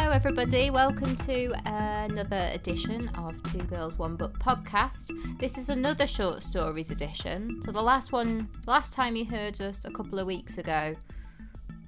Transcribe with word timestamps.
Hello, 0.00 0.12
everybody. 0.12 0.70
Welcome 0.70 1.16
to 1.16 1.52
another 1.64 2.50
edition 2.52 3.08
of 3.16 3.42
Two 3.42 3.58
Girls 3.64 3.98
One 3.98 4.14
Book 4.14 4.38
podcast. 4.38 5.10
This 5.40 5.58
is 5.58 5.70
another 5.70 6.06
short 6.06 6.44
stories 6.44 6.92
edition. 6.92 7.60
So 7.62 7.72
the 7.72 7.82
last 7.82 8.12
one, 8.12 8.48
last 8.68 8.94
time 8.94 9.16
you 9.16 9.24
heard 9.24 9.60
us 9.60 9.84
a 9.84 9.90
couple 9.90 10.20
of 10.20 10.26
weeks 10.28 10.56
ago, 10.56 10.94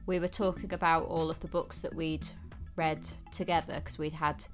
we 0.07 0.19
were 0.19 0.29
talking 0.29 0.75
about 0.75 1.05
all 1.05 1.31
of 1.31 1.39
the 1.39 1.47
books 1.47 1.83
that 1.83 1.95
we'd 1.95 2.27
read 2.75 3.07
together 3.31 3.77
because 3.77 3.97
we'd 3.97 4.13
had 4.13 4.45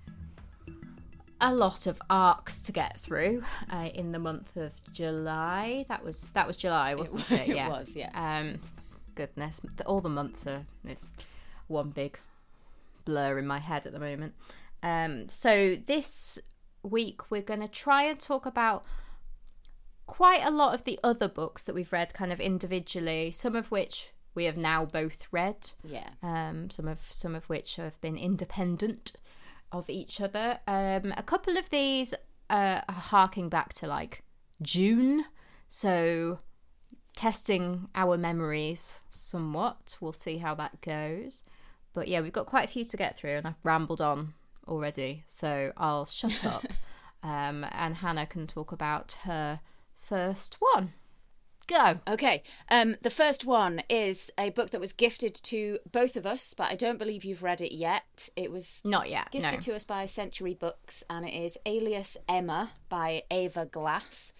a 1.40 1.52
lot 1.52 1.86
of 1.86 2.00
arcs 2.10 2.60
to 2.60 2.72
get 2.72 3.00
through 3.00 3.42
uh, 3.72 3.88
in 3.94 4.12
the 4.12 4.18
month 4.18 4.54
of 4.58 4.72
July. 4.92 5.86
That 5.88 6.04
was 6.04 6.28
that 6.34 6.46
was 6.46 6.58
July, 6.58 6.94
wasn't 6.94 7.32
it? 7.32 7.48
Yeah, 7.48 7.68
it 7.68 7.70
was, 7.70 7.96
yeah. 7.96 8.10
Um, 8.12 8.60
goodness, 9.14 9.62
all 9.86 10.02
the 10.02 10.10
months 10.10 10.46
are 10.46 10.66
it's 10.84 11.06
one 11.68 11.88
big 11.88 12.18
blur 13.06 13.38
in 13.38 13.46
my 13.46 13.60
head 13.60 13.86
at 13.86 13.94
the 13.94 13.98
moment. 13.98 14.34
Um, 14.82 15.30
so 15.30 15.76
this 15.86 16.38
week 16.82 17.30
we're 17.30 17.40
going 17.40 17.60
to 17.60 17.68
try 17.68 18.02
and 18.02 18.20
talk 18.20 18.44
about 18.44 18.84
quite 20.06 20.44
a 20.44 20.50
lot 20.50 20.74
of 20.74 20.84
the 20.84 21.00
other 21.02 21.28
books 21.28 21.64
that 21.64 21.74
we've 21.74 21.92
read, 21.92 22.12
kind 22.12 22.32
of 22.32 22.40
individually. 22.40 23.30
Some 23.30 23.56
of 23.56 23.70
which 23.70 24.12
we 24.34 24.44
have 24.44 24.56
now 24.56 24.84
both 24.84 25.26
read. 25.32 25.70
Yeah. 25.82 26.10
Um, 26.22 26.68
some 26.70 26.86
of 26.86 27.00
some 27.10 27.34
of 27.34 27.44
which 27.48 27.76
have 27.76 28.00
been 28.00 28.16
independent 28.16 29.12
of 29.72 29.88
each 29.88 30.20
other. 30.20 30.60
Um, 30.66 31.12
a 31.16 31.22
couple 31.24 31.56
of 31.56 31.70
these 31.70 32.14
uh, 32.50 32.82
are 32.88 32.94
harking 32.94 33.48
back 33.48 33.72
to 33.74 33.86
like 33.86 34.22
June, 34.62 35.24
so 35.66 36.38
testing 37.16 37.88
our 37.94 38.16
memories 38.16 39.00
somewhat. 39.10 39.96
We'll 40.00 40.12
see 40.12 40.38
how 40.38 40.54
that 40.56 40.80
goes. 40.82 41.42
But 41.96 42.08
yeah, 42.08 42.20
we've 42.20 42.30
got 42.30 42.44
quite 42.44 42.66
a 42.66 42.70
few 42.70 42.84
to 42.84 42.96
get 42.98 43.16
through, 43.16 43.36
and 43.38 43.46
I've 43.46 43.54
rambled 43.64 44.02
on 44.02 44.34
already, 44.68 45.24
so 45.26 45.72
I'll 45.78 46.04
shut 46.04 46.44
up. 46.44 46.62
um, 47.22 47.64
and 47.72 47.96
Hannah 47.96 48.26
can 48.26 48.46
talk 48.46 48.70
about 48.70 49.16
her 49.22 49.60
first 49.98 50.58
one. 50.60 50.92
Go. 51.66 52.00
Okay. 52.06 52.42
Um, 52.70 52.96
the 53.00 53.08
first 53.08 53.46
one 53.46 53.80
is 53.88 54.30
a 54.38 54.50
book 54.50 54.70
that 54.70 54.80
was 54.80 54.92
gifted 54.92 55.34
to 55.44 55.78
both 55.90 56.16
of 56.16 56.26
us, 56.26 56.52
but 56.52 56.70
I 56.70 56.76
don't 56.76 56.98
believe 56.98 57.24
you've 57.24 57.42
read 57.42 57.62
it 57.62 57.74
yet. 57.74 58.28
It 58.36 58.52
was 58.52 58.82
Not 58.84 59.08
yet. 59.08 59.30
gifted 59.30 59.54
no. 59.54 59.58
to 59.60 59.74
us 59.74 59.84
by 59.84 60.04
Century 60.04 60.52
Books, 60.52 61.02
and 61.08 61.24
it 61.24 61.32
is 61.32 61.56
Alias 61.64 62.18
Emma 62.28 62.72
by 62.90 63.22
Ava 63.30 63.64
Glass. 63.64 64.34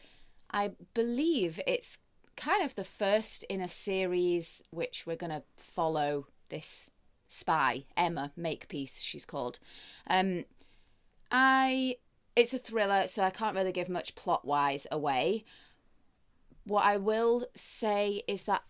I 0.51 0.73
believe 0.93 1.59
it's 1.67 1.97
kind 2.37 2.62
of 2.62 2.75
the 2.75 2.84
first 2.84 3.45
in 3.45 3.62
a 3.62 3.69
series 3.69 4.62
which 4.69 5.07
we're 5.07 5.17
going 5.17 5.33
to 5.33 5.43
follow 5.57 6.27
this 6.51 6.91
spy 7.29 7.85
Emma 7.97 8.33
Makepeace 8.37 9.03
she's 9.03 9.27
called. 9.27 9.59
Um, 10.09 10.45
I 11.31 11.97
it's 12.35 12.53
a 12.53 12.59
thriller, 12.59 13.07
so 13.07 13.23
I 13.23 13.31
can't 13.31 13.57
really 13.57 13.73
give 13.73 13.89
much 13.89 14.15
plot 14.15 14.45
wise 14.45 14.87
away. 14.93 15.45
What 16.65 16.85
I 16.85 16.99
will 16.99 17.47
say 17.55 18.23
is 18.29 18.45
that 18.45 18.63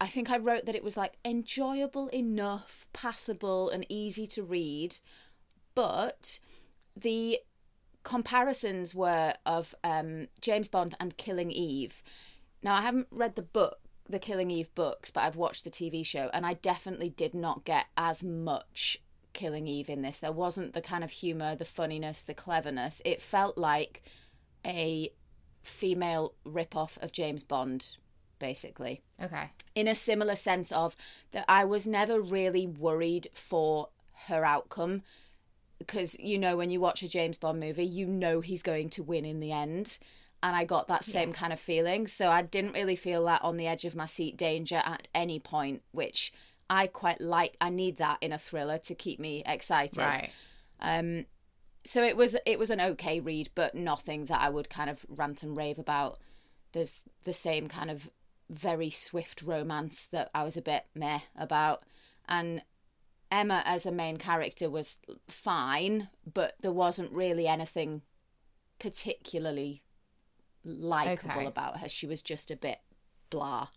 I 0.00 0.06
think 0.06 0.30
I 0.30 0.38
wrote 0.38 0.66
that 0.66 0.74
it 0.74 0.84
was 0.84 0.96
like 0.96 1.14
enjoyable 1.24 2.08
enough, 2.08 2.86
passable, 2.92 3.70
and 3.70 3.86
easy 3.88 4.26
to 4.28 4.42
read, 4.42 4.96
but 5.74 6.40
the 6.96 7.40
comparisons 8.02 8.94
were 8.94 9.34
of 9.44 9.74
um, 9.84 10.28
James 10.40 10.68
Bond 10.68 10.94
and 10.98 11.16
Killing 11.16 11.50
Eve. 11.50 12.02
Now 12.62 12.74
I 12.74 12.82
haven't 12.82 13.08
read 13.10 13.36
the 13.36 13.42
book, 13.42 13.80
the 14.10 14.18
Killing 14.18 14.50
Eve 14.50 14.74
books, 14.74 15.10
but 15.10 15.22
I've 15.22 15.36
watched 15.36 15.64
the 15.64 15.70
TV 15.70 16.04
show, 16.04 16.30
and 16.32 16.44
I 16.44 16.54
definitely 16.54 17.10
did 17.10 17.34
not 17.34 17.64
get 17.64 17.86
as 17.96 18.22
much 18.24 18.98
Killing 19.32 19.66
Eve 19.66 19.88
in 19.88 20.02
this. 20.02 20.18
There 20.18 20.32
wasn't 20.32 20.72
the 20.72 20.80
kind 20.80 21.04
of 21.04 21.10
humor, 21.10 21.54
the 21.54 21.64
funniness, 21.64 22.22
the 22.22 22.34
cleverness. 22.34 23.00
It 23.04 23.20
felt 23.20 23.56
like 23.56 24.02
a 24.66 25.10
female 25.62 26.34
rip-off 26.44 26.98
of 27.02 27.12
James 27.12 27.42
Bond, 27.42 27.90
basically 28.38 29.02
Okay. 29.22 29.50
in 29.74 29.86
a 29.86 29.94
similar 29.94 30.34
sense 30.34 30.72
of 30.72 30.96
that 31.32 31.44
I 31.46 31.64
was 31.64 31.86
never 31.86 32.18
really 32.20 32.66
worried 32.66 33.28
for 33.34 33.90
her 34.28 34.44
outcome 34.44 35.02
because 35.78 36.18
you 36.18 36.38
know 36.38 36.56
when 36.56 36.70
you 36.70 36.80
watch 36.80 37.02
a 37.02 37.08
James 37.08 37.36
Bond 37.36 37.60
movie 37.60 37.84
you 37.84 38.06
know 38.06 38.40
he's 38.40 38.62
going 38.62 38.88
to 38.90 39.02
win 39.02 39.26
in 39.26 39.40
the 39.40 39.52
end 39.52 39.98
and 40.42 40.56
I 40.56 40.64
got 40.64 40.88
that 40.88 41.04
same 41.04 41.30
Yes. 41.30 41.38
kind 41.38 41.52
of 41.52 41.60
feeling 41.60 42.06
so 42.06 42.28
I 42.30 42.42
didn't 42.42 42.72
really 42.72 42.96
feel 42.96 43.24
that 43.26 43.42
on 43.42 43.56
the 43.56 43.66
edge 43.66 43.84
of 43.84 43.94
my 43.94 44.06
seat 44.06 44.36
danger 44.36 44.82
at 44.84 45.08
any 45.14 45.38
point 45.38 45.82
which 45.92 46.32
I 46.68 46.86
quite 46.86 47.20
like 47.20 47.56
I 47.60 47.70
need 47.70 47.96
that 47.98 48.18
in 48.20 48.32
a 48.32 48.38
thriller 48.38 48.78
to 48.78 48.94
keep 48.94 49.18
me 49.20 49.42
excited 49.46 49.98
Right. 49.98 50.30
um, 50.80 51.26
so 51.82 52.04
it 52.04 52.16
was 52.16 52.36
it 52.44 52.58
was 52.58 52.68
an 52.68 52.80
okay 52.80 53.20
read, 53.20 53.48
but 53.54 53.74
nothing 53.74 54.26
that 54.26 54.40
I 54.42 54.50
would 54.50 54.68
kind 54.68 54.90
of 54.90 55.06
rant 55.08 55.42
and 55.42 55.56
rave 55.56 55.78
about. 55.78 56.18
There's 56.72 57.00
the 57.24 57.32
same 57.32 57.68
kind 57.68 57.90
of 57.90 58.10
very 58.50 58.90
swift 58.90 59.40
romance 59.40 60.06
that 60.08 60.28
I 60.34 60.44
was 60.44 60.58
a 60.58 60.62
bit 60.62 60.84
meh 60.94 61.20
about, 61.34 61.84
and 62.28 62.62
Emma 63.32 63.62
as 63.64 63.86
a 63.86 63.90
main 63.92 64.18
character 64.18 64.68
was 64.68 64.98
fine, 65.26 66.08
but 66.30 66.56
there 66.60 66.70
wasn't 66.70 67.12
really 67.12 67.46
anything 67.48 68.02
particularly 68.78 69.82
likable 70.64 71.30
Okay. 71.38 71.46
about 71.46 71.78
her. 71.78 71.88
She 71.88 72.06
was 72.06 72.22
just 72.22 72.50
a 72.50 72.56
bit 72.56 72.78
blah. 73.30 73.68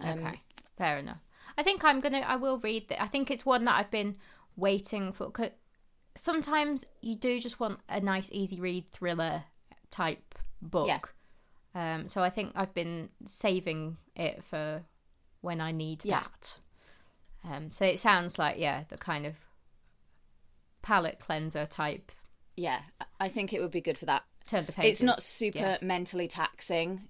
Um, 0.00 0.18
Okay, 0.18 0.40
fair 0.76 0.98
enough. 0.98 1.18
I 1.56 1.62
think 1.62 1.84
I'm 1.84 2.00
gonna. 2.00 2.18
I 2.20 2.36
will 2.36 2.58
read 2.58 2.88
that. 2.88 3.02
I 3.02 3.06
think 3.06 3.30
it's 3.30 3.46
one 3.46 3.64
that 3.64 3.76
I've 3.78 3.90
been 3.90 4.16
waiting 4.56 5.12
for. 5.12 5.30
'cause 5.30 5.50
sometimes 6.16 6.84
you 7.00 7.16
do 7.16 7.40
just 7.40 7.60
want 7.60 7.80
a 7.88 8.00
nice, 8.00 8.30
easy 8.32 8.60
read 8.60 8.88
thriller 8.88 9.44
type 9.90 10.34
book. 10.62 10.88
Yeah. 11.74 11.94
Um. 11.94 12.06
So 12.08 12.22
I 12.22 12.30
think 12.30 12.52
I've 12.56 12.74
been 12.74 13.10
saving 13.24 13.98
it 14.16 14.42
for 14.42 14.84
when 15.42 15.60
I 15.60 15.70
need 15.72 16.04
Yeah. 16.04 16.20
that. 16.22 16.58
Um. 17.44 17.70
So 17.70 17.84
it 17.84 18.00
sounds 18.00 18.38
like 18.38 18.58
yeah, 18.58 18.84
the 18.88 18.96
kind 18.98 19.26
of 19.26 19.36
palate 20.82 21.18
cleanser 21.20 21.66
type. 21.66 22.10
Yeah, 22.56 22.82
I 23.18 23.28
think 23.28 23.52
it 23.52 23.60
would 23.60 23.70
be 23.72 23.80
good 23.80 23.98
for 23.98 24.06
that. 24.06 24.24
Turn 24.46 24.66
the 24.66 24.72
pages. 24.72 24.90
it's 24.90 25.02
not 25.02 25.22
super 25.22 25.58
yeah. 25.58 25.78
mentally 25.80 26.28
taxing. 26.28 27.08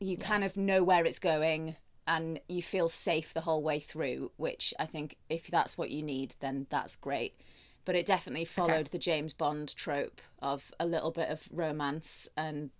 You 0.00 0.16
kind 0.18 0.44
of 0.44 0.56
know 0.56 0.82
where 0.82 1.04
it's 1.04 1.18
going 1.18 1.76
and 2.06 2.40
you 2.48 2.62
feel 2.62 2.88
safe 2.88 3.32
the 3.32 3.40
whole 3.40 3.62
way 3.62 3.78
through, 3.78 4.30
which 4.36 4.74
I 4.78 4.86
think 4.86 5.16
if 5.28 5.46
that's 5.46 5.78
what 5.78 5.90
you 5.90 6.02
need, 6.02 6.34
then 6.40 6.66
that's 6.70 6.96
great. 6.96 7.40
But 7.84 7.94
it 7.94 8.04
definitely 8.04 8.44
followed 8.44 8.88
the 8.88 8.98
James 8.98 9.32
Bond 9.32 9.74
trope 9.74 10.20
of 10.40 10.72
a 10.78 10.86
little 10.86 11.12
bit 11.12 11.28
of 11.28 11.48
romance 11.52 12.28
and 12.36 12.70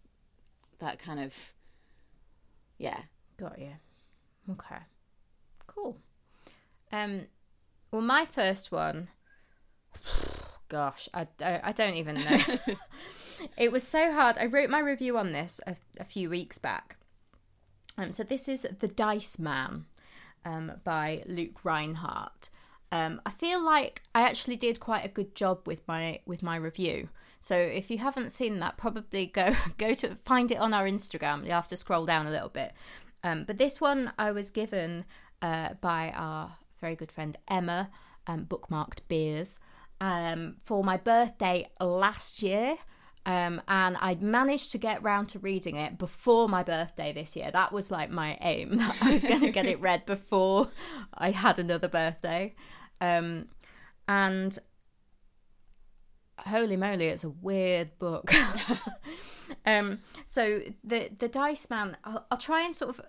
that 0.79 0.99
kind 0.99 1.21
of 1.21 1.55
yeah. 2.79 3.01
Got 3.37 3.59
you. 3.59 3.73
Okay. 4.51 4.83
Cool. 5.67 5.97
Um, 6.93 7.27
well, 7.91 8.03
my 8.03 8.25
first 8.25 8.73
one. 8.73 9.09
Gosh, 10.69 11.09
I, 11.15 11.29
I, 11.43 11.61
I 11.65 11.73
don't 11.73 11.95
even 11.95 12.17
know. 12.17 12.41
it 13.57 13.73
was 13.73 13.87
so 13.87 14.13
hard. 14.13 14.39
I 14.39 14.47
wrote 14.47 14.71
my 14.71 14.79
review 14.81 15.17
on 15.19 15.33
this 15.33 15.61
a, 15.67 15.77
a 15.99 16.05
few 16.05 16.31
weeks 16.31 16.59
back. 16.59 16.97
Um, 17.99 18.13
so 18.13 18.23
this 18.23 18.49
is 18.49 18.67
The 18.79 18.89
Dice 18.89 19.39
Man 19.39 19.87
um, 20.45 20.73
by 20.85 21.23
Luke 21.27 21.65
Rhinehart. 21.65 22.51
Um, 22.93 23.21
I 23.27 23.31
feel 23.31 23.63
like 23.63 24.03
I 24.15 24.23
actually 24.23 24.57
did 24.57 24.81
quite 24.81 25.05
a 25.05 25.09
good 25.09 25.35
job 25.35 25.67
with 25.67 25.87
my 25.89 26.21
with 26.25 26.43
my 26.43 26.57
review. 26.57 27.09
So 27.41 27.57
if 27.57 27.91
you 27.91 27.99
haven't 27.99 28.31
seen 28.31 28.61
that, 28.61 28.77
probably 28.77 29.27
go 29.27 29.55
go 29.79 29.95
to 29.95 30.15
find 30.17 30.51
it 30.51 30.59
on 30.59 30.73
our 30.73 30.85
Instagram. 30.85 31.45
You 31.45 31.53
have 31.53 31.69
to 31.69 31.77
scroll 31.77 32.07
down 32.07 32.27
a 32.27 32.31
little 32.31 32.49
bit. 32.49 32.73
Um, 33.25 33.45
but 33.45 33.59
this 33.59 33.81
one 33.81 34.13
I 34.19 34.31
was 34.31 34.51
given 34.51 35.05
uh, 35.43 35.71
by 35.81 36.13
our 36.15 36.57
very 36.81 36.95
good 36.95 37.11
friend 37.11 37.37
Emma, 37.49 37.91
um, 38.27 38.45
bookmarked 38.45 39.01
beers, 39.09 39.59
um, 40.01 40.57
for 40.63 40.85
my 40.85 40.97
birthday 40.97 41.69
last 41.81 42.43
year. 42.43 42.77
Um, 43.27 43.61
and 43.67 43.97
I'd 44.01 44.23
managed 44.23 44.71
to 44.73 44.79
get 44.79 45.03
round 45.03 45.29
to 45.31 45.41
reading 45.41 45.75
it 45.75 45.99
before 45.99 46.49
my 46.49 46.63
birthday 46.63 47.13
this 47.13 47.35
year. 47.35 47.51
That 47.51 47.73
was 47.73 47.91
like 47.91 48.09
my 48.09 48.39
aim. 48.41 48.79
I 49.03 49.13
was 49.13 49.25
going 49.25 49.41
to 49.41 49.51
get 49.51 49.67
it 49.67 49.81
read 49.81 50.07
before 50.07 50.71
I 51.13 51.33
had 51.33 51.59
another 51.59 51.89
birthday. 51.89 52.55
Um, 53.01 53.49
and 54.07 54.57
holy 56.39 56.77
moly, 56.77 57.07
it's 57.07 57.25
a 57.25 57.29
weird 57.29 57.99
book. 57.99 58.33
um, 59.67 59.99
so 60.25 60.63
the 60.85 61.11
the 61.19 61.29
Dice 61.29 61.69
Man, 61.69 61.97
I'll, 62.05 62.27
I'll 62.31 62.39
try 62.39 62.63
and 62.63 62.77
sort 62.77 62.97
of 62.97 63.01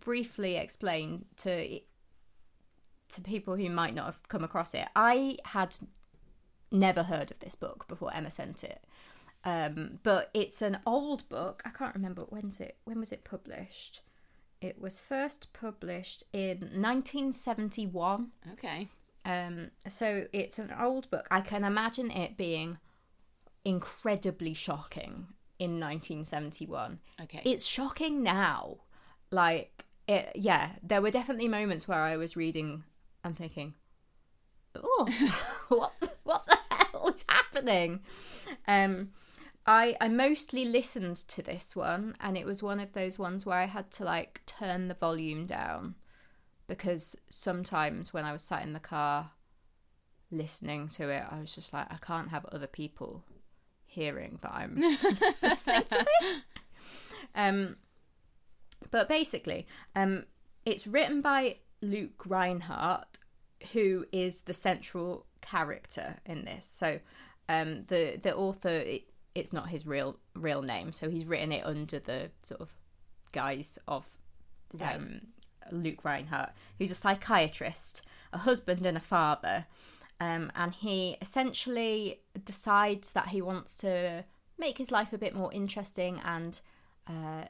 briefly 0.00 0.56
explain 0.56 1.26
to 1.38 1.80
to 3.08 3.20
people 3.20 3.56
who 3.56 3.68
might 3.68 3.94
not 3.94 4.06
have 4.06 4.28
come 4.28 4.42
across 4.42 4.72
it. 4.72 4.88
I 4.96 5.36
had 5.44 5.76
never 6.72 7.02
heard 7.04 7.30
of 7.30 7.38
this 7.40 7.54
book 7.54 7.86
before 7.88 8.12
Emma 8.14 8.30
sent 8.30 8.64
it. 8.64 8.82
Um, 9.46 10.00
but 10.02 10.30
it's 10.34 10.60
an 10.60 10.80
old 10.84 11.26
book. 11.28 11.62
I 11.64 11.70
can't 11.70 11.94
remember 11.94 12.22
when's 12.22 12.60
it. 12.60 12.76
When 12.84 12.98
was 12.98 13.12
it 13.12 13.22
published? 13.22 14.02
It 14.60 14.80
was 14.80 14.98
first 14.98 15.52
published 15.52 16.24
in 16.32 16.58
1971. 16.58 18.32
Okay. 18.54 18.88
Um, 19.24 19.70
so 19.86 20.26
it's 20.32 20.58
an 20.58 20.74
old 20.78 21.08
book. 21.10 21.28
I 21.30 21.40
can 21.42 21.62
imagine 21.62 22.10
it 22.10 22.36
being 22.36 22.78
incredibly 23.64 24.52
shocking 24.52 25.28
in 25.60 25.78
1971. 25.78 26.98
Okay. 27.22 27.42
It's 27.44 27.64
shocking 27.64 28.24
now. 28.24 28.78
Like, 29.30 29.84
it, 30.08 30.32
yeah, 30.34 30.70
there 30.82 31.00
were 31.00 31.10
definitely 31.12 31.48
moments 31.48 31.86
where 31.86 32.00
I 32.00 32.16
was 32.16 32.36
reading 32.36 32.82
and 33.22 33.36
thinking, 33.36 33.74
oh, 34.74 35.08
what, 35.68 35.92
what 36.24 36.46
the 36.46 36.58
hell 36.70 37.08
is 37.14 37.24
happening? 37.28 38.00
Um, 38.66 39.10
I, 39.66 39.96
I 40.00 40.08
mostly 40.08 40.64
listened 40.64 41.16
to 41.28 41.42
this 41.42 41.74
one, 41.74 42.14
and 42.20 42.36
it 42.36 42.46
was 42.46 42.62
one 42.62 42.80
of 42.80 42.92
those 42.92 43.18
ones 43.18 43.44
where 43.44 43.58
I 43.58 43.66
had 43.66 43.90
to 43.92 44.04
like 44.04 44.42
turn 44.46 44.88
the 44.88 44.94
volume 44.94 45.46
down 45.46 45.96
because 46.68 47.16
sometimes 47.28 48.12
when 48.12 48.24
I 48.24 48.32
was 48.32 48.42
sat 48.42 48.62
in 48.62 48.72
the 48.72 48.80
car 48.80 49.30
listening 50.30 50.88
to 50.90 51.08
it, 51.08 51.24
I 51.30 51.40
was 51.40 51.54
just 51.54 51.72
like, 51.72 51.86
I 51.90 51.96
can't 51.96 52.30
have 52.30 52.44
other 52.46 52.66
people 52.66 53.24
hearing 53.84 54.38
that 54.42 54.52
I'm 54.52 54.76
listening 55.42 55.84
to 55.84 56.06
this. 56.20 56.44
Um, 57.34 57.76
but 58.90 59.08
basically, 59.08 59.66
um, 59.94 60.24
it's 60.64 60.86
written 60.86 61.20
by 61.20 61.56
Luke 61.82 62.24
Rhinehart 62.26 63.18
who 63.72 64.04
is 64.12 64.42
the 64.42 64.54
central 64.54 65.26
character 65.40 66.16
in 66.24 66.44
this. 66.44 66.66
So, 66.66 67.00
um, 67.48 67.84
the 67.88 68.18
the 68.22 68.34
author, 68.34 68.68
it, 68.68 69.04
it's 69.36 69.52
not 69.52 69.68
his 69.68 69.86
real 69.86 70.18
real 70.34 70.62
name, 70.62 70.92
so 70.92 71.08
he's 71.10 71.24
written 71.24 71.52
it 71.52 71.64
under 71.64 71.98
the 71.98 72.30
sort 72.42 72.60
of 72.60 72.70
guise 73.32 73.78
of 73.86 74.04
Right. 74.72 74.96
um, 74.96 75.20
Luke 75.70 76.04
Rhinehart, 76.04 76.52
who's 76.78 76.90
a 76.90 76.94
psychiatrist, 76.94 78.02
a 78.32 78.38
husband, 78.38 78.84
and 78.84 78.96
a 78.96 79.00
father. 79.00 79.66
Um, 80.20 80.50
and 80.54 80.74
he 80.74 81.16
essentially 81.20 82.20
decides 82.44 83.12
that 83.12 83.28
he 83.28 83.42
wants 83.42 83.76
to 83.78 84.24
make 84.58 84.78
his 84.78 84.90
life 84.90 85.12
a 85.12 85.18
bit 85.18 85.34
more 85.34 85.52
interesting 85.52 86.20
and 86.24 86.60
uh, 87.06 87.44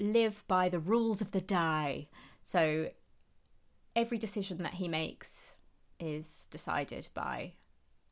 live 0.00 0.44
by 0.48 0.68
the 0.68 0.80
rules 0.80 1.20
of 1.20 1.30
the 1.30 1.40
die. 1.40 2.08
So 2.42 2.90
every 3.94 4.18
decision 4.18 4.58
that 4.58 4.74
he 4.74 4.88
makes 4.88 5.54
is 6.00 6.48
decided 6.50 7.08
by 7.14 7.52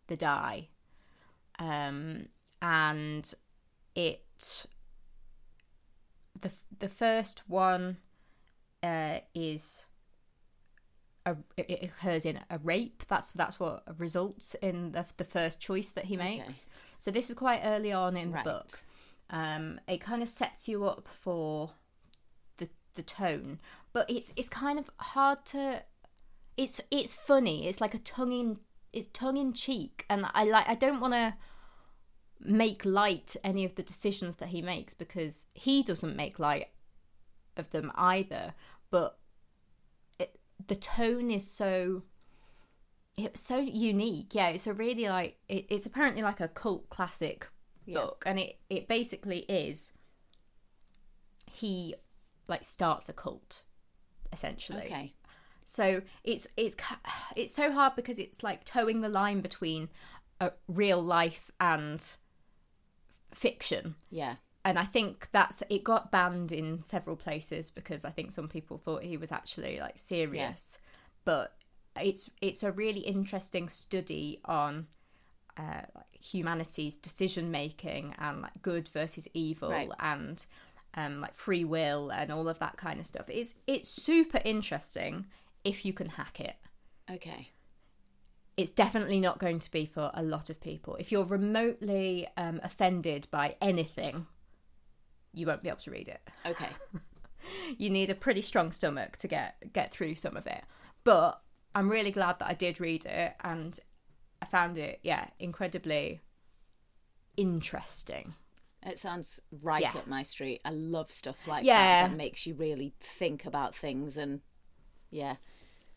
the 0.07 0.17
die. 0.17 0.69
Um, 1.59 2.29
and 2.63 3.33
it 3.95 4.67
the 6.41 6.51
the 6.79 6.89
first 6.89 7.43
one 7.49 7.99
uh, 8.83 9.19
is 9.35 9.87
a, 11.27 11.37
it 11.57 11.83
occurs 11.83 12.25
in 12.25 12.41
a 12.51 12.59
rape. 12.59 13.03
That's 13.09 13.31
that's 13.33 13.61
what 13.61 13.83
results 13.99 14.55
in 14.63 14.93
the 14.93 15.05
the 15.17 15.25
first 15.25 15.61
choice 15.61 15.91
that 15.93 16.07
he 16.07 16.17
makes. 16.17 16.67
So 16.99 17.11
this 17.11 17.29
is 17.31 17.37
quite 17.37 17.61
early 17.65 17.93
on 17.93 18.17
in 18.17 18.33
Right. 18.33 18.45
the 18.45 18.51
book. 18.51 18.83
Um, 19.31 19.81
it 19.87 20.01
kind 20.01 20.23
of 20.23 20.29
sets 20.29 20.69
you 20.69 20.85
up 20.85 21.07
for 21.09 21.73
the 22.57 22.69
the 22.95 23.03
tone, 23.03 23.61
but 23.93 24.11
it's 24.11 24.33
it's 24.37 24.49
kind 24.49 24.79
of 24.79 24.91
hard 24.99 25.45
to. 25.47 25.83
It's 26.57 26.81
it's 26.91 27.15
funny. 27.15 27.67
It's 27.69 27.81
like 27.81 27.95
a 27.95 27.99
tongue 27.99 28.33
in 28.33 28.57
it's 28.93 29.07
tongue 29.13 29.37
in 29.37 29.53
cheek, 29.53 30.05
and 30.11 30.27
I 30.35 30.45
like 30.45 30.69
I 30.69 30.75
don't 30.75 31.01
want 31.01 31.15
to 31.15 31.35
make 32.43 32.85
light 32.85 33.37
any 33.45 33.65
of 33.65 33.75
the 33.75 33.83
decisions 33.83 34.37
that 34.37 34.49
he 34.49 34.63
makes 34.63 34.95
because 34.95 35.47
he 35.55 35.83
doesn't 35.83 36.17
make 36.17 36.39
light 36.39 36.69
of 37.57 37.69
them 37.71 37.93
either 37.97 38.55
but 38.91 39.19
it, 40.19 40.39
the 40.67 40.75
tone 40.77 41.31
is 41.31 41.47
so 41.47 42.03
it's 43.17 43.41
so 43.41 43.59
unique 43.59 44.35
yeah 44.35 44.49
it's 44.49 44.67
a 44.67 44.73
really 44.73 45.07
like 45.09 45.37
it, 45.49 45.67
it's 45.69 45.85
apparently 45.85 46.23
like 46.23 46.41
a 46.41 46.49
cult 46.49 46.89
classic 46.89 47.47
Yeah. 47.85 48.01
book 48.01 48.23
and 48.25 48.39
it 48.39 48.59
it 48.71 48.89
basically 48.89 49.41
is 49.41 49.93
he 51.53 51.95
like 52.49 52.65
starts 52.65 53.09
a 53.09 53.13
cult 53.13 53.65
essentially 54.33 54.85
Okay. 54.87 55.13
so 55.67 56.01
it's 56.25 56.49
it's 56.57 56.77
it's 57.37 57.55
so 57.55 57.73
hard 57.73 57.95
because 57.97 58.19
it's 58.19 58.43
like 58.43 58.65
towing 58.65 59.03
the 59.03 59.09
line 59.09 59.41
between 59.41 59.89
a 60.41 60.53
real 60.69 61.03
life 61.03 61.51
and 61.61 62.15
fiction 63.33 63.95
Yeah. 64.11 64.37
and 64.65 64.79
I 64.79 64.85
think 64.85 65.29
that's 65.33 65.63
it 65.71 65.85
got 65.85 66.11
banned 66.11 66.53
in 66.53 66.81
several 66.81 67.17
places 67.17 67.71
because 67.71 68.05
I 68.05 68.11
think 68.11 68.33
some 68.33 68.49
people 68.49 68.79
thought 68.79 69.03
he 69.03 69.17
was 69.17 69.33
actually 69.33 69.79
like 69.81 69.99
serious. 69.99 70.79
But 71.25 71.55
it's 72.01 72.31
it's 72.41 72.63
a 72.63 72.73
really 72.73 73.01
interesting 73.01 73.69
study 73.69 74.41
on 74.45 74.87
uh, 75.57 75.83
like 75.95 76.07
humanity's 76.19 76.97
decision 76.97 77.51
making 77.51 78.15
and 78.19 78.43
like 78.43 78.63
good 78.63 78.89
versus 78.89 79.27
evil 79.35 79.71
Right. 79.71 79.91
and 79.99 80.45
um, 80.95 81.21
like 81.21 81.35
free 81.35 81.65
will 81.65 82.11
and 82.11 82.31
all 82.33 82.49
of 82.49 82.59
that 82.61 82.77
kind 82.77 83.01
of 83.01 83.07
stuff. 83.07 83.29
It's 83.29 83.55
it's 83.67 83.89
super 83.89 84.41
interesting 84.45 85.27
if 85.65 85.85
you 85.85 85.93
can 85.93 86.09
hack 86.11 86.41
it 86.41 86.57
Okay. 87.11 87.51
It's 88.61 88.71
definitely 88.71 89.21
not 89.21 89.39
going 89.39 89.59
to 89.61 89.71
be 89.71 89.87
for 89.87 90.11
a 90.15 90.23
lot 90.23 90.51
of 90.51 90.61
people. 90.61 90.97
If 90.97 91.11
you're 91.13 91.25
remotely 91.25 92.27
um, 92.37 92.61
offended 92.63 93.27
by 93.31 93.57
anything, 93.61 94.27
you 95.35 95.47
won't 95.47 95.63
be 95.63 95.69
able 95.69 95.79
to 95.81 95.91
read 95.91 96.09
it. 96.09 96.21
Okay. 96.47 96.69
You 97.79 97.89
need 97.89 98.11
a 98.11 98.15
pretty 98.15 98.43
strong 98.43 98.71
stomach 98.71 99.17
to 99.17 99.27
get 99.27 99.73
get 99.73 99.91
through 99.91 100.15
some 100.17 100.37
of 100.37 100.47
it. 100.47 100.63
But 101.05 101.41
I'm 101.75 101.91
really 101.91 102.11
glad 102.11 102.39
that 102.39 102.47
I 102.49 102.53
did 102.53 102.81
read 102.81 103.07
it, 103.07 103.33
and 103.43 103.81
I 104.43 104.45
found 104.45 104.77
it, 104.77 105.01
yeah, 105.03 105.29
incredibly 105.39 106.21
interesting. 107.39 108.35
It 108.83 108.99
sounds 108.99 109.41
right 109.51 109.83
Yeah. 109.83 109.99
up 110.01 110.07
my 110.07 110.23
street. 110.23 110.61
I 110.65 110.71
love 110.71 111.11
stuff 111.11 111.47
like 111.47 111.65
Yeah. 111.65 112.03
that 112.03 112.11
that 112.11 112.17
makes 112.17 112.47
you 112.47 112.55
really 112.55 112.93
think 113.01 113.45
about 113.47 113.75
things 113.75 114.17
and 114.19 114.43
yeah. 115.11 115.37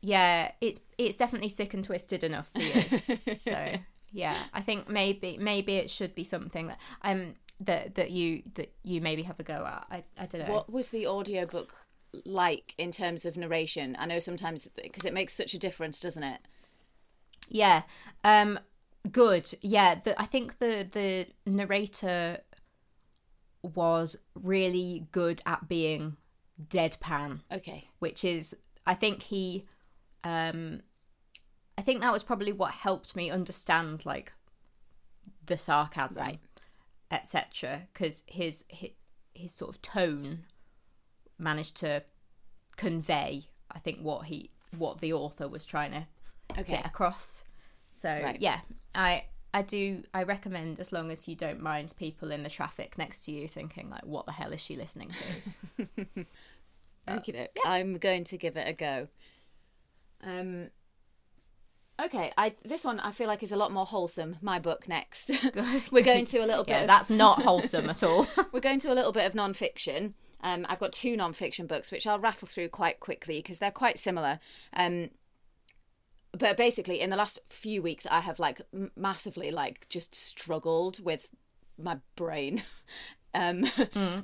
Yeah, 0.05 0.51
it's 0.59 0.81
it's 0.97 1.15
definitely 1.15 1.47
sick 1.47 1.73
and 1.73 1.83
twisted 1.83 2.25
enough 2.25 2.49
for 2.53 2.59
you. 2.61 3.37
so 3.39 3.75
yeah, 4.11 4.35
I 4.53 4.61
think 4.61 4.89
maybe 4.89 5.37
maybe 5.39 5.75
it 5.75 5.89
should 5.89 6.13
be 6.13 6.25
something 6.25 6.67
that 6.67 6.77
um 7.03 7.35
that 7.61 7.95
that 7.95 8.11
you 8.11 8.43
that 8.55 8.73
you 8.83 8.99
maybe 8.99 9.23
have 9.23 9.39
a 9.39 9.43
go 9.43 9.65
at. 9.65 9.87
I 9.89 10.03
I 10.21 10.25
don't 10.25 10.45
know. 10.45 10.53
What 10.53 10.69
was 10.69 10.89
the 10.89 11.07
audiobook 11.07 11.73
like 12.25 12.75
in 12.77 12.91
terms 12.91 13.25
of 13.25 13.37
narration? 13.37 13.95
I 13.97 14.05
know 14.05 14.19
sometimes 14.19 14.67
because 14.67 15.05
it 15.05 15.13
makes 15.13 15.31
such 15.33 15.53
a 15.53 15.57
difference, 15.57 16.01
doesn't 16.01 16.23
it? 16.23 16.41
Yeah. 17.47 17.83
Um 18.25 18.59
good. 19.09 19.53
Yeah, 19.61 19.95
the, 19.95 20.19
I 20.21 20.25
think 20.25 20.59
the 20.59 20.85
the 20.91 21.27
narrator 21.49 22.39
was 23.61 24.17
really 24.35 25.07
good 25.13 25.41
at 25.45 25.69
being 25.69 26.17
deadpan, 26.67 27.39
Okay. 27.49 27.85
which 27.99 28.25
is 28.25 28.53
I 28.85 28.95
think 28.95 29.23
he 29.23 29.65
um 30.23 30.81
I 31.77 31.81
think 31.81 32.01
that 32.01 32.11
was 32.13 32.23
probably 32.23 32.51
what 32.53 32.71
helped 32.71 33.15
me 33.15 33.29
understand 33.31 34.05
like 34.05 34.33
the 35.45 35.57
sarcasm 35.57 36.23
Right. 36.23 36.39
etc 37.11 37.87
because 37.93 38.23
his, 38.27 38.65
his 38.69 38.91
his 39.33 39.51
sort 39.51 39.69
of 39.75 39.81
tone 39.81 40.45
managed 41.37 41.75
to 41.77 42.03
convey 42.75 43.47
I 43.71 43.79
think 43.79 43.99
what 43.99 44.25
he 44.25 44.51
what 44.77 45.01
the 45.01 45.13
author 45.13 45.47
was 45.47 45.65
trying 45.65 45.91
to 45.91 46.07
Okay. 46.57 46.73
get 46.73 46.85
across. 46.85 47.43
So 47.91 48.19
Right. 48.23 48.39
yeah, 48.39 48.61
I 48.93 49.25
I 49.53 49.61
do 49.63 50.03
I 50.13 50.23
recommend 50.23 50.79
as 50.79 50.91
long 50.91 51.11
as 51.11 51.27
you 51.27 51.35
don't 51.35 51.61
mind 51.61 51.93
people 51.97 52.31
in 52.31 52.43
the 52.43 52.49
traffic 52.49 52.97
next 52.97 53.25
to 53.25 53.31
you 53.31 53.47
thinking 53.47 53.89
like, 53.89 54.05
what 54.05 54.25
the 54.25 54.31
hell 54.31 54.51
is 54.51 54.61
she 54.61 54.75
listening 54.75 55.09
to? 55.09 56.25
Okay, 57.09 57.49
I'm 57.65 57.97
going 57.97 58.23
to 58.25 58.37
give 58.37 58.55
it 58.55 58.67
a 58.67 58.73
go. 58.73 59.07
Um. 60.25 60.69
Okay, 62.03 62.31
I 62.37 62.55
this 62.65 62.83
one 62.83 62.99
I 62.99 63.11
feel 63.11 63.27
like 63.27 63.43
is 63.43 63.51
a 63.51 63.55
lot 63.55 63.71
more 63.71 63.85
wholesome. 63.85 64.37
My 64.41 64.59
book 64.59 64.87
next. 64.87 65.31
We're 65.91 66.03
going 66.03 66.25
to 66.25 66.39
a 66.39 66.45
little 66.45 66.63
bit. 66.65 66.71
yeah, 66.71 66.81
of, 66.81 66.87
that's 66.87 67.09
not 67.09 67.41
wholesome 67.43 67.89
at 67.89 68.01
all. 68.03 68.27
We're 68.51 68.59
going 68.59 68.79
to 68.79 68.91
a 68.91 68.95
little 68.95 69.11
bit 69.11 69.25
of 69.25 69.35
non-fiction. 69.35 70.15
Um, 70.41 70.65
I've 70.67 70.79
got 70.79 70.91
two 70.91 71.15
non-fiction 71.15 71.67
books 71.67 71.91
which 71.91 72.05
I'll 72.07 72.19
rattle 72.19 72.47
through 72.47 72.69
quite 72.69 72.99
quickly 72.99 73.37
because 73.37 73.59
they're 73.59 73.71
quite 73.71 73.97
similar. 73.97 74.39
Um, 74.73 75.11
but 76.37 76.57
basically, 76.57 76.99
in 76.99 77.11
the 77.11 77.15
last 77.15 77.39
few 77.47 77.81
weeks, 77.81 78.07
I 78.09 78.19
have 78.21 78.39
like 78.39 78.61
massively 78.95 79.51
like 79.51 79.87
just 79.87 80.15
struggled 80.15 81.03
with 81.03 81.29
my 81.77 81.99
brain, 82.15 82.63
um, 83.35 83.65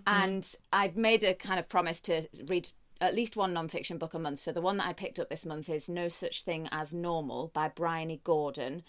and 0.08 0.56
I'd 0.74 0.98
made 0.98 1.24
a 1.24 1.36
kind 1.36 1.60
of 1.60 1.70
promise 1.70 2.02
to 2.02 2.28
read 2.48 2.70
at 3.02 3.16
least 3.16 3.38
one 3.38 3.54
non-fiction 3.54 3.98
book 3.98 4.14
a 4.14 4.20
month. 4.20 4.40
So 4.40 4.52
the 4.52 4.62
one 4.62 4.78
that 4.78 4.88
I 4.88 4.94
picked 4.94 5.20
up 5.20 5.30
this 5.30 5.46
month 5.46 5.70
is 5.70 5.90
No 5.90 6.10
Such 6.10 6.44
Thing 6.44 6.68
as 6.72 6.94
Normal 6.94 7.50
by 7.54 7.70
Bryony 7.70 8.22
Gordon. 8.24 8.84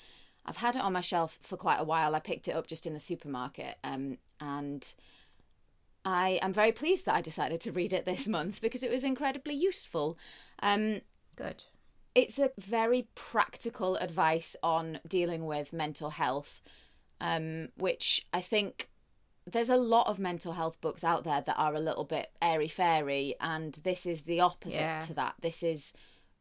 I've 0.45 0.57
had 0.57 0.77
it 0.77 0.83
on 0.83 0.95
my 0.95 1.01
shelf 1.01 1.39
for 1.43 1.57
quite 1.57 1.79
a 1.79 1.85
while. 1.85 2.15
I 2.15 2.21
picked 2.21 2.49
it 2.49 2.57
up 2.57 2.67
just 2.67 2.87
in 2.87 2.95
the 2.95 3.01
supermarket, 3.01 3.77
um, 3.85 4.19
and 4.41 4.95
I 6.05 6.39
am 6.43 6.53
very 6.53 6.73
pleased 6.73 7.07
that 7.07 7.15
I 7.15 7.21
decided 7.21 7.61
to 7.61 7.73
read 7.73 7.93
it 7.93 8.05
this 8.07 8.27
month 8.27 8.61
because 8.61 8.83
it 8.83 8.91
was 8.91 9.05
incredibly 9.05 9.55
useful. 9.55 10.19
Um, 10.63 11.03
Good. 11.37 11.65
it's 12.15 12.39
a 12.39 12.51
very 12.59 13.09
practical 13.15 13.97
advice 13.97 14.57
on 14.63 14.99
dealing 15.07 15.45
with 15.45 15.73
mental 15.73 16.11
health, 16.11 16.63
um, 17.21 17.69
which 17.77 18.27
I 18.33 18.41
think 18.41 18.89
there's 19.51 19.69
a 19.69 19.77
lot 19.77 20.07
of 20.07 20.19
mental 20.19 20.53
health 20.53 20.81
books 20.81 21.05
out 21.05 21.25
there 21.25 21.41
that 21.41 21.57
are 21.59 21.75
a 21.75 21.81
little 21.81 22.05
bit 22.05 22.31
airy 22.41 22.69
fairy, 22.69 23.35
and 23.41 23.75
this 23.83 24.07
is 24.07 24.23
the 24.23 24.41
opposite 24.41 24.81
Yeah. 24.81 25.01
to 25.01 25.15
that. 25.15 25.35
This 25.41 25.63
is 25.63 25.93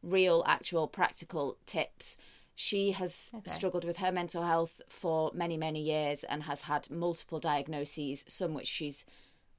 real, 0.02 0.42
actual, 0.46 0.88
practical 0.88 1.58
tips. 1.66 2.16
She 2.54 2.92
has 2.92 3.30
Okay. 3.34 3.50
struggled 3.50 3.84
with 3.84 3.98
her 3.98 4.12
mental 4.12 4.42
health 4.44 4.80
for 4.88 5.30
many, 5.34 5.56
many 5.56 5.80
years 5.80 6.24
and 6.24 6.42
has 6.44 6.62
had 6.62 6.90
multiple 6.90 7.40
diagnoses, 7.40 8.24
some 8.28 8.54
which 8.54 8.68
she's 8.68 9.04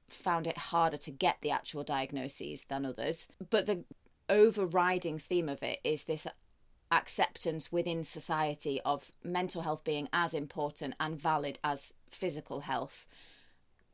found 0.08 0.46
it 0.46 0.58
harder 0.58 0.96
to 0.98 1.10
get 1.10 1.40
the 1.40 1.50
actual 1.50 1.82
diagnoses 1.84 2.64
than 2.64 2.84
others. 2.84 3.26
But 3.50 3.66
the 3.66 3.84
overriding 4.28 5.18
theme 5.18 5.48
of 5.48 5.62
it 5.62 5.80
is 5.84 6.04
this 6.04 6.26
acceptance 6.90 7.72
within 7.72 8.04
society 8.04 8.80
of 8.82 9.10
mental 9.24 9.62
health 9.62 9.82
being 9.82 10.08
as 10.12 10.34
important 10.34 10.94
and 11.00 11.18
valid 11.18 11.58
as 11.64 11.94
physical 12.08 12.60
health 12.60 13.06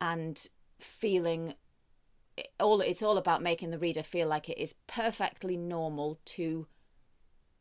and 0.01 0.47
feeling 0.79 1.55
all 2.59 2.79
it's 2.81 3.03
all 3.03 3.17
about 3.17 3.41
making 3.41 3.69
the 3.69 3.77
reader 3.79 4.01
feel 4.03 4.27
like 4.27 4.47
it 4.49 4.57
is 4.57 4.73
perfectly 4.87 5.57
normal 5.57 6.17
to 6.23 6.67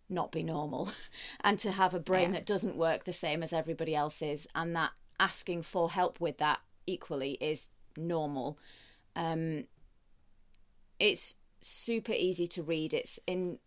not 0.08 0.30
be 0.30 0.42
normal 0.42 0.90
and 1.42 1.58
to 1.58 1.72
have 1.72 1.94
a 1.94 1.98
brain 2.00 2.30
Yeah. 2.30 2.38
that 2.38 2.46
doesn't 2.46 2.76
work 2.76 3.04
the 3.04 3.12
same 3.12 3.42
as 3.42 3.52
everybody 3.52 3.94
else's 3.94 4.46
and 4.54 4.74
that 4.76 4.92
asking 5.18 5.62
for 5.62 5.90
help 5.90 6.20
with 6.20 6.38
that 6.38 6.60
equally 6.86 7.32
is 7.40 7.70
normal. 7.96 8.58
Um 9.16 9.64
it's 10.98 11.36
super 11.60 12.12
easy 12.12 12.46
to 12.48 12.62
read. 12.62 12.94
It's 12.94 13.18
in 13.26 13.58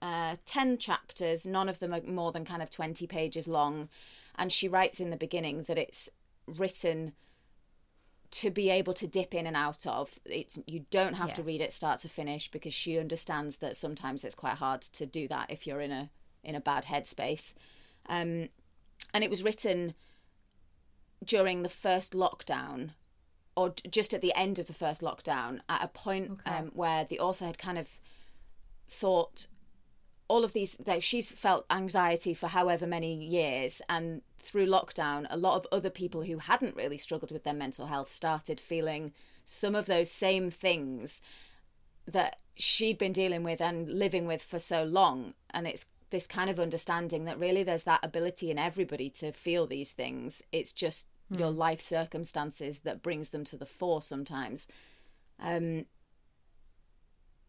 uh 0.00 0.36
10 0.46 0.78
chapters. 0.78 1.46
None 1.46 1.68
of 1.68 1.78
them 1.80 1.92
are 1.92 2.00
more 2.02 2.32
than 2.32 2.44
kind 2.44 2.62
of 2.62 2.70
20 2.70 3.06
pages 3.06 3.48
long. 3.48 3.88
And 4.36 4.50
she 4.52 4.68
writes 4.68 5.00
in 5.00 5.10
the 5.10 5.16
beginning 5.16 5.64
that 5.64 5.76
it's 5.78 6.08
written 6.46 7.12
to 8.30 8.50
be 8.50 8.70
able 8.70 8.92
to 8.94 9.06
dip 9.08 9.34
in 9.34 9.46
and 9.46 9.56
out 9.56 9.86
of 9.86 10.18
it's 10.24 10.58
you 10.66 10.84
don't 10.90 11.14
have 11.14 11.34
to 11.34 11.42
read 11.42 11.60
it 11.60 11.72
start 11.72 11.98
to 11.98 12.08
finish 12.08 12.48
because 12.50 12.72
she 12.72 12.98
understands 12.98 13.56
that 13.56 13.76
sometimes 13.76 14.24
it's 14.24 14.34
quite 14.36 14.54
hard 14.54 14.80
to 14.80 15.04
do 15.04 15.26
that 15.26 15.50
if 15.50 15.66
you're 15.66 15.80
in 15.80 15.90
a 15.90 16.10
in 16.44 16.54
a 16.54 16.60
bad 16.60 16.84
headspace 16.84 17.54
um 18.08 18.48
and 19.12 19.24
it 19.24 19.30
was 19.30 19.42
written 19.42 19.94
during 21.24 21.62
the 21.62 21.68
first 21.68 22.12
lockdown 22.12 22.90
or 23.56 23.74
just 23.90 24.14
at 24.14 24.22
the 24.22 24.32
end 24.34 24.58
of 24.58 24.66
the 24.66 24.72
first 24.72 25.02
lockdown 25.02 25.60
at 25.68 25.82
a 25.82 25.88
point 25.88 26.30
Okay. 26.46 26.56
um, 26.58 26.70
where 26.72 27.04
the 27.04 27.18
author 27.18 27.46
had 27.46 27.58
kind 27.58 27.78
of 27.78 28.00
thought 28.88 29.48
all 30.30 30.44
of 30.44 30.52
these 30.52 30.76
that 30.76 31.02
she's 31.02 31.30
felt 31.30 31.66
anxiety 31.70 32.32
for 32.32 32.46
however 32.46 32.86
many 32.86 33.12
years 33.12 33.82
and 33.88 34.22
through 34.38 34.66
lockdown 34.66 35.26
a 35.28 35.36
lot 35.36 35.56
of 35.56 35.66
other 35.72 35.90
people 35.90 36.22
who 36.22 36.38
hadn't 36.38 36.76
really 36.76 36.96
struggled 36.96 37.32
with 37.32 37.44
their 37.44 37.52
mental 37.52 37.86
health 37.86 38.10
started 38.10 38.60
feeling 38.60 39.12
some 39.44 39.74
of 39.74 39.86
those 39.86 40.10
same 40.10 40.48
things 40.48 41.20
that 42.06 42.40
she'd 42.54 42.98
been 42.98 43.12
dealing 43.12 43.42
with 43.42 43.60
and 43.60 43.90
living 43.90 44.26
with 44.26 44.42
for 44.42 44.58
so 44.58 44.84
long. 44.84 45.34
And 45.50 45.66
it's 45.66 45.86
this 46.10 46.26
kind 46.26 46.48
of 46.50 46.60
understanding 46.60 47.24
that 47.24 47.38
really 47.38 47.62
there's 47.62 47.84
that 47.84 48.04
ability 48.04 48.50
in 48.50 48.58
everybody 48.58 49.10
to 49.10 49.32
feel 49.32 49.66
these 49.66 49.92
things. 49.92 50.42
It's 50.52 50.72
just 50.72 51.06
your 51.28 51.50
life 51.50 51.80
circumstances 51.80 52.80
that 52.80 53.02
brings 53.02 53.28
them 53.28 53.44
to 53.44 53.56
the 53.56 53.66
fore 53.66 54.02
sometimes. 54.02 54.66
Um 55.40 55.86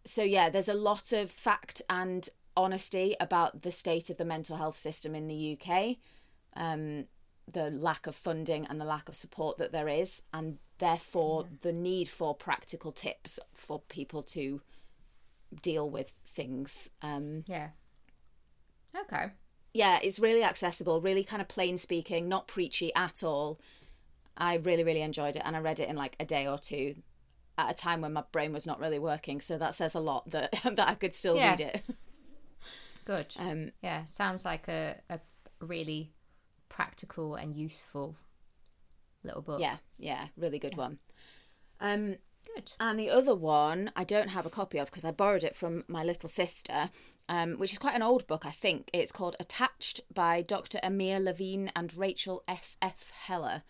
so 0.03 0.23
yeah 0.23 0.49
there's 0.49 0.69
a 0.69 0.73
lot 0.73 1.11
of 1.11 1.29
fact 1.29 1.81
and 1.87 2.29
honesty 2.57 3.15
about 3.19 3.61
the 3.61 3.71
state 3.71 4.09
of 4.09 4.17
the 4.17 4.25
mental 4.25 4.57
health 4.57 4.77
system 4.77 5.15
in 5.15 5.27
the 5.27 5.57
UK 5.59 5.97
um 6.55 7.05
the 7.51 7.69
lack 7.71 8.07
of 8.07 8.15
funding 8.15 8.65
and 8.67 8.79
the 8.79 8.85
lack 8.85 9.09
of 9.09 9.15
support 9.15 9.57
that 9.57 9.71
there 9.71 9.87
is 9.87 10.21
and 10.33 10.57
therefore 10.77 11.45
the 11.61 11.73
need 11.73 12.07
for 12.09 12.33
practical 12.35 12.91
tips 12.91 13.39
for 13.53 13.79
people 13.89 14.21
to 14.23 14.61
deal 15.61 15.89
with 15.89 16.13
things 16.25 16.89
um 17.01 17.43
Yeah. 17.47 17.69
Okay. 18.95 19.31
yeah 19.73 19.99
it's 20.03 20.19
really 20.19 20.43
accessible 20.43 20.99
really 21.01 21.23
kind 21.23 21.41
of 21.41 21.47
plain 21.47 21.77
speaking 21.77 22.27
not 22.27 22.47
preachy 22.47 22.93
at 22.95 23.23
all 23.23 23.59
i 24.37 24.55
really 24.57 24.83
really 24.83 25.01
enjoyed 25.01 25.35
it 25.35 25.41
and 25.45 25.55
i 25.55 25.59
read 25.59 25.79
it 25.79 25.89
in 25.89 25.95
like 25.95 26.15
a 26.19 26.25
day 26.25 26.47
or 26.47 26.57
two 26.57 26.95
at 27.57 27.71
a 27.71 27.73
time 27.73 28.01
when 28.01 28.13
my 28.13 28.23
brain 28.31 28.51
was 28.53 28.65
not 28.65 28.79
really 28.79 28.99
working 28.99 29.39
so 29.41 29.57
that 29.57 29.73
says 29.73 29.95
a 29.95 29.99
lot 29.99 30.29
that 30.29 30.51
that 30.75 30.87
i 30.89 30.95
could 30.95 31.13
still 31.13 31.37
Yeah. 31.37 31.51
read 31.51 31.61
it 31.61 31.83
Good. 33.15 33.35
um 33.39 33.71
yeah. 33.81 34.05
Sounds 34.05 34.45
like 34.45 34.67
a, 34.67 34.97
a 35.09 35.19
really 35.59 36.11
practical 36.69 37.35
and 37.35 37.55
useful 37.55 38.15
little 39.23 39.41
book. 39.41 39.59
yeah 39.59 39.77
yeah 39.97 40.27
really 40.37 40.57
good 40.59 40.75
one 40.77 40.97
um 41.79 42.15
Good. 42.55 42.71
And 42.79 42.99
the 42.99 43.09
other 43.09 43.35
one 43.35 43.91
I 43.95 44.03
don't 44.03 44.29
have 44.29 44.45
a 44.45 44.49
copy 44.49 44.79
of 44.79 44.87
because 44.87 45.05
I 45.05 45.11
borrowed 45.11 45.43
it 45.43 45.55
from 45.55 45.83
my 45.87 46.03
little 46.03 46.27
sister, 46.27 46.89
um, 47.29 47.53
which 47.59 47.71
is 47.71 47.77
quite 47.77 47.95
an 47.95 48.01
old 48.01 48.25
book, 48.27 48.45
I 48.45 48.51
think. 48.51 48.89
It's 48.93 49.11
called 49.11 49.35
Attached 49.39 50.01
by 50.13 50.41
Dr. 50.41 50.79
Amir 50.81 51.19
Levine 51.19 51.71
and 51.75 51.95
Rachel 51.95 52.43
S.F. 52.47 53.11
Heller. 53.27 53.61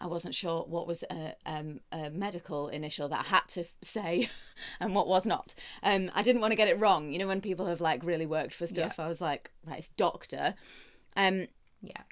I 0.00 0.06
wasn't 0.06 0.34
sure 0.34 0.64
what 0.64 0.86
was 0.86 1.04
a, 1.10 1.34
um, 1.44 1.80
a 1.92 2.10
medical 2.10 2.68
initial 2.68 3.08
that 3.08 3.20
I 3.20 3.28
had 3.28 3.46
to 3.48 3.64
say 3.82 4.28
and 4.80 4.94
what 4.94 5.06
was 5.06 5.26
not. 5.26 5.54
Um, 5.82 6.10
I 6.14 6.22
didn't 6.22 6.40
want 6.40 6.52
to 6.52 6.56
get 6.56 6.68
it 6.68 6.80
wrong. 6.80 7.12
You 7.12 7.18
know, 7.18 7.26
when 7.26 7.40
people 7.40 7.66
have 7.66 7.80
like 7.80 8.02
really 8.04 8.26
worked 8.26 8.54
for 8.54 8.66
stuff, 8.66 8.98
I 8.98 9.08
was 9.08 9.20
like, 9.20 9.50
right, 9.66 9.78
it's 9.78 9.88
doctor. 9.88 10.54
Um, 11.16 11.48
Yeah. 11.82 12.02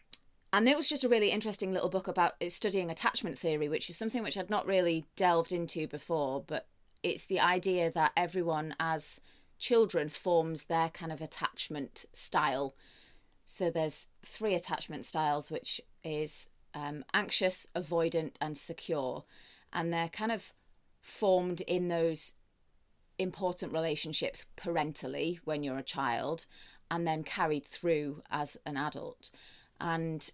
and 0.52 0.68
it 0.68 0.76
was 0.76 0.88
just 0.88 1.04
a 1.04 1.08
really 1.08 1.30
interesting 1.30 1.72
little 1.72 1.88
book 1.88 2.08
about 2.08 2.32
studying 2.48 2.90
attachment 2.90 3.38
theory 3.38 3.68
which 3.68 3.88
is 3.90 3.96
something 3.96 4.22
which 4.22 4.36
i'd 4.38 4.48
not 4.50 4.66
really 4.66 5.04
delved 5.14 5.52
into 5.52 5.86
before 5.86 6.42
but 6.46 6.66
it's 7.02 7.26
the 7.26 7.38
idea 7.38 7.90
that 7.90 8.12
everyone 8.16 8.74
as 8.80 9.20
children 9.58 10.08
forms 10.08 10.64
their 10.64 10.88
kind 10.88 11.12
of 11.12 11.20
attachment 11.20 12.06
style 12.12 12.74
so 13.44 13.70
there's 13.70 14.08
three 14.24 14.54
attachment 14.54 15.04
styles 15.04 15.50
which 15.50 15.80
is 16.02 16.48
um, 16.74 17.04
anxious 17.14 17.66
avoidant 17.74 18.32
and 18.40 18.56
secure. 18.56 19.24
And 19.72 19.92
they're 19.92 20.08
kind 20.08 20.32
of 20.32 20.52
formed 21.00 21.60
in 21.62 21.88
those 21.88 22.34
important 23.18 23.72
relationships 23.72 24.44
parentally 24.56 25.40
when 25.44 25.62
you're 25.62 25.78
a 25.78 25.82
child 25.82 26.46
and 26.90 27.06
then 27.06 27.22
carried 27.22 27.64
through 27.64 28.22
as 28.30 28.56
an 28.64 28.76
adult. 28.76 29.30
And 29.80 30.30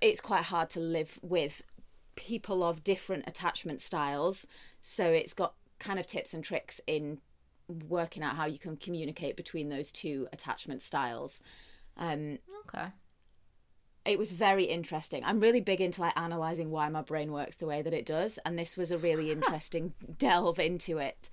it's 0.00 0.20
quite 0.20 0.44
hard 0.44 0.70
to 0.70 0.80
live 0.80 1.18
with 1.22 1.62
people 2.14 2.62
of 2.62 2.84
different 2.84 3.24
attachment 3.26 3.80
styles 3.80 4.46
so 4.80 5.06
it's 5.06 5.34
got 5.34 5.54
kind 5.78 5.98
of 5.98 6.06
tips 6.06 6.34
and 6.34 6.44
tricks 6.44 6.80
in 6.86 7.18
working 7.88 8.22
out 8.22 8.36
how 8.36 8.46
you 8.46 8.58
can 8.58 8.76
communicate 8.76 9.36
between 9.36 9.68
those 9.68 9.90
two 9.90 10.28
attachment 10.32 10.82
styles. 10.82 11.40
Um 11.96 12.38
Okay. 12.68 12.86
It 14.04 14.18
was 14.18 14.32
very 14.32 14.64
interesting. 14.64 15.22
I'm 15.24 15.40
really 15.40 15.60
big 15.60 15.80
into 15.80 16.00
like 16.00 16.16
analyzing 16.16 16.70
why 16.70 16.88
my 16.88 17.02
brain 17.02 17.32
works 17.32 17.56
the 17.56 17.66
way 17.66 17.82
that 17.82 17.92
it 17.92 18.06
does, 18.06 18.38
and 18.44 18.58
this 18.58 18.76
was 18.76 18.90
a 18.90 18.98
really 18.98 19.30
interesting 19.36 19.94
delve 20.18 20.58
into 20.58 20.98
it. 20.98 21.30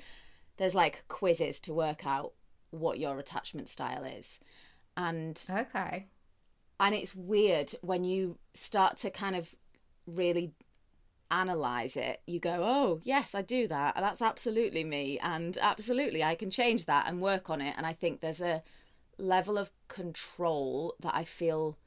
There's 0.58 0.76
like 0.76 1.06
quizzes 1.08 1.60
to 1.62 1.74
work 1.74 2.06
out 2.06 2.34
what 2.72 3.00
your 3.00 3.18
attachment 3.18 3.70
style 3.70 4.04
is, 4.04 4.40
and 4.96 5.42
Okay. 5.50 6.08
and 6.80 6.94
it's 6.96 7.16
weird 7.16 7.72
when 7.82 8.04
you 8.04 8.38
start 8.54 8.98
to 8.98 9.10
kind 9.10 9.36
of 9.36 9.56
really 10.06 10.54
analyze 11.32 11.96
it 11.96 12.22
you 12.26 12.40
go 12.40 12.58
oh 12.64 13.00
yes 13.04 13.36
i 13.36 13.42
do 13.44 13.68
that 13.68 13.94
that's 13.96 14.20
absolutely 14.20 14.84
me 14.84 15.20
and 15.20 15.60
absolutely 15.62 16.24
i 16.24 16.34
can 16.34 16.50
change 16.50 16.88
that 16.88 17.06
and 17.08 17.22
work 17.22 17.52
on 17.52 17.62
it 17.62 17.76
and 17.78 17.86
i 17.86 17.94
think 17.94 18.20
there's 18.20 18.42
a 18.42 18.64
level 19.20 19.56
of 19.56 19.70
control 19.88 20.96
that 21.00 21.14
i 21.14 21.24
feel 21.24 21.78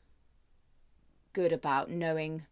good 1.33 1.53
about 1.53 1.91
knowing 1.91 2.43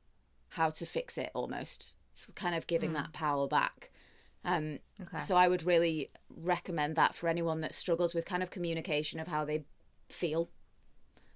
how 0.51 0.71
to 0.71 0.85
fix 0.87 1.17
it 1.19 1.31
almost 1.35 1.97
it's 2.13 2.27
kind 2.35 2.55
of 2.55 2.67
giving 2.67 2.93
that 2.93 3.13
power 3.13 3.47
back 3.47 3.91
um 4.45 4.79
Okay. 5.03 5.19
so 5.19 5.37
i 5.37 5.47
would 5.49 5.65
really 5.65 6.09
recommend 6.29 6.97
that 6.97 7.15
for 7.15 7.29
anyone 7.29 7.61
that 7.61 7.73
struggles 7.73 8.15
with 8.15 8.25
kind 8.25 8.43
of 8.43 8.51
communication 8.51 9.21
of 9.21 9.29
how 9.29 9.45
they 9.45 9.65
feel 10.09 10.49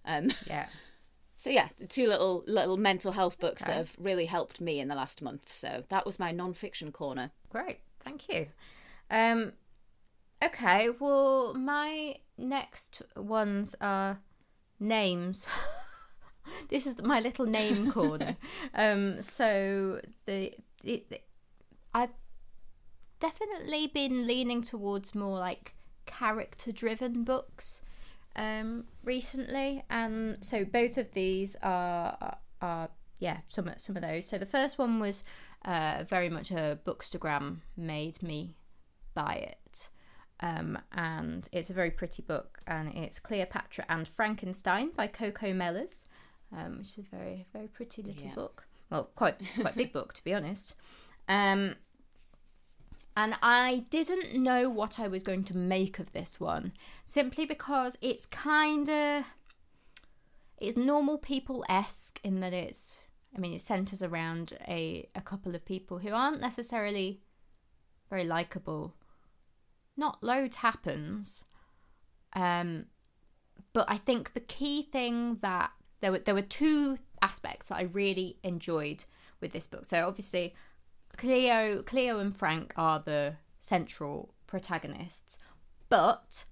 um 0.04 0.30
yeah. 0.46 0.66
so 1.36 1.50
yeah, 1.50 1.68
the 1.78 1.86
two 1.86 2.06
little 2.06 2.42
little 2.46 2.76
mental 2.76 3.12
health 3.12 3.38
books 3.38 3.64
that 3.64 3.76
have 3.76 3.94
really 3.98 4.26
helped 4.26 4.60
me 4.60 4.80
in 4.80 4.88
the 4.88 4.94
last 4.94 5.22
month. 5.22 5.50
So 5.50 5.84
that 5.88 6.04
was 6.06 6.18
my 6.18 6.30
non-fiction 6.32 6.92
corner. 6.92 7.30
Great. 7.50 7.78
Thank 8.04 8.28
you. 8.28 8.46
Um 9.10 9.52
okay, 10.42 10.90
well 10.90 11.54
my 11.54 12.16
next 12.36 13.02
ones 13.16 13.74
are 13.80 14.18
names. 14.80 15.46
this 16.68 16.86
is 16.86 17.00
my 17.02 17.20
little 17.20 17.46
name 17.46 17.90
corner. 17.92 18.36
um 18.74 19.20
so 19.22 20.00
the 20.26 20.52
it, 20.82 21.24
I've 21.94 22.10
definitely 23.20 23.86
been 23.86 24.26
leaning 24.26 24.60
towards 24.62 25.14
more 25.14 25.38
like 25.38 25.74
character 26.06 26.72
driven 26.72 27.24
books 27.24 27.82
um, 28.36 28.84
recently, 29.04 29.84
and 29.88 30.38
so 30.44 30.64
both 30.64 30.98
of 30.98 31.12
these 31.12 31.56
are 31.62 32.36
are 32.60 32.88
yeah 33.18 33.38
some 33.48 33.70
some 33.76 33.96
of 33.96 34.02
those. 34.02 34.26
So 34.26 34.38
the 34.38 34.46
first 34.46 34.78
one 34.78 35.00
was 35.00 35.24
uh, 35.64 36.04
very 36.08 36.28
much 36.28 36.50
a 36.50 36.78
bookstagram 36.84 37.58
made 37.76 38.22
me 38.22 38.56
buy 39.14 39.34
it. 39.34 39.88
Um, 40.40 40.78
and 40.92 41.48
it's 41.52 41.70
a 41.70 41.74
very 41.74 41.92
pretty 41.92 42.22
book, 42.22 42.58
and 42.66 42.92
it's 42.94 43.18
Cleopatra 43.18 43.86
and 43.88 44.06
Frankenstein 44.06 44.90
by 44.90 45.06
Coco 45.06 45.52
Mellors, 45.52 46.06
um, 46.56 46.78
which 46.78 46.98
is 46.98 47.04
a 47.12 47.16
very 47.16 47.46
very 47.52 47.68
pretty 47.68 48.02
little 48.02 48.22
Yeah. 48.26 48.34
book. 48.34 48.66
Well, 48.90 49.10
quite 49.14 49.36
quite 49.60 49.76
big 49.76 49.92
book 49.98 50.12
to 50.14 50.24
be 50.24 50.34
honest. 50.34 50.74
Um, 51.28 51.76
and 53.16 53.36
I 53.42 53.84
didn't 53.90 54.34
know 54.42 54.68
what 54.68 54.98
I 54.98 55.06
was 55.08 55.22
going 55.22 55.44
to 55.44 55.56
make 55.56 55.98
of 55.98 56.12
this 56.12 56.40
one, 56.40 56.72
simply 57.04 57.46
because 57.46 57.96
it's 58.02 58.26
kind 58.26 58.88
of 58.88 59.24
it's 60.58 60.76
normal 60.76 61.18
people 61.18 61.64
esque 61.68 62.20
in 62.24 62.40
that 62.40 62.52
it's. 62.52 63.02
I 63.36 63.40
mean, 63.40 63.52
it 63.52 63.60
centers 63.60 64.02
around 64.02 64.52
a 64.68 65.08
a 65.14 65.20
couple 65.20 65.54
of 65.56 65.64
people 65.64 65.98
who 65.98 66.10
aren't 66.12 66.40
necessarily 66.40 67.20
very 68.10 68.24
likable. 68.24 68.94
Not 69.96 70.22
loads 70.22 70.56
happens, 70.56 71.44
um, 72.34 72.86
but 73.72 73.86
I 73.88 73.96
think 73.96 74.34
the 74.34 74.40
key 74.40 74.82
thing 74.82 75.36
that 75.40 75.70
there 76.04 76.12
were 76.12 76.18
there 76.18 76.34
were 76.34 76.42
two 76.42 76.98
aspects 77.22 77.68
that 77.68 77.76
I 77.76 77.84
really 77.84 78.36
enjoyed 78.42 79.06
with 79.40 79.52
this 79.52 79.66
book. 79.66 79.86
So 79.86 80.06
obviously, 80.06 80.54
Cleo, 81.16 81.80
Cleo 81.80 82.18
and 82.18 82.36
Frank 82.36 82.74
are 82.76 82.98
the 82.98 83.36
central 83.58 84.34
protagonists, 84.46 85.38
but 85.88 86.44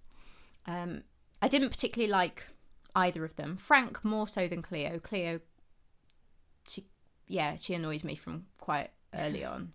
um, 0.67 1.03
I 1.43 1.49
didn't 1.49 1.69
particularly 1.69 2.11
like 2.11 2.45
either 2.97 3.27
of 3.27 3.37
them. 3.37 3.59
Frank 3.59 4.03
more 4.03 4.27
so 4.27 4.49
than 4.49 4.63
Cleo. 4.63 4.99
Cleo, 4.99 5.41
she, 6.67 6.87
yeah, 7.27 7.57
she 7.57 7.75
annoys 7.75 8.05
me 8.05 8.15
from 8.15 8.47
quite 8.57 8.89
early 9.15 9.45
on, 9.55 9.75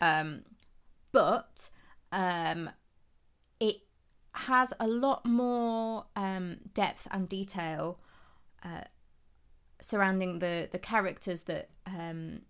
um, 0.00 0.44
but 1.10 1.68
um, 2.12 2.70
it 3.58 3.78
has 4.34 4.72
a 4.78 4.86
lot 4.86 5.26
more 5.26 6.06
um, 6.14 6.58
depth 6.74 7.08
and 7.10 7.28
detail 7.28 7.98
uh, 8.64 8.82
surrounding 9.86 10.40
the 10.40 10.68
the 10.72 10.78
characters 10.80 11.42
that 11.42 11.70
um, 11.86 12.40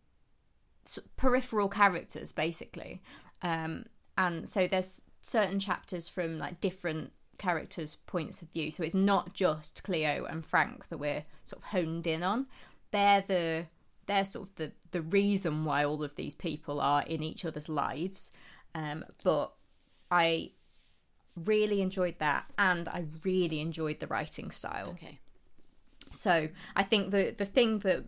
peripheral 1.17 1.69
characters 1.69 2.33
basically. 2.33 3.03
Um 3.43 3.85
and 4.17 4.49
so 4.49 4.67
there's 4.67 5.03
certain 5.21 5.59
chapters 5.59 6.09
from 6.09 6.39
like 6.39 6.61
different 6.63 7.13
characters 7.37 7.97
points 8.07 8.41
of 8.41 8.49
view. 8.53 8.71
So 8.71 8.83
it's 8.83 8.95
not 8.95 9.35
just 9.35 9.83
cleo 9.83 10.25
and 10.25 10.47
frank 10.47 10.89
that 10.89 10.97
we're 10.97 11.25
sort 11.45 11.63
of 11.63 11.69
honed 11.69 12.07
in 12.07 12.23
on. 12.23 12.47
They're 12.91 13.25
the 13.27 13.67
they're 14.07 14.25
sort 14.25 14.49
of 14.49 14.55
the 14.55 14.73
the 14.93 15.03
reason 15.03 15.67
why 15.67 15.85
all 15.85 16.03
of 16.03 16.15
these 16.17 16.35
people 16.35 16.81
are 16.81 17.03
in 17.03 17.23
each 17.23 17.45
other's 17.45 17.69
lives. 17.69 18.33
Um 18.75 19.05
but 19.23 19.53
i 20.11 20.53
really 21.45 21.83
enjoyed 21.83 22.15
that 22.19 22.45
and 22.57 22.89
i 22.89 23.05
really 23.25 23.61
enjoyed 23.61 24.01
the 24.01 24.07
writing 24.07 24.51
style. 24.51 24.91
Okay. 24.91 25.19
So 26.11 26.49
I 26.75 26.83
think 26.83 27.11
the 27.11 27.35
the 27.37 27.45
thing 27.45 27.81
that 27.81 28.05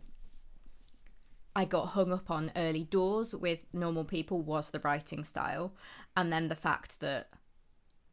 I 1.57 1.64
got 1.64 1.87
hung 1.87 2.12
up 2.12 2.31
on 2.31 2.52
early 2.57 2.85
doors 2.85 3.35
with 3.35 3.64
normal 3.73 4.05
people 4.05 4.40
was 4.40 4.71
the 4.71 4.81
writing 4.81 5.25
style, 5.25 5.75
and 6.17 6.33
then 6.33 6.49
the 6.49 6.55
fact 6.55 7.00
that 7.00 7.31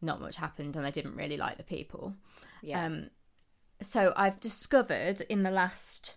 not 0.01 0.21
much 0.21 0.35
happened 0.35 0.75
and 0.75 0.85
I 0.85 0.91
didn't 0.91 1.15
really 1.15 1.37
like 1.37 1.57
the 1.57 1.63
people. 1.63 2.13
Yeah. 2.61 2.85
Um, 2.85 3.09
so 3.81 4.13
I've 4.15 4.39
discovered 4.39 5.21
in 5.21 5.43
the 5.43 5.51
last, 5.51 6.15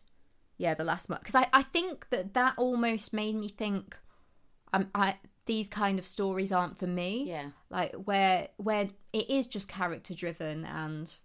yeah, 0.56 0.74
the 0.74 0.84
last 0.84 1.08
month 1.08 1.22
because 1.22 1.34
I, 1.34 1.48
I 1.52 1.62
think 1.62 2.08
that 2.10 2.34
that 2.34 2.54
almost 2.56 3.12
made 3.12 3.34
me 3.34 3.48
think, 3.48 3.96
um, 4.72 4.88
I 4.94 5.16
these 5.46 5.68
kind 5.70 5.98
of 5.98 6.06
stories 6.06 6.52
aren't 6.52 6.78
for 6.78 6.86
me 6.86 7.24
yeah. 7.26 7.46
like 7.70 7.94
where 7.94 8.48
where 8.58 8.86
it 9.14 9.30
is 9.30 9.46
just 9.46 9.66
character 9.66 10.12
driven 10.12 10.66
and 10.66 11.16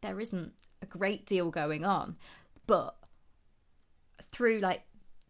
there 0.00 0.20
isn't 0.20 0.52
great 0.98 1.24
deal 1.26 1.50
going 1.50 1.84
on 1.84 2.16
but 2.66 2.96
through 4.30 4.58
like 4.60 4.82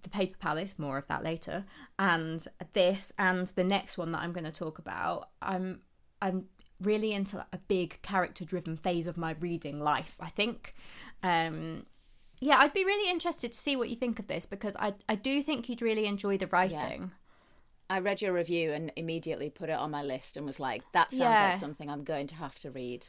the 0.02 0.08
paper 0.08 0.36
palace 0.38 0.74
more 0.78 0.98
of 0.98 1.06
that 1.06 1.22
later 1.22 1.64
and 1.98 2.46
this 2.72 3.12
and 3.18 3.46
the 3.48 3.64
next 3.64 3.96
one 3.98 4.10
that 4.12 4.20
i'm 4.22 4.32
going 4.32 4.44
to 4.44 4.50
talk 4.52 4.78
about 4.78 5.28
i'm 5.40 5.80
i'm 6.20 6.46
really 6.80 7.12
into 7.12 7.36
like, 7.36 7.46
a 7.52 7.58
big 7.58 8.00
character 8.02 8.44
driven 8.44 8.76
phase 8.76 9.06
of 9.06 9.16
my 9.16 9.34
reading 9.40 9.78
life 9.78 10.16
i 10.20 10.28
think 10.28 10.72
um 11.22 11.86
yeah 12.40 12.58
i'd 12.58 12.72
be 12.72 12.84
really 12.84 13.08
interested 13.10 13.52
to 13.52 13.58
see 13.58 13.76
what 13.76 13.88
you 13.88 13.94
think 13.96 14.18
of 14.18 14.26
this 14.26 14.46
because 14.46 14.74
i 14.76 14.92
i 15.08 15.14
do 15.14 15.42
think 15.42 15.68
you'd 15.68 15.82
really 15.82 16.06
enjoy 16.06 16.36
the 16.38 16.46
writing 16.48 17.12
I 17.90 17.98
read 17.98 18.22
your 18.22 18.32
review 18.32 18.72
and 18.72 18.90
immediately 18.96 19.50
put 19.50 19.68
it 19.68 19.72
on 19.78 19.90
my 19.90 20.02
list 20.02 20.38
and 20.38 20.46
was 20.46 20.58
like, 20.58 20.80
that 20.92 21.10
sounds 21.10 21.20
Yeah. 21.38 21.48
like 21.48 21.56
something 21.56 21.90
I'm 21.90 22.04
going 22.04 22.26
to 22.28 22.34
have 22.36 22.58
to 22.60 22.70
read. 22.70 23.08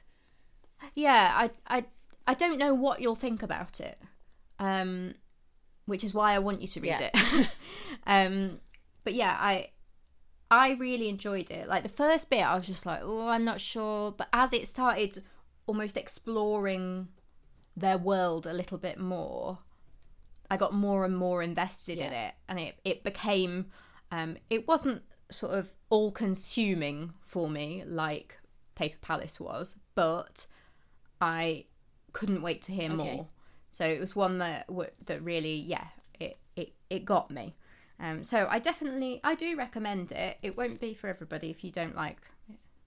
yeah 0.94 1.32
i 1.36 1.52
i 1.78 1.86
i 2.28 2.34
don't 2.34 2.58
know 2.58 2.74
what 2.74 3.02
you'll 3.02 3.16
think 3.16 3.42
about 3.44 3.80
it 3.80 4.00
um 4.60 5.14
which 5.86 6.04
is 6.04 6.14
why 6.14 6.34
i 6.34 6.40
want 6.40 6.62
you 6.62 6.68
to 6.68 6.80
read 6.80 6.90
Yeah. 7.00 7.10
it. 7.14 7.50
Um 8.08 8.60
but 9.04 9.14
yeah 9.14 9.36
i 9.40 9.70
i 10.52 10.72
really 10.74 11.10
enjoyed 11.10 11.50
it. 11.52 11.68
Like 11.68 11.84
the 11.84 11.90
first 11.90 12.30
bit 12.30 12.42
i 12.44 12.56
was 12.56 12.68
just 12.68 12.86
like 12.86 13.00
oh 13.04 13.28
i'm 13.28 13.44
not 13.46 13.60
sure 13.62 14.12
but 14.12 14.28
as 14.34 14.54
it 14.54 14.68
started 14.68 15.24
almost 15.68 15.98
exploring 15.98 17.08
their 17.76 17.98
world 17.98 18.46
a 18.46 18.54
little 18.54 18.78
bit 18.78 19.00
more 19.00 19.60
i 20.52 20.58
got 20.58 20.74
more 20.74 21.06
and 21.06 21.16
more 21.18 21.42
invested 21.42 21.98
in 22.00 22.12
it 22.14 22.34
and 22.48 22.60
it 22.60 22.76
it 22.84 23.04
became 23.04 23.68
um 24.12 24.38
it 24.50 24.68
wasn't 24.68 25.02
sort 25.32 25.54
of 25.58 25.74
all 25.90 26.12
consuming 26.12 27.14
for 27.22 27.50
me 27.50 27.84
like 27.88 28.38
paper 28.76 28.98
palace 29.02 29.40
was 29.40 29.78
but 29.96 30.46
I 31.22 31.66
couldn't 32.14 32.42
wait 32.42 32.62
to 32.64 32.72
hear 32.72 32.92
Okay. 32.92 32.96
more. 32.96 33.28
So 33.70 33.86
it 33.86 34.00
was 34.00 34.16
one 34.16 34.38
that 34.38 34.68
that 35.06 35.24
really, 35.24 35.56
yeah, 35.56 35.88
it 36.20 36.38
it 36.56 36.74
it 36.90 37.06
got 37.06 37.32
me. 37.32 37.56
Um, 38.00 38.24
so 38.24 38.48
I 38.50 38.60
definitely 38.60 39.20
I 39.24 39.36
do 39.36 39.56
recommend 39.58 40.12
it. 40.12 40.38
It 40.42 40.56
won't 40.56 40.80
be 40.80 40.94
for 40.94 41.08
everybody 41.08 41.50
if 41.50 41.64
you 41.64 41.72
don't 41.72 41.96
like 41.96 42.20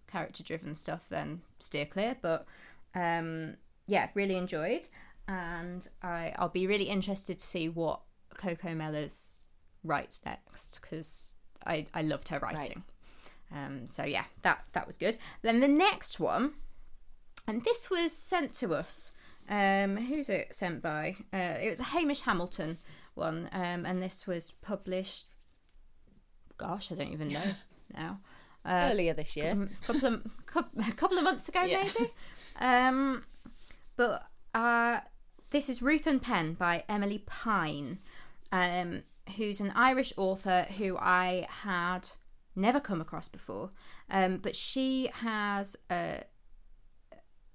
character 0.07 0.43
driven 0.43 0.75
stuff, 0.75 1.09
then 1.09 1.43
steer 1.59 1.87
clear. 1.87 2.17
But 2.21 2.47
um, 2.95 3.57
yeah, 3.87 4.09
really 4.15 4.37
enjoyed, 4.37 4.89
and 5.27 5.87
I 6.03 6.33
I'll 6.39 6.49
be 6.49 6.67
really 6.67 6.89
interested 6.89 7.39
to 7.41 7.45
see 7.45 7.69
what 7.69 8.01
Coco 8.37 8.69
Mellors 8.69 9.41
writes 9.83 10.21
next 10.25 10.81
because 10.81 11.35
I 11.67 11.87
I 11.95 12.03
loved 12.03 12.29
her 12.29 12.39
writing. 12.39 12.85
Um, 13.53 13.87
so 13.87 14.05
yeah, 14.05 14.25
that 14.43 14.67
that 14.73 14.87
was 14.87 14.97
good. 14.97 15.19
Then 15.43 15.61
the 15.61 15.69
next 15.69 16.21
one 16.21 16.55
and 17.47 17.65
this 17.65 17.91
was 17.91 18.13
sent 18.13 18.53
to 18.55 18.75
us. 18.75 19.13
Um, 19.49 19.97
who's 19.97 20.29
it 20.29 20.55
sent 20.55 20.83
by? 20.83 21.17
Uh, 21.33 21.59
it 21.61 21.71
was 21.71 21.81
a 21.81 21.85
Hamish 21.85 22.23
Hamilton 22.23 22.79
one, 23.15 23.49
um, 23.53 23.87
and 23.87 24.03
this 24.03 24.27
was 24.27 24.53
published. 24.63 25.27
Gosh, 26.57 26.91
I 26.91 26.95
don't 26.97 27.13
even 27.13 27.29
know 27.29 27.43
now. 27.95 28.21
Uh, 28.65 28.89
Earlier 28.91 29.15
this 29.15 29.37
year. 29.37 29.51
a 29.53 29.87
couple 29.87 30.07
of 30.15 30.27
a 30.89 30.93
couple 30.93 31.19
of 31.19 31.25
months 31.25 31.49
ago, 31.49 31.63
Yeah. 31.63 31.85
maybe. 31.99 32.13
Um, 32.59 33.25
but 33.97 34.27
uh, 34.55 35.01
this 35.51 35.69
is 35.69 35.83
Ruth 35.83 36.07
and 36.07 36.23
Pen 36.23 36.55
by 36.55 36.85
Emilie 36.89 37.23
Pine, 37.27 37.99
um, 38.51 39.03
who's 39.37 39.61
an 39.61 39.73
Irish 39.77 40.15
author 40.17 40.67
who 40.79 40.97
I 40.97 41.47
had 41.51 42.09
never 42.55 42.81
come 42.81 43.03
across 43.03 43.29
before. 43.29 43.73
Um, 44.09 44.39
but 44.39 44.57
she 44.57 45.11
has 45.17 45.77
a 45.91 46.23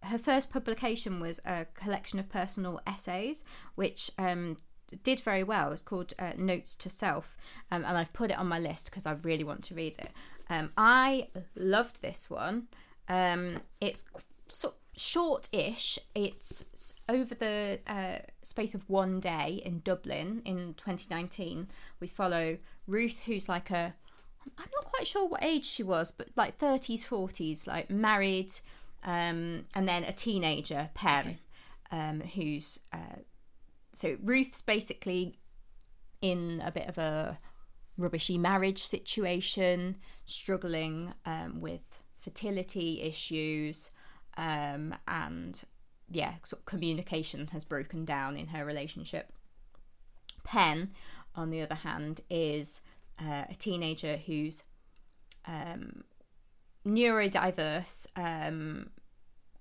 her 0.03 0.17
first 0.17 0.49
publication 0.49 1.19
was 1.19 1.39
a 1.45 1.65
collection 1.73 2.19
of 2.19 2.29
personal 2.29 2.81
essays, 2.87 3.43
which 3.75 4.11
um, 4.17 4.57
did 5.03 5.19
very 5.19 5.43
well. 5.43 5.71
It's 5.71 5.81
called 5.81 6.13
uh, 6.17 6.33
Notes 6.37 6.75
to 6.77 6.89
Self, 6.89 7.37
um, 7.71 7.85
and 7.85 7.97
I've 7.97 8.13
put 8.13 8.31
it 8.31 8.37
on 8.37 8.47
my 8.47 8.59
list 8.59 8.85
because 8.85 9.05
I 9.05 9.13
really 9.23 9.43
want 9.43 9.63
to 9.65 9.75
read 9.75 9.97
it. 9.99 10.11
Um, 10.49 10.71
I 10.75 11.27
loved 11.55 12.01
this 12.01 12.29
one. 12.29 12.67
Um, 13.07 13.61
it's 13.79 14.05
so 14.47 14.73
short-ish. 14.97 15.97
It's 16.13 16.95
over 17.07 17.35
the 17.35 17.79
uh, 17.87 18.19
space 18.41 18.75
of 18.75 18.89
one 18.89 19.19
day 19.19 19.61
in 19.63 19.79
Dublin 19.79 20.41
in 20.45 20.73
2019. 20.75 21.67
We 21.99 22.07
follow 22.07 22.57
Ruth, 22.87 23.23
who's 23.25 23.47
like 23.47 23.71
a 23.71 23.95
I'm 24.57 24.69
not 24.73 24.85
quite 24.85 25.07
sure 25.07 25.27
what 25.27 25.43
age 25.43 25.65
she 25.65 25.83
was, 25.83 26.11
but 26.11 26.29
like 26.35 26.57
30s, 26.57 27.05
40s, 27.05 27.67
like 27.67 27.89
married, 27.89 28.51
um, 29.03 29.65
and 29.75 29.87
then 29.87 30.03
a 30.03 30.13
teenager, 30.13 30.89
Pen, 30.93 31.39
um, 31.91 32.21
who's 32.21 32.79
uh, 32.93 33.19
so 33.91 34.17
Ruth's 34.23 34.61
basically 34.61 35.37
in 36.21 36.61
a 36.63 36.71
bit 36.71 36.87
of 36.87 36.97
a 36.97 37.39
rubbishy 37.97 38.37
marriage 38.37 38.83
situation, 38.83 39.97
struggling 40.25 41.13
um, 41.25 41.61
with 41.61 41.99
fertility 42.19 43.01
issues, 43.01 43.91
um, 44.37 44.95
and 45.07 45.63
yeah, 46.09 46.35
sort 46.43 46.61
of 46.61 46.65
communication 46.65 47.47
has 47.47 47.63
broken 47.63 48.05
down 48.05 48.37
in 48.37 48.47
her 48.47 48.65
relationship. 48.65 49.31
Pen, 50.43 50.91
on 51.35 51.49
the 51.49 51.61
other 51.61 51.75
hand, 51.75 52.21
is 52.29 52.81
uh, 53.19 53.45
a 53.49 53.55
teenager 53.57 54.17
who's 54.17 54.63
um, 55.45 56.03
neurodiverse 56.85 58.07
um, 58.15 58.89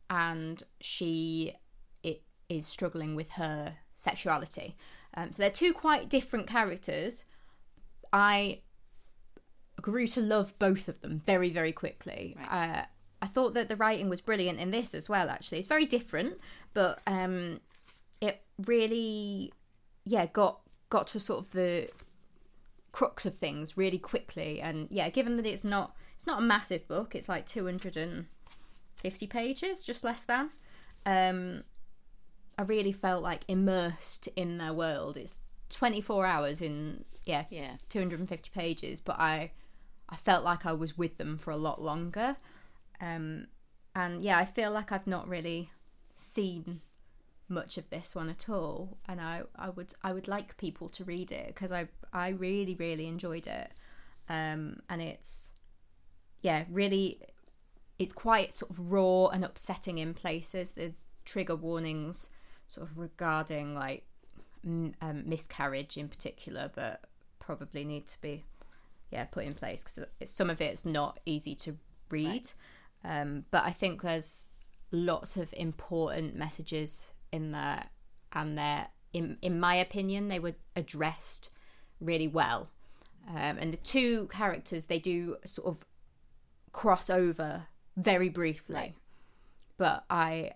and 0.09 0.63
she 0.81 1.55
it, 2.03 2.23
is 2.49 2.67
struggling 2.67 3.15
with 3.15 3.33
her 3.33 3.75
sexuality. 3.95 4.77
Um, 5.15 5.33
so 5.33 5.43
they're 5.43 5.51
two 5.51 5.73
quite 5.73 6.09
different 6.09 6.47
characters. 6.47 7.25
I 8.13 8.61
grew 9.81 10.07
to 10.09 10.21
love 10.21 10.59
both 10.59 10.89
of 10.89 11.01
them 11.01 11.23
very, 11.27 11.51
very 11.51 11.73
quickly. 11.73 12.37
Right. 12.39 12.79
Uh, 12.79 12.85
I 13.23 13.27
thought 13.27 13.55
that 13.55 13.69
the 13.69 13.77
writing 13.77 14.09
was 14.09 14.21
brilliant 14.21 14.59
in 14.59 14.71
this 14.71 14.95
as 14.95 15.09
well. 15.09 15.29
Actually, 15.29 15.59
it's 15.59 15.69
very 15.69 15.85
different, 15.85 16.39
but 16.73 17.01
um, 17.07 17.61
it 18.21 18.43
really, 18.67 19.53
yeah, 20.05 20.27
got 20.27 20.61
got 20.89 21.07
to 21.09 21.21
sort 21.21 21.45
of 21.45 21.51
the 21.53 21.89
crux 22.93 23.27
of 23.27 23.37
things 23.37 23.77
really 23.77 23.99
quickly. 23.99 24.61
And 24.61 24.89
yeah, 24.91 25.11
given 25.11 25.37
that 25.37 25.47
it's 25.47 25.65
not 25.65 25.95
it's 26.21 26.27
not 26.27 26.41
a 26.41 26.45
massive 26.45 26.87
book, 26.87 27.15
it's 27.15 27.31
like 27.31 27.47
two 27.47 27.65
hundred 27.65 27.97
and 27.97 28.27
fifty 28.95 29.27
pages, 29.27 29.83
just 29.83 30.05
less 30.05 30.23
than. 30.23 30.51
Um, 31.07 31.65
I 32.59 32.63
really 32.65 32.93
felt 32.93 33.23
like 33.23 33.45
immersed 33.49 34.29
in 34.37 34.59
their 34.59 34.75
world. 34.75 35.17
It's 35.17 35.41
twenty 35.71 36.03
four 36.03 36.27
hours 36.27 36.61
in 36.61 37.07
yeah 37.25 37.45
yeah 37.49 37.77
two 37.89 38.01
hundred 38.01 38.21
and 38.21 38.29
fifty 38.29 38.51
pages, 38.51 39.01
but 39.01 39.19
I 39.19 39.53
I 40.11 40.17
felt 40.17 40.45
like 40.45 40.67
I 40.67 40.75
was 40.75 40.99
with 40.99 41.17
them 41.17 41.39
for 41.39 41.53
a 41.53 41.57
lot 41.57 41.81
longer. 41.81 42.37
Um, 43.01 43.47
and 43.95 44.21
yeah, 44.21 44.37
I 44.37 44.45
feel 44.45 44.71
like 44.73 44.93
I've 44.93 45.07
not 45.07 45.27
really 45.27 45.71
seen 46.17 46.83
much 47.49 47.79
of 47.79 47.89
this 47.89 48.15
one 48.15 48.29
at 48.29 48.47
all, 48.47 48.99
and 49.09 49.23
I, 49.23 49.45
I 49.57 49.71
would 49.71 49.95
I 50.05 50.13
would 50.13 50.29
like 50.29 50.59
people 50.59 50.91
to 50.91 51.03
read 51.03 51.33
it 51.33 51.47
because 51.47 51.73
I 51.73 51.89
I 52.13 52.29
really 52.29 52.75
really 52.75 53.07
enjoyed 53.07 53.47
it, 53.47 53.71
um, 54.29 54.81
and 54.91 55.01
it's 55.01 55.53
yeah 56.43 56.65
really 56.71 57.21
it's 57.99 58.13
quite 58.15 58.55
sort 58.55 58.71
of 58.71 58.91
raw 58.91 59.27
and 59.27 59.45
upsetting 59.45 59.99
in 59.99 60.15
places. 60.15 60.73
There's 60.73 61.05
trigger 61.27 61.55
warnings 61.55 62.31
sort 62.67 62.89
of 62.89 62.97
regarding 62.97 63.75
like 63.75 64.07
m- 64.65 64.95
um, 65.03 65.29
miscarriage 65.29 65.99
in 65.99 66.09
particular, 66.09 66.71
but 66.75 67.05
probably 67.41 67.85
need 67.85 68.07
to 68.07 68.21
be 68.23 68.45
yeah 69.11 69.25
put 69.27 69.45
in 69.45 69.55
place 69.55 69.85
because 69.85 70.07
some 70.25 70.49
of 70.49 70.63
it's 70.63 70.87
not 70.87 71.21
easy 71.27 71.55
to 71.57 71.77
read. 72.11 72.27
Right. 73.05 73.21
Um, 73.23 73.45
but 73.51 73.65
I 73.65 73.71
think 73.71 74.03
there's 74.03 74.49
lots 74.93 75.37
of 75.37 75.53
important 75.55 76.37
messages 76.37 77.11
in 77.33 77.53
there, 77.53 77.85
and 78.33 78.57
they're, 78.59 78.89
in, 79.13 79.39
in 79.43 79.61
my 79.61 79.75
opinion, 79.75 80.29
they 80.29 80.39
were 80.39 80.55
addressed 80.77 81.51
really 82.01 82.29
well. 82.29 82.71
Um, 83.29 83.59
and 83.59 83.73
the 83.73 83.79
two 83.79 84.29
characters, 84.33 84.87
they 84.87 84.99
do 84.99 85.37
sort 85.45 85.69
of 85.69 85.85
cross 86.73 87.11
over 87.11 87.67
very 87.97 88.29
briefly. 88.29 88.75
Right. 88.75 88.95
But 89.77 90.05
I 90.11 90.53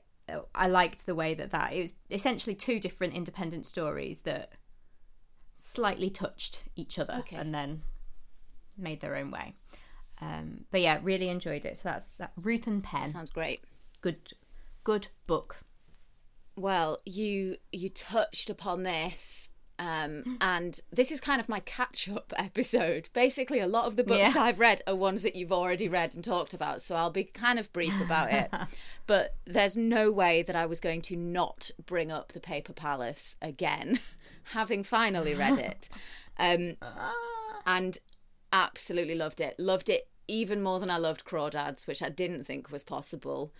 I 0.55 0.69
liked 0.69 1.07
the 1.07 1.15
way 1.15 1.35
that 1.35 1.51
that 1.51 1.73
it 1.73 1.81
was 1.81 1.93
essentially 2.11 2.55
two 2.55 2.81
different 2.81 3.15
independent 3.15 3.67
stories 3.67 4.21
that 4.21 4.53
slightly 5.55 6.11
touched 6.11 6.65
each 6.77 6.99
other 6.99 7.17
okay. 7.21 7.37
and 7.37 7.55
then 7.55 7.83
made 8.77 9.01
their 9.01 9.17
own 9.17 9.31
way. 9.31 9.55
Um, 10.21 10.65
but 10.71 10.81
yeah, 10.81 11.01
really 11.03 11.29
enjoyed 11.29 11.65
it. 11.65 11.79
So 11.79 11.89
that's 11.89 12.11
that. 12.19 12.33
Ruth 12.37 12.67
and 12.67 12.83
Pen. 12.83 13.09
sounds 13.09 13.31
great. 13.31 13.63
Good, 14.01 14.33
good 14.83 15.09
book. 15.27 15.59
Well, 16.57 17.01
you 17.05 17.57
you 17.73 17.91
touched 17.91 18.49
upon 18.49 18.85
this 18.85 19.51
um, 19.79 20.39
and 20.41 20.81
this 20.93 21.11
is 21.11 21.21
kind 21.21 21.41
of 21.41 21.49
my 21.49 21.61
catch 21.61 22.09
up 22.09 22.33
episode. 22.37 23.09
Basically, 23.13 23.59
a 23.59 23.67
lot 23.67 23.87
of 23.87 23.97
the 23.97 24.05
books 24.05 24.35
yeah. 24.35 24.43
I've 24.43 24.61
read 24.61 24.83
are 24.87 24.95
ones 24.95 25.23
that 25.23 25.37
you've 25.37 25.53
already 25.53 25.89
read 25.89 26.15
and 26.15 26.25
talked 26.25 26.55
about, 26.55 26.81
so 26.81 26.97
I'll 26.97 27.11
be 27.11 27.25
kind 27.25 27.59
of 27.59 27.73
brief 27.73 27.95
about 28.01 28.33
it. 28.33 28.51
but 29.07 29.37
there's 29.45 29.77
no 29.77 30.11
way 30.11 30.43
that 30.43 30.57
I 30.57 30.67
was 30.67 30.81
going 30.81 31.03
to 31.03 31.17
not 31.17 31.71
bring 31.85 32.13
up 32.13 32.33
The 32.33 32.41
Paper 32.41 32.73
Palace 32.73 33.37
again, 33.43 33.99
having 34.53 34.83
finally 34.83 35.35
read 35.35 35.59
it. 35.59 35.89
Um, 36.39 36.77
and 37.67 37.99
absolutely 38.53 39.15
loved 39.15 39.41
it. 39.41 39.59
Loved 39.59 39.89
it 39.89 40.09
even 40.29 40.63
more 40.63 40.81
than 40.81 40.91
I 40.91 40.99
loved 40.99 41.25
Crawdads, 41.25 41.87
which 41.87 42.03
I 42.03 42.09
didn't 42.09 42.45
think 42.45 42.71
was 42.71 42.85
possible. 42.85 43.53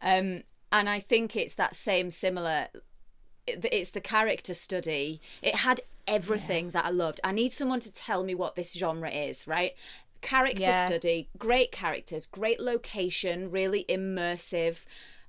um, 0.00 0.42
and 0.72 0.88
I 0.88 1.00
think 1.00 1.36
it's 1.36 1.54
that 1.54 1.74
same 1.74 2.10
similar. 2.10 2.68
It's 3.46 3.90
the 3.90 4.00
character 4.00 4.54
study. 4.54 5.20
It 5.42 5.56
had 5.56 5.80
everything 6.06 6.66
yeah. 6.66 6.70
that 6.72 6.84
I 6.86 6.90
loved. 6.90 7.20
I 7.24 7.32
need 7.32 7.52
someone 7.52 7.80
to 7.80 7.92
tell 7.92 8.24
me 8.24 8.34
what 8.34 8.56
this 8.56 8.72
genre 8.72 9.10
is, 9.10 9.46
right? 9.46 9.74
Character 10.20 10.62
yeah. 10.62 10.86
study, 10.86 11.28
great 11.38 11.70
characters, 11.72 12.26
great 12.26 12.60
location, 12.60 13.50
really 13.50 13.84
immersive. 13.88 14.84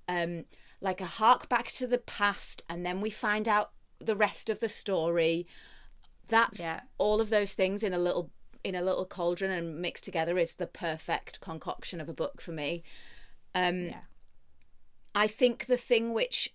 Um, 0.07 0.45
like 0.79 1.01
a 1.01 1.05
hark 1.05 1.49
back 1.49 1.67
to 1.73 1.87
the 1.87 1.97
past, 1.97 2.63
and 2.69 2.85
then 2.85 3.01
we 3.01 3.09
find 3.09 3.47
out 3.47 3.71
the 3.99 4.15
rest 4.15 4.49
of 4.49 4.59
the 4.59 4.69
story. 4.69 5.47
That's 6.27 6.59
yeah. 6.59 6.81
all 6.97 7.19
of 7.21 7.29
those 7.29 7.53
things 7.53 7.83
in 7.83 7.93
a 7.93 7.99
little 7.99 8.31
in 8.63 8.75
a 8.75 8.81
little 8.81 9.05
cauldron 9.05 9.51
and 9.51 9.79
mixed 9.81 10.03
together 10.03 10.37
is 10.37 10.55
the 10.55 10.67
perfect 10.67 11.39
concoction 11.39 12.01
of 12.01 12.09
a 12.09 12.13
book 12.13 12.41
for 12.41 12.51
me. 12.51 12.83
Um, 13.55 13.87
yeah. 13.87 13.99
I 15.15 15.27
think 15.27 15.65
the 15.65 15.77
thing 15.77 16.13
which 16.13 16.53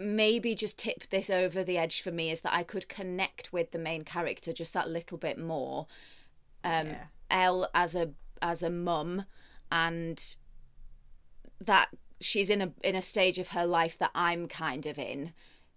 maybe 0.00 0.54
just 0.54 0.78
tip 0.78 1.08
this 1.10 1.30
over 1.30 1.62
the 1.62 1.78
edge 1.78 2.00
for 2.00 2.10
me 2.10 2.30
is 2.30 2.40
that 2.40 2.54
I 2.54 2.62
could 2.62 2.88
connect 2.88 3.52
with 3.52 3.70
the 3.70 3.78
main 3.78 4.02
character 4.02 4.52
just 4.52 4.74
that 4.74 4.88
little 4.88 5.18
bit 5.18 5.38
more. 5.38 5.86
Um, 6.64 6.88
yeah. 6.88 7.04
Elle 7.30 7.68
as 7.74 7.94
a 7.94 8.10
as 8.42 8.62
a 8.62 8.70
mum, 8.70 9.24
and 9.70 10.36
that 11.60 11.90
she's 12.20 12.50
in 12.50 12.62
a 12.62 12.72
in 12.82 12.96
a 12.96 13.02
stage 13.02 13.38
of 13.38 13.48
her 13.48 13.66
life 13.66 13.98
that 13.98 14.10
I'm 14.14 14.48
kind 14.48 14.86
of 14.86 14.98
in. 14.98 15.32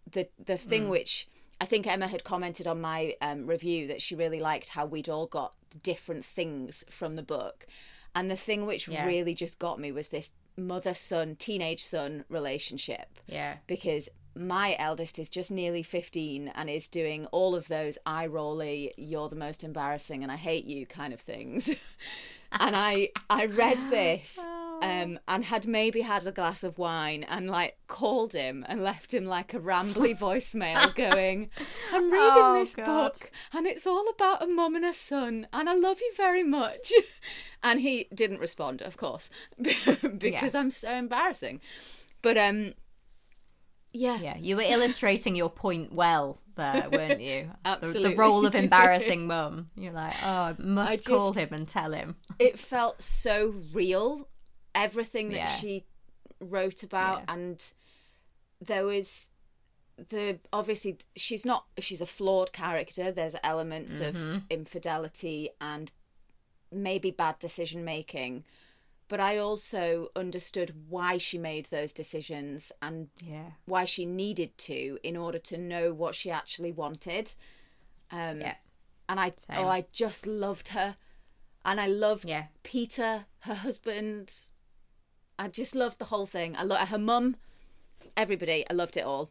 The 0.10 0.30
the 0.44 0.58
thing 0.58 0.86
mm. 0.86 0.90
which 0.90 1.28
I 1.62 1.66
think 1.66 1.86
Emma 1.86 2.08
had 2.08 2.24
commented 2.24 2.68
on 2.68 2.82
my 2.82 3.16
um, 3.22 3.46
review 3.46 3.88
that 3.88 4.02
she 4.02 4.16
really 4.16 4.40
liked 4.40 4.70
how 4.70 4.86
we'd 4.86 5.10
all 5.10 5.28
got 5.28 5.54
different 5.82 6.26
things 6.26 6.84
from 6.90 7.16
the 7.16 7.24
book. 7.24 7.68
And 8.16 8.30
the 8.30 8.38
thing 8.38 8.66
which 8.66 8.88
yeah. 8.88 9.06
really 9.06 9.34
just 9.34 9.60
got 9.60 9.80
me 9.80 9.92
was 9.92 10.10
this 10.10 10.32
mother 10.58 10.94
son, 10.94 11.36
teenage 11.36 11.84
son 11.84 12.26
relationship. 12.30 13.20
Yeah. 13.28 13.58
Because 13.68 14.10
my 14.36 14.76
eldest 14.80 15.19
is 15.19 15.30
just 15.30 15.52
nearly 15.52 15.84
15 15.84 16.52
and 16.56 16.69
is 16.69 16.88
doing 16.88 17.26
all 17.28 17.56
of 17.56 17.67
those 17.67 17.98
eye 18.06 18.26
rolly, 18.26 18.93
you're 18.98 19.30
the 19.30 19.36
most 19.36 19.63
embarrassing 19.63 20.24
and 20.24 20.32
I 20.32 20.38
hate 20.38 20.65
you 20.65 20.86
kind 20.86 21.13
of 21.13 21.19
things. 21.19 21.69
and 22.52 22.76
I 22.76 23.10
I 23.30 23.46
read 23.46 23.78
this 23.89 24.39
um, 24.82 25.19
and 25.28 25.46
had 25.46 25.67
maybe 25.67 26.02
had 26.02 26.28
a 26.28 26.32
glass 26.32 26.63
of 26.63 26.78
wine 26.78 27.24
and 27.24 27.50
like 27.50 27.78
called 27.88 28.34
him 28.34 28.65
and 28.67 28.84
left 28.84 29.13
him 29.13 29.26
like 29.26 29.54
a 29.54 29.60
rambly 29.60 30.17
voicemail 30.19 30.93
going, 30.96 31.50
I'm 31.91 32.12
reading 32.12 32.34
oh, 32.36 32.56
this 32.56 32.76
God. 32.76 32.86
book 32.86 33.32
and 33.54 33.67
it's 33.67 33.88
all 33.88 34.10
about 34.10 34.43
a 34.43 34.48
mum 34.48 34.76
and 34.76 34.86
a 34.86 34.93
son 34.93 35.48
and 35.54 35.69
I 35.69 35.76
love 35.76 36.00
you 36.02 36.12
very 36.17 36.43
much. 36.43 36.91
and 37.63 37.82
he 37.82 38.08
didn't 38.13 38.39
respond, 38.39 38.82
of 38.82 38.98
course, 38.98 39.30
because 39.62 40.54
yeah. 40.54 40.60
I'm 40.60 40.72
so 40.72 40.91
embarrassing. 40.91 41.62
But 42.22 42.38
um, 42.38 42.74
yeah. 43.93 44.19
Yeah, 44.19 44.38
you 44.38 44.56
were 44.56 44.63
illustrating 44.63 45.36
your 45.36 45.49
point 45.49 45.93
well 45.93 46.41
there, 46.56 46.89
weren't 46.91 47.21
you? 47.21 47.51
Absolutely. 47.63 48.03
The, 48.03 48.10
the, 48.10 48.15
role 48.15 48.45
of 48.45 48.56
embarrassing 48.56 49.27
mum. 49.27 49.69
You're 49.75 49.93
like, 49.93 50.15
oh, 50.23 50.27
I 50.27 50.56
must 50.60 50.91
I 50.91 50.95
just, 50.95 51.06
call 51.06 51.34
him 51.34 51.49
and 51.51 51.67
tell 51.67 51.93
him. 51.93 52.15
it 52.39 52.60
felt 52.60 53.01
so 53.01 53.53
real 53.73 54.27
everything 54.75 55.29
that 55.29 55.36
yeah. 55.36 55.56
she 55.56 55.86
wrote 56.39 56.84
about 56.84 57.19
yeah. 57.19 57.34
and 57.36 57.73
there 58.60 58.86
was 58.86 59.29
the 60.10 60.39
obviously 60.51 60.97
she's 61.15 61.45
not 61.45 61.65
she's 61.79 62.01
a 62.01 62.06
flawed 62.06 62.51
character 62.51 63.12
there's 63.12 63.36
elements 63.43 63.99
mm-hmm. 63.99 64.36
of 64.36 64.41
infidelity 64.49 65.49
and 65.62 65.91
maybe 66.71 67.12
bad 67.12 67.38
decision 67.39 67.86
making 67.86 68.43
but 69.13 69.19
i 69.19 69.38
also 69.38 70.08
understood 70.15 70.73
why 70.89 71.17
she 71.17 71.38
made 71.38 71.65
those 71.65 71.93
decisions 71.93 72.71
and 72.82 73.10
yeah 73.23 73.52
why 73.65 73.86
she 73.86 74.06
needed 74.06 74.58
to 74.58 74.97
in 75.04 75.15
order 75.15 75.38
to 75.38 75.58
know 75.58 75.93
what 75.93 76.15
she 76.15 76.32
actually 76.32 76.71
wanted 76.71 77.36
um 78.12 78.41
yeah 78.41 78.56
and 79.08 79.19
i 79.19 79.32
Same. 79.38 79.58
oh 79.60 79.67
i 79.67 79.86
just 79.91 80.26
loved 80.26 80.69
her 80.69 80.95
and 81.63 81.80
i 81.80 81.86
loved 81.86 82.30
yeah. 82.30 82.45
peter 82.63 83.26
her 83.41 83.54
husband 83.54 84.34
I 85.39 85.47
just 85.47 85.76
loved 85.76 85.99
the 85.99 86.06
whole 86.06 86.26
thing. 86.26 86.56
I 86.56 86.63
love 86.63 86.88
her 86.89 86.97
mum, 86.97 87.36
everybody. 88.15 88.65
I 88.69 88.73
loved 88.73 88.97
it 88.97 89.04
all. 89.04 89.30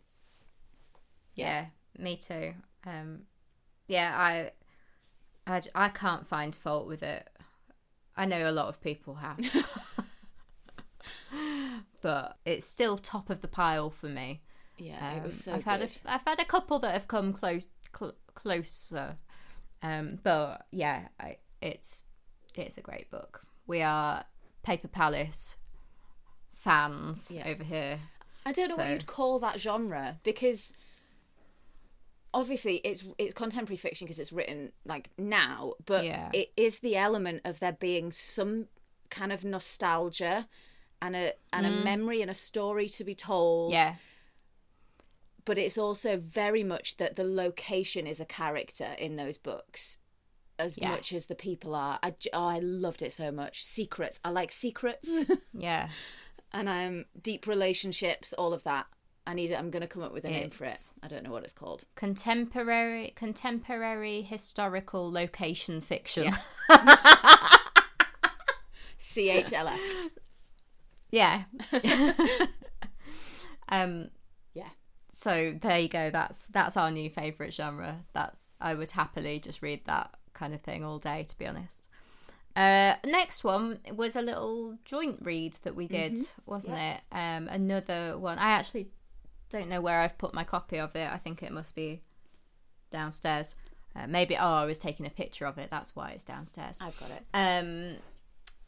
Yeah, 1.35 1.67
yeah 1.99 2.05
me 2.05 2.17
too. 2.17 2.55
Um, 2.85 3.23
yeah, 3.87 4.13
I, 4.17 4.51
I, 5.47 5.63
I 5.75 5.89
can't 5.89 6.27
find 6.27 6.55
fault 6.55 6.87
with 6.87 7.03
it. 7.03 7.29
I 8.17 8.27
know 8.27 8.49
a 8.49 8.53
lot 8.53 8.69
of 8.69 8.81
people 8.81 9.15
have. 9.17 9.39
but 12.03 12.37
it's 12.45 12.67
still 12.67 12.99
top 12.99 13.31
of 13.31 13.41
the 13.41 13.49
pile 13.49 13.91
for 13.91 14.07
me. 14.07 14.43
Yeah, 14.79 15.15
it 15.17 15.23
was 15.25 15.43
so 15.43 15.53
Um, 15.53 15.59
I've 15.59 15.65
good. 15.65 15.71
had 15.71 15.83
a, 15.83 16.13
I've 16.15 16.27
had 16.27 16.41
a 16.41 16.45
couple 16.45 16.79
that 16.81 16.93
have 16.93 17.09
come 17.09 17.33
close 17.33 17.69
cl- 17.97 18.17
closer, 18.35 19.17
um, 19.83 20.19
but 20.23 20.67
yeah, 20.71 21.09
I, 21.21 21.37
it's 21.61 22.05
it's 22.55 22.79
a 22.79 22.83
great 22.83 23.11
book. 23.11 23.43
We 23.67 23.83
are 23.83 24.25
Paper 24.63 24.89
Palace 24.89 25.57
fans 26.53 27.31
Yeah. 27.31 27.49
over 27.49 27.65
here. 27.65 27.99
I 28.45 28.53
don't 28.53 28.69
know 28.71 28.77
what 28.77 28.89
you'd 28.91 29.07
call 29.07 29.39
that 29.39 29.61
genre 29.61 30.19
because 30.25 30.73
obviously 32.35 32.77
it's 32.79 33.07
it's 33.19 33.35
contemporary 33.35 33.77
fiction 33.77 34.07
because 34.07 34.19
it's 34.19 34.33
written 34.33 34.73
like 34.85 35.11
now, 35.19 35.75
but 35.85 36.05
Yeah. 36.05 36.31
it 36.33 36.53
is 36.57 36.79
the 36.79 36.97
element 36.97 37.43
of 37.45 37.61
there 37.61 37.73
being 37.73 38.13
some 38.13 38.69
kind 39.11 39.33
of 39.33 39.45
nostalgia 39.45 40.49
and 41.03 41.15
a 41.17 41.33
and 41.53 41.67
a 41.67 41.71
memory 41.71 42.23
and 42.23 42.31
a 42.31 42.35
story 42.35 42.89
to 42.89 43.05
be 43.05 43.15
told. 43.15 43.73
Mm. 43.73 43.75
Yeah, 43.75 43.95
But 45.45 45.59
it's 45.59 45.77
also 45.77 46.17
very 46.17 46.63
much 46.63 46.97
that 46.99 47.17
the 47.17 47.25
location 47.25 48.07
is 48.07 48.21
a 48.21 48.25
character 48.25 48.95
in 48.99 49.17
those 49.17 49.39
books. 49.39 49.99
As 50.59 50.79
Yeah. 50.79 50.91
much 50.91 51.13
as 51.13 51.27
the 51.27 51.35
people 51.35 51.75
are, 51.75 51.99
I, 52.03 52.15
oh, 52.33 52.47
I 52.47 52.59
loved 52.61 53.03
it 53.03 53.11
so 53.13 53.33
much. 53.33 53.65
Secrets, 53.65 54.21
I 54.25 54.29
like 54.31 54.53
secrets, 54.53 55.09
yeah. 55.53 55.89
and 56.53 56.69
I'm 56.71 56.89
um, 56.99 57.05
deep 57.21 57.47
relationships, 57.49 58.33
all 58.35 58.53
of 58.55 58.63
that. 58.65 58.87
I 59.27 59.35
need 59.35 59.51
it. 59.53 59.55
I'm 59.59 59.71
going 59.71 59.83
to 59.83 59.87
come 59.87 60.03
up 60.03 60.13
with 60.13 60.25
a 60.25 60.31
name 60.31 60.51
for 60.51 60.65
it. 60.65 60.77
I 61.03 61.09
don't 61.09 61.23
know 61.23 61.31
what 61.31 61.45
it's 61.45 61.53
called. 61.53 61.85
Contemporary 61.95 63.13
contemporary 63.15 64.23
historical 64.23 65.11
location 65.11 65.81
fiction. 65.81 66.33
CHLF. 68.99 69.79
Yeah. 71.11 71.43
um 73.69 74.09
Yeah. 74.55 74.69
so 75.13 75.57
there 75.61 75.79
you 75.79 75.89
go. 75.89 76.11
That's 76.11 76.49
that's 76.49 76.77
our 76.77 76.91
new 76.91 77.11
favorite 77.11 77.55
genre. 77.55 78.05
That's 78.13 78.53
I 78.61 78.75
would 78.75 78.91
happily 78.91 79.39
just 79.39 79.63
read 79.63 79.85
that 79.85 80.15
kind 80.33 80.55
of 80.55 80.63
thing 80.63 80.85
all 80.85 80.99
day 80.99 81.25
to 81.25 81.39
be 81.39 81.47
honest. 81.47 81.87
Uh 82.57 82.97
next 83.05 83.45
one 83.45 83.79
was 83.95 84.17
a 84.17 84.23
little 84.23 84.79
joint 84.85 85.21
read 85.23 85.55
that 85.63 85.75
we 85.77 85.87
did, 85.87 86.19
wasn't 86.47 86.79
it? 86.79 87.01
Um 87.13 87.49
another 87.49 88.19
one. 88.19 88.39
I 88.39 88.53
actually 88.53 88.89
don't 89.53 89.69
know 89.69 89.81
where 89.81 90.01
I've 90.01 90.19
put 90.19 90.35
my 90.35 90.45
copy 90.45 90.79
of 90.79 90.97
it. 90.97 91.11
I 91.11 91.19
think 91.19 91.43
it 91.43 91.53
must 91.53 91.75
be 91.75 92.03
downstairs. 92.91 93.55
Uh, 93.95 94.07
maybe 94.07 94.37
oh, 94.37 94.55
I 94.55 94.65
was 94.65 94.79
taking 94.79 95.07
a 95.07 95.11
picture 95.11 95.45
of 95.45 95.59
it. 95.59 95.69
That's 95.71 95.95
why 95.95 96.11
it's 96.11 96.25
downstairs. 96.25 96.79
I've 96.81 96.99
got 96.99 97.11
it. 97.11 97.25
Um, 97.35 97.97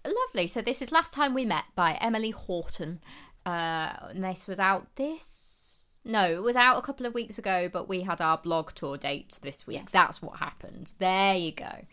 lovely. 0.04 0.46
So 0.46 0.60
this 0.60 0.82
is 0.82 0.92
Last 0.92 1.14
Time 1.14 1.34
We 1.34 1.44
Met 1.44 1.64
by 1.74 1.98
Emily 2.00 2.30
Houghton. 2.30 3.00
Uh, 3.46 4.12
this 4.14 4.46
was 4.46 4.60
out 4.60 4.94
this. 4.96 5.86
No, 6.04 6.30
it 6.30 6.42
was 6.42 6.56
out 6.56 6.76
a 6.76 6.82
couple 6.82 7.06
of 7.06 7.14
weeks 7.14 7.38
ago, 7.38 7.70
but 7.72 7.88
we 7.88 8.02
had 8.02 8.20
our 8.20 8.36
blog 8.36 8.72
tour 8.74 8.98
date 8.98 9.38
this 9.42 9.66
week. 9.66 9.76
Yes. 9.76 9.90
That's 9.92 10.20
what 10.20 10.38
happened. 10.38 10.92
There 10.98 11.34
you 11.34 11.52
go. 11.52 11.86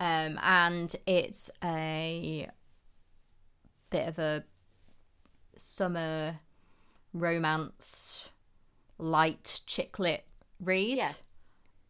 Um, 0.00 0.38
and 0.42 0.94
it's 1.06 1.50
a 1.62 2.48
bit 3.90 4.08
of 4.08 4.18
a 4.18 4.44
summer 5.56 6.40
romance, 7.12 8.30
light 8.98 9.60
chick 9.66 9.98
lit 9.98 10.24
read 10.60 10.98
Yeah. 10.98 11.12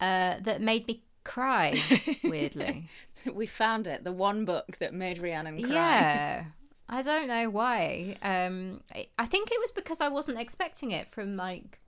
uh, 0.00 0.40
that 0.42 0.60
made 0.60 0.86
me 0.86 1.02
cry, 1.24 1.74
weirdly. 2.24 2.88
we 3.32 3.46
found 3.46 3.86
it. 3.86 4.04
The 4.04 4.12
one 4.12 4.44
book 4.44 4.76
that 4.78 4.94
made 4.94 5.18
Rhiannon 5.18 5.62
cry. 5.62 5.72
Yeah. 5.72 6.44
I 6.88 7.02
don't 7.02 7.28
know 7.28 7.50
why. 7.50 8.16
Um, 8.22 8.80
I, 8.94 9.08
I 9.18 9.26
think 9.26 9.50
it 9.50 9.60
was 9.60 9.70
because 9.72 10.00
I 10.00 10.08
wasn't 10.08 10.40
expecting 10.40 10.90
it 10.90 11.08
from 11.10 11.36
like 11.36 11.80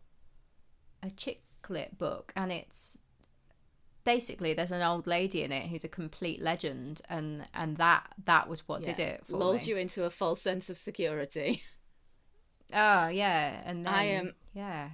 a 1.03 1.11
chick 1.11 1.43
lit 1.71 1.97
book, 1.97 2.33
and 2.37 2.53
it's 2.53 2.99
basically 4.05 4.53
there's 4.55 4.73
an 4.73 4.83
old 4.83 5.07
lady 5.07 5.43
in 5.43 5.53
it 5.53 5.69
who's 5.69 5.85
a 5.85 5.89
complete 5.89 6.43
legend, 6.43 7.01
and 7.09 7.47
and 7.55 7.79
that 7.79 8.13
that 8.27 8.47
was 8.49 8.69
what 8.69 8.83
did 8.83 8.99
it 8.99 9.23
for 9.27 9.39
Lulled 9.39 9.63
me. 9.63 9.69
you 9.69 9.77
into 9.79 10.05
a 10.05 10.11
false 10.11 10.43
sense 10.43 10.69
of 10.69 10.77
security. 10.77 11.63
Oh 12.75 13.09
yeah, 13.09 13.63
and 13.65 13.85
then 13.87 13.93
I 13.95 14.05
am- 14.05 14.27
um, 14.29 14.33
yeah, 14.53 14.91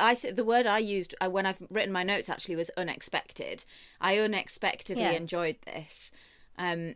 I 0.00 0.14
th- 0.14 0.34
the 0.34 0.44
word 0.44 0.66
I 0.66 0.78
used 0.78 1.14
uh, 1.20 1.30
when 1.30 1.46
I've 1.46 1.62
written 1.70 1.92
my 1.92 2.02
notes 2.02 2.28
actually 2.28 2.56
was 2.56 2.70
unexpected. 2.76 3.64
I 4.00 4.18
unexpectedly 4.18 5.02
Yeah. 5.02 5.12
enjoyed 5.12 5.56
this. 5.66 6.10
Um, 6.58 6.94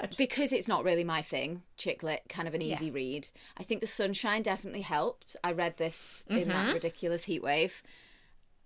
good. 0.00 0.14
because 0.18 0.52
it's 0.52 0.68
not 0.68 0.84
really 0.84 1.04
my 1.04 1.22
thing, 1.22 1.62
chick 1.76 2.02
lit, 2.02 2.22
kind 2.28 2.46
of 2.48 2.54
an 2.54 2.62
easy 2.62 2.90
read. 2.90 3.28
I 3.56 3.62
think 3.62 3.80
the 3.80 3.86
sunshine 3.86 4.42
definitely 4.42 4.82
helped. 4.82 5.36
I 5.44 5.52
read 5.52 5.76
this 5.76 6.24
in 6.28 6.48
that 6.48 6.72
ridiculous 6.74 7.24
heat 7.24 7.42
wave. 7.42 7.82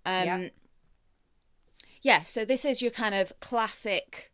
Um, 0.05 0.25
Yeah. 0.27 0.49
yeah, 2.01 2.21
so 2.23 2.43
this 2.45 2.65
is 2.65 2.81
your 2.81 2.91
kind 2.91 3.13
of 3.15 3.39
classic 3.39 4.31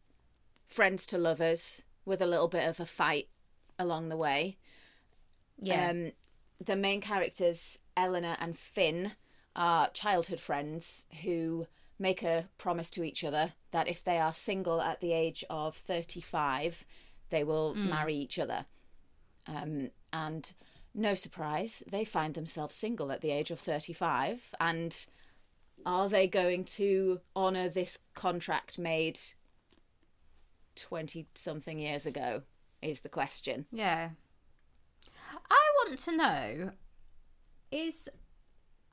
friends 0.68 1.06
to 1.08 1.18
lovers 1.18 1.84
with 2.06 2.22
a 2.22 2.26
little 2.26 2.48
bit 2.48 2.68
of 2.68 2.80
a 2.80 2.86
fight 2.86 3.28
along 3.78 4.10
the 4.10 4.18
way. 4.18 4.58
Yeah, 5.60 5.90
Um, 5.90 6.12
the 6.64 6.76
main 6.76 7.02
characters, 7.02 7.80
Eleanor 7.96 8.38
and 8.40 8.58
Finn, 8.58 9.14
are 9.56 9.90
childhood 9.90 10.40
friends 10.40 11.06
who 11.24 11.68
make 12.00 12.22
a 12.22 12.48
promise 12.58 12.90
to 12.92 13.04
each 13.04 13.24
other 13.24 13.54
that 13.72 13.88
if 13.88 14.04
they 14.04 14.20
are 14.20 14.34
single 14.34 14.82
at 14.82 15.00
the 15.00 15.14
age 15.14 15.44
of 15.50 15.76
35, 15.76 16.86
they 17.30 17.44
will 17.44 17.74
marry 17.74 18.16
each 18.16 18.38
other. 18.38 18.66
Um, 19.48 19.90
and 20.14 20.54
no 20.94 21.14
surprise, 21.14 21.84
they 21.90 22.06
find 22.06 22.34
themselves 22.34 22.76
single 22.76 23.12
at 23.12 23.22
the 23.22 23.32
age 23.32 23.52
of 23.52 23.60
35. 23.60 24.54
And 24.60 25.06
are 25.86 26.10
they 26.10 26.28
going 26.28 26.66
to 26.66 27.22
honour 27.36 27.70
this 27.70 28.00
contract 28.14 28.78
made 28.78 29.20
20 30.76 31.28
something 31.34 31.80
years 31.80 32.06
ago? 32.06 32.44
Is 32.82 33.00
the 33.00 33.10
question. 33.10 33.66
yeah. 33.72 34.10
I 35.50 35.70
want 35.86 36.00
to 36.00 36.16
know: 36.16 36.72
is 37.72 38.10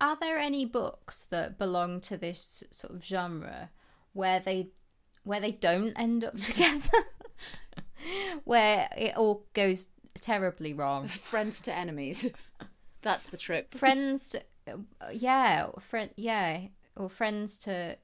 are 0.01 0.17
there 0.21 0.39
any 0.39 0.65
books 0.65 1.27
that 1.31 1.59
belong 1.59 2.01
to 2.03 2.17
this 2.17 2.63
sort 2.71 2.95
of 2.95 3.05
genre 3.05 3.71
where 4.13 4.41
they 4.41 4.69
where 5.25 5.41
they 5.41 5.53
don't 5.53 5.93
end 5.99 6.25
up 6.25 6.37
together, 6.39 7.05
where 8.45 8.89
it 8.97 9.17
all 9.17 9.47
goes 9.55 9.89
terribly 10.21 10.73
wrong? 10.73 11.09
friends 11.09 11.61
to 11.63 11.75
enemies. 11.75 12.31
That's 13.03 13.25
the 13.27 13.37
trick. 13.37 13.75
friends 13.77 14.35
yeah 15.13 15.69
friend 15.79 16.09
yeah 16.17 16.61
or 16.97 17.11
friends 17.11 17.59
to 17.59 17.99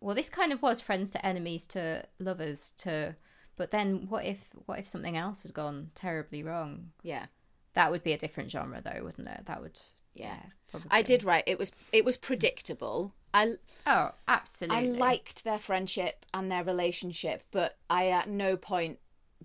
well 0.00 0.14
this 0.14 0.30
kind 0.30 0.50
of 0.50 0.62
was 0.62 0.80
friends 0.80 1.10
to 1.10 1.26
enemies 1.26 1.66
to 1.66 2.02
lovers 2.18 2.72
to 2.78 3.14
but 3.56 3.70
then 3.70 4.06
what 4.08 4.24
if 4.24 4.48
what 4.64 4.78
if 4.78 4.88
something 4.88 5.14
else 5.18 5.42
had 5.42 5.52
gone 5.52 5.90
terribly 5.94 6.42
wrong 6.42 6.88
Yeah. 7.02 7.26
That 7.74 7.90
would 7.90 8.02
be 8.02 8.12
a 8.12 8.18
different 8.18 8.50
genre 8.50 8.80
though 8.82 9.04
wouldn't 9.04 9.28
it 9.28 9.46
that 9.46 9.60
would 9.62 9.78
Yeah. 10.14 10.36
probably 10.70 10.88
I 10.90 11.02
did 11.02 11.24
write 11.24 11.44
it 11.46 11.58
was 11.58 11.72
it 11.92 12.04
was 12.04 12.16
predictable. 12.16 13.14
I 13.32 13.54
oh 13.86 14.10
absolutely. 14.26 14.76
I 14.76 14.98
liked 14.98 15.44
their 15.44 15.58
friendship 15.58 16.26
and 16.34 16.50
their 16.50 16.64
relationship, 16.64 17.44
but 17.52 17.78
I 17.88 18.08
at 18.08 18.28
no 18.28 18.56
point 18.56 18.98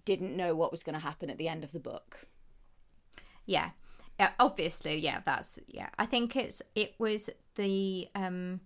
didn't 0.06 0.36
know 0.36 0.56
what 0.56 0.72
was 0.72 0.84
going 0.84 0.96
to 0.96 1.00
happen 1.00 1.30
at 1.30 1.38
the 1.38 1.48
end 1.48 1.64
of 1.64 1.72
the 1.72 1.80
book. 1.80 2.28
yeah 3.46 3.70
yeah 4.20 4.32
obviously 4.40 4.98
yeah 4.98 5.20
that's 5.26 5.60
yeah 5.68 5.90
i 6.00 6.06
think 6.06 6.36
it's 6.36 6.62
it 6.74 6.96
was 6.98 7.30
the 7.56 8.08
um 8.16 8.60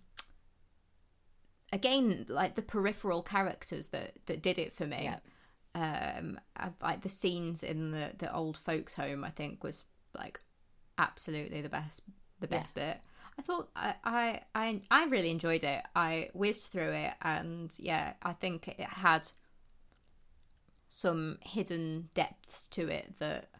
again 1.72 2.26
like 2.28 2.54
the 2.54 2.62
peripheral 2.62 3.22
characters 3.22 3.88
that 3.88 4.12
that 4.26 4.42
did 4.42 4.58
it 4.58 4.72
for 4.72 4.86
me 4.86 5.00
Yeah. 5.04 5.18
Um 5.74 6.38
I, 6.56 6.70
like 6.82 7.02
the 7.02 7.08
scenes 7.08 7.62
in 7.62 7.92
the 7.92 8.12
the 8.18 8.34
old 8.34 8.56
folks 8.56 8.94
home 8.94 9.24
i 9.24 9.30
think 9.30 9.62
was 9.62 9.84
like 10.16 10.40
absolutely 10.98 11.62
the 11.62 11.68
best 11.68 12.02
the 12.40 12.48
best 12.48 12.74
bit. 12.74 12.98
I 13.38 13.42
thought 13.42 13.70
I, 13.76 13.94
I 14.04 14.40
i 14.54 14.80
i 14.90 15.04
really 15.06 15.30
enjoyed 15.30 15.62
it. 15.62 15.82
I 15.94 16.30
whizzed 16.34 16.64
through 16.72 16.92
it 16.92 17.14
and 17.22 17.74
yeah 17.78 18.14
i 18.22 18.32
think 18.32 18.68
it 18.68 18.80
had 18.80 19.30
some 20.88 21.38
hidden 21.42 22.08
depths 22.14 22.66
to 22.68 22.88
it 22.88 23.14
that 23.18 23.50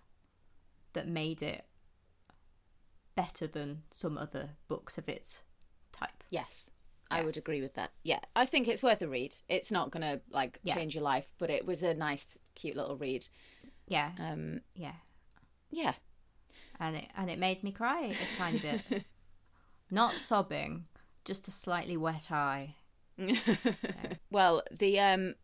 that 0.93 1.07
made 1.07 1.43
it 1.43 1.65
better 3.15 3.47
than 3.47 3.83
some 3.91 4.19
other 4.19 4.51
books 4.67 4.99
of 4.99 5.09
its 5.09 5.43
type. 5.93 6.25
Yes. 6.31 6.71
I 7.11 7.23
would 7.25 7.37
agree 7.37 7.61
with 7.61 7.75
that. 7.75 7.91
Yeah, 8.05 8.21
I 8.37 8.47
think 8.47 8.69
it's 8.69 8.83
worth 8.83 9.03
a 9.03 9.09
read. 9.09 9.35
It's 9.49 9.71
not 9.73 9.91
going 9.91 10.03
to 10.03 10.21
like 10.31 10.59
Yeah. 10.63 10.75
change 10.75 10.95
your 10.95 11.05
life, 11.05 11.27
but 11.39 11.51
it 11.51 11.67
was 11.67 11.83
a 11.83 11.95
nice 11.95 12.39
cute 12.55 12.77
little 12.77 12.97
read. 12.97 13.29
yeah 13.87 14.13
Um 14.19 14.61
yeah 14.75 14.95
yeah. 15.71 15.95
and 16.79 16.97
it 16.97 17.07
and 17.17 17.29
it 17.31 17.39
made 17.39 17.63
me 17.65 17.73
cry 17.73 18.01
a 18.07 18.39
tiny 18.39 18.59
bit 18.59 18.83
not 19.91 20.21
sobbing 20.21 20.87
just 21.25 21.49
a 21.49 21.51
slightly 21.51 21.97
wet 21.97 22.31
eye 22.31 22.75
Well, 24.31 24.63
the 24.71 24.99
um 25.01 25.35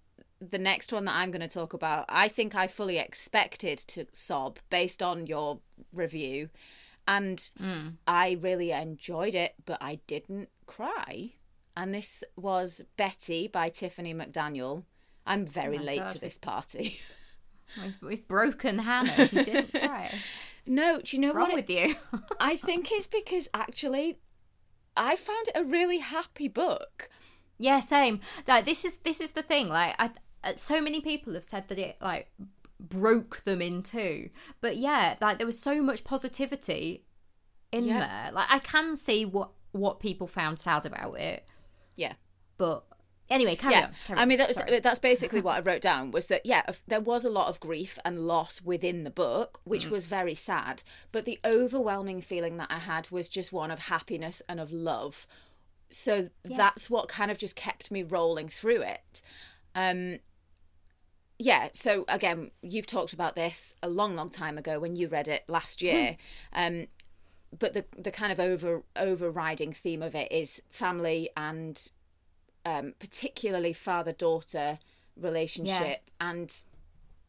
the 0.40 0.58
next 0.58 0.92
one 0.92 1.04
that 1.06 1.14
I'm 1.16 1.30
going 1.30 1.40
to 1.48 1.48
talk 1.48 1.72
about, 1.72 2.04
I 2.08 2.28
think 2.28 2.54
I 2.54 2.66
fully 2.66 2.98
expected 2.98 3.78
to 3.88 4.06
sob 4.12 4.58
based 4.70 5.02
on 5.02 5.26
your 5.26 5.60
review. 5.92 6.50
And 7.08 7.38
Mm. 7.60 7.94
I 8.06 8.36
really 8.40 8.70
enjoyed 8.72 9.34
it, 9.34 9.54
but 9.64 9.78
I 9.80 10.00
didn't 10.06 10.48
cry. 10.66 11.32
And 11.76 11.94
this 11.94 12.24
was 12.36 12.82
Betty 12.96 13.48
by 13.48 13.68
Tiffany 13.68 14.14
McDaniel. 14.14 14.84
I'm 15.26 15.44
very 15.46 15.78
Oh 15.78 15.82
late 15.82 15.98
God, 16.00 16.08
to 16.10 16.18
this 16.20 16.38
party. 16.38 17.00
We've, 17.82 17.96
we've 18.00 18.28
broken 18.28 18.78
Hannah. 18.78 19.28
You 19.32 19.42
didn't 19.44 19.72
cry. 19.80 20.08
no, 20.66 21.00
do 21.02 21.16
you 21.16 21.20
know 21.20 21.32
Wrong 21.32 21.48
what? 21.48 21.54
with 21.56 21.68
you? 21.70 21.96
I 22.40 22.54
think 22.56 22.92
it's 22.92 23.08
because 23.08 23.48
actually 23.52 24.20
I 24.96 25.16
found 25.16 25.48
it 25.48 25.56
a 25.56 25.64
really 25.64 25.98
happy 25.98 26.46
book. 26.46 27.08
yeah, 27.58 27.80
same. 27.80 28.20
Like 28.46 28.66
this 28.66 28.84
is 28.84 28.98
this 28.98 29.20
is 29.20 29.32
the 29.32 29.42
thing. 29.42 29.68
Like 29.68 29.96
I, 29.98 30.10
uh, 30.44 30.52
so 30.56 30.80
many 30.80 31.00
people 31.00 31.34
have 31.34 31.44
said 31.44 31.66
that 31.68 31.78
it 31.78 31.96
like 32.00 32.30
broke 32.78 33.42
them 33.42 33.60
in 33.60 33.82
two. 33.82 34.30
But 34.60 34.76
yeah, 34.76 35.16
like 35.20 35.38
there 35.38 35.46
was 35.46 35.58
so 35.60 35.82
much 35.82 36.04
positivity 36.04 37.04
in 37.72 37.82
Yeah. 37.84 37.98
there. 37.98 38.32
Like 38.32 38.46
I 38.48 38.60
can 38.60 38.94
see 38.94 39.24
what 39.24 39.50
what 39.72 39.98
people 39.98 40.28
found 40.28 40.60
sad 40.60 40.86
about 40.86 41.18
it. 41.18 41.44
Yeah. 41.96 42.14
But 42.58 42.84
anyway, 43.28 43.56
carry 43.56 43.74
yeah, 43.74 43.86
on. 43.86 43.92
carry 44.06 44.18
I 44.20 44.24
mean 44.24 44.38
that 44.38 44.48
was 44.48 44.62
that's 44.82 44.98
basically 44.98 45.40
what 45.42 45.56
I 45.56 45.60
wrote 45.60 45.80
down 45.80 46.10
was 46.10 46.26
that 46.26 46.46
yeah, 46.46 46.62
there 46.86 47.00
was 47.00 47.24
a 47.24 47.30
lot 47.30 47.48
of 47.48 47.60
grief 47.60 47.98
and 48.04 48.20
loss 48.20 48.62
within 48.62 49.04
the 49.04 49.10
book, 49.10 49.60
which 49.64 49.90
was 49.90 50.06
very 50.06 50.34
sad. 50.34 50.82
But 51.12 51.24
the 51.24 51.40
overwhelming 51.44 52.20
feeling 52.20 52.56
that 52.58 52.70
I 52.70 52.78
had 52.78 53.10
was 53.10 53.28
just 53.28 53.52
one 53.52 53.70
of 53.70 53.80
happiness 53.80 54.42
and 54.48 54.60
of 54.60 54.72
love. 54.72 55.26
So 55.88 56.30
that's 56.44 56.90
what 56.90 57.08
kind 57.08 57.30
of 57.30 57.38
just 57.38 57.54
kept 57.56 57.90
me 57.90 58.02
rolling 58.02 58.48
through 58.48 58.82
it. 58.82 59.22
Um, 59.74 60.18
yeah. 61.38 61.68
So 61.72 62.04
again, 62.08 62.50
you've 62.62 62.86
talked 62.86 63.12
about 63.12 63.34
this 63.34 63.74
a 63.82 63.88
long, 63.88 64.14
long 64.14 64.30
time 64.30 64.58
ago 64.58 64.80
when 64.80 64.96
you 64.96 65.08
read 65.08 65.28
it 65.28 65.44
last 65.48 65.82
year. 65.82 66.16
um, 66.52 66.86
but 67.58 67.72
the 67.72 67.84
the 67.96 68.10
kind 68.10 68.32
of 68.32 68.40
over 68.40 68.82
overriding 68.96 69.72
theme 69.72 70.02
of 70.02 70.14
it 70.14 70.30
is 70.30 70.62
family 70.70 71.30
and 71.36 71.90
um, 72.64 72.94
particularly 72.98 73.72
father 73.72 74.12
daughter 74.12 74.78
relationship 75.16 76.00
and 76.20 76.64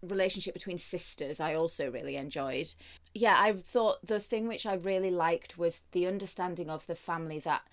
relationship 0.02 0.54
between 0.54 0.78
sisters 0.78 1.40
I 1.40 1.56
also 1.56 1.90
really 1.92 2.16
enjoyed. 2.16 2.74
Yeah, 3.14 3.36
I 3.38 3.54
thought 3.54 4.06
the 4.06 4.20
thing 4.20 4.48
which 4.48 4.66
I 4.66 4.74
really 4.74 5.12
liked 5.12 5.58
was 5.58 5.82
the 5.92 6.08
understanding 6.08 6.70
of 6.70 6.86
the 6.88 6.96
family 6.96 7.40
that 7.40 7.64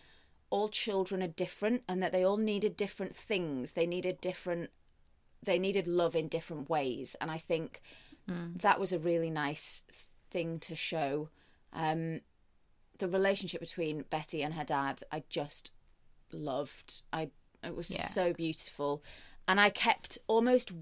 all 0.50 0.68
children 0.68 1.22
are 1.22 1.28
different 1.28 1.82
and 1.88 2.02
that 2.02 2.12
they 2.12 2.22
all 2.24 2.36
needed 2.36 2.76
different 2.76 3.14
things. 3.14 3.72
They 3.72 3.86
needed 3.86 4.20
different 4.20 4.70
they 5.42 5.58
needed 5.58 5.86
love 5.86 6.16
in 6.16 6.28
different 6.28 6.70
ways 6.70 7.16
and 7.20 7.30
I 7.30 7.38
think 7.38 7.82
that 8.56 8.80
was 8.80 8.92
a 8.92 8.98
really 8.98 9.30
nice 9.30 9.84
thing 10.30 10.58
to 10.60 10.74
show. 10.74 11.28
Um 11.72 12.20
the 12.98 13.08
relationship 13.08 13.60
between 13.60 14.02
Betty 14.10 14.42
and 14.42 14.54
her 14.54 14.64
dad 14.64 15.02
I 15.10 15.24
just 15.28 15.72
loved. 16.32 17.02
I 17.12 17.30
it 17.62 17.74
was 17.74 17.90
Yeah. 17.90 18.06
so 18.06 18.32
beautiful, 18.32 19.02
and 19.48 19.60
I 19.60 19.70
kept 19.70 20.18
almost. 20.26 20.72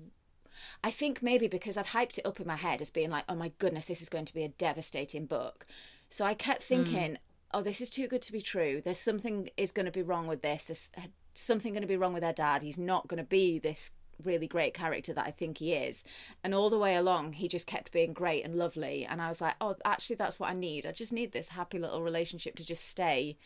I 0.85 0.91
think 0.91 1.23
maybe 1.23 1.49
because 1.49 1.77
I'd 1.77 1.87
hyped 1.87 2.19
it 2.19 2.27
up 2.27 2.39
in 2.39 2.47
my 2.47 2.57
head 2.57 2.83
as 2.83 2.91
being 2.91 3.11
like, 3.11 3.25
oh 3.29 3.35
my 3.35 3.53
goodness, 3.59 3.87
this 3.87 4.03
is 4.03 4.09
going 4.09 4.27
to 4.27 4.35
be 4.35 4.45
a 4.45 4.49
devastating 4.49 5.27
book. 5.27 5.67
So 6.09 6.25
I 6.25 6.35
kept 6.35 6.63
hmm. 6.63 6.69
thinking, 6.69 7.19
oh, 7.55 7.63
this 7.63 7.81
is 7.81 7.91
too 7.91 8.07
good 8.07 8.23
to 8.23 8.33
be 8.33 8.43
true. 8.43 8.81
There's 8.83 8.99
something 8.99 9.49
is 9.57 9.73
going 9.73 9.87
to 9.87 9.93
be 9.93 10.03
wrong 10.03 10.27
with 10.27 10.43
this. 10.43 10.65
There's 10.67 10.91
something 11.35 11.73
going 11.73 11.83
to 11.83 11.89
be 11.89 11.97
wrong 11.97 12.13
with 12.13 12.23
her 12.23 12.33
dad. 12.33 12.63
He's 12.63 12.79
not 12.79 13.09
going 13.09 13.19
to 13.19 13.29
be 13.29 13.59
this 13.59 13.91
really 14.25 14.47
great 14.47 14.75
character 14.75 15.13
that 15.13 15.27
I 15.27 15.31
think 15.31 15.59
he 15.59 15.75
is. 15.75 16.05
And 16.43 16.55
all 16.55 16.71
the 16.71 16.79
way 16.79 16.95
along, 16.97 17.35
he 17.35 17.49
just 17.49 17.67
kept 17.67 17.93
being 17.93 18.13
great 18.13 18.45
and 18.45 18.55
lovely. 18.55 19.05
And 19.05 19.21
I 19.21 19.29
was 19.29 19.41
like, 19.41 19.55
oh, 19.61 19.77
actually, 19.85 20.17
that's 20.17 20.41
what 20.41 20.51
I 20.51 20.55
need. 20.55 20.87
I 20.87 20.93
just 20.93 21.13
need 21.13 21.33
this 21.33 21.49
happy 21.49 21.79
little 21.79 22.03
relationship 22.03 22.57
to 22.57 22.65
just 22.65 22.89
stay. 22.89 23.37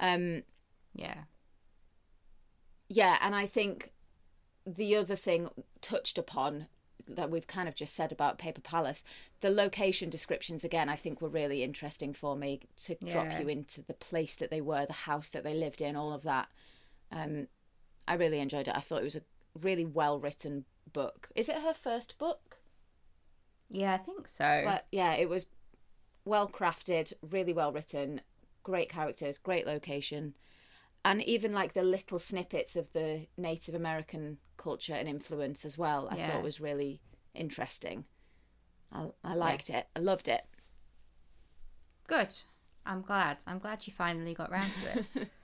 Um, 0.00 0.42
yeah. 0.94 1.14
yeah, 2.88 3.18
and 3.20 3.34
I 3.34 3.46
think 3.46 3.92
the 4.66 4.96
other 4.96 5.16
thing 5.16 5.48
touched 5.80 6.18
upon 6.18 6.66
that 7.08 7.30
we've 7.30 7.46
kind 7.46 7.68
of 7.68 7.74
just 7.74 7.94
said 7.94 8.12
about 8.12 8.38
Paper 8.38 8.60
Palace, 8.60 9.02
the 9.40 9.50
location 9.50 10.10
descriptions 10.10 10.64
again, 10.64 10.88
I 10.88 10.96
think 10.96 11.20
were 11.20 11.28
really 11.28 11.62
interesting 11.62 12.12
for 12.12 12.36
me 12.36 12.60
to 12.84 12.96
drop 12.96 13.40
you 13.40 13.48
into 13.48 13.82
the 13.82 13.94
place 13.94 14.34
that 14.36 14.50
they 14.50 14.60
were, 14.60 14.84
the 14.86 14.92
house 14.92 15.30
that 15.30 15.44
they 15.44 15.54
lived 15.54 15.80
in, 15.80 15.96
all 15.96 16.12
of 16.12 16.22
that. 16.24 16.48
Um, 17.10 17.48
I 18.06 18.14
really 18.14 18.40
enjoyed 18.40 18.68
it. 18.68 18.76
I 18.76 18.80
thought 18.80 19.00
it 19.00 19.04
was 19.04 19.16
a 19.16 19.22
really 19.62 19.84
well 19.84 20.18
written 20.20 20.64
book. 20.92 21.28
Is 21.34 21.48
it 21.48 21.56
her 21.56 21.74
first 21.74 22.18
book? 22.18 22.58
Yeah, 23.70 23.94
I 23.94 23.98
think 23.98 24.28
so. 24.28 24.62
But 24.64 24.86
yeah, 24.90 25.14
it 25.14 25.28
was 25.28 25.46
well 26.24 26.48
crafted, 26.48 27.12
really 27.30 27.52
well 27.52 27.72
written, 27.72 28.20
great 28.62 28.88
characters, 28.88 29.38
great 29.38 29.66
location, 29.66 30.34
and 31.04 31.22
even 31.22 31.52
like 31.52 31.74
the 31.74 31.82
little 31.82 32.18
snippets 32.18 32.76
of 32.76 32.92
the 32.92 33.26
Native 33.36 33.74
American 33.74 34.38
culture 34.56 34.94
and 34.94 35.08
influence 35.08 35.64
as 35.64 35.78
well. 35.78 36.08
I 36.10 36.16
Yeah. 36.16 36.32
thought 36.32 36.42
was 36.42 36.60
really 36.60 37.00
interesting. 37.34 38.04
I, 38.92 39.08
I 39.22 39.34
liked 39.34 39.70
it. 39.70 39.86
I 39.94 40.00
loved 40.00 40.28
it. 40.28 40.42
Good. 42.06 42.34
I'm 42.86 43.02
glad. 43.02 43.44
I'm 43.46 43.58
glad 43.58 43.86
you 43.86 43.92
finally 43.92 44.32
got 44.34 44.50
round 44.50 44.72
to 44.74 44.98
it. 44.98 45.30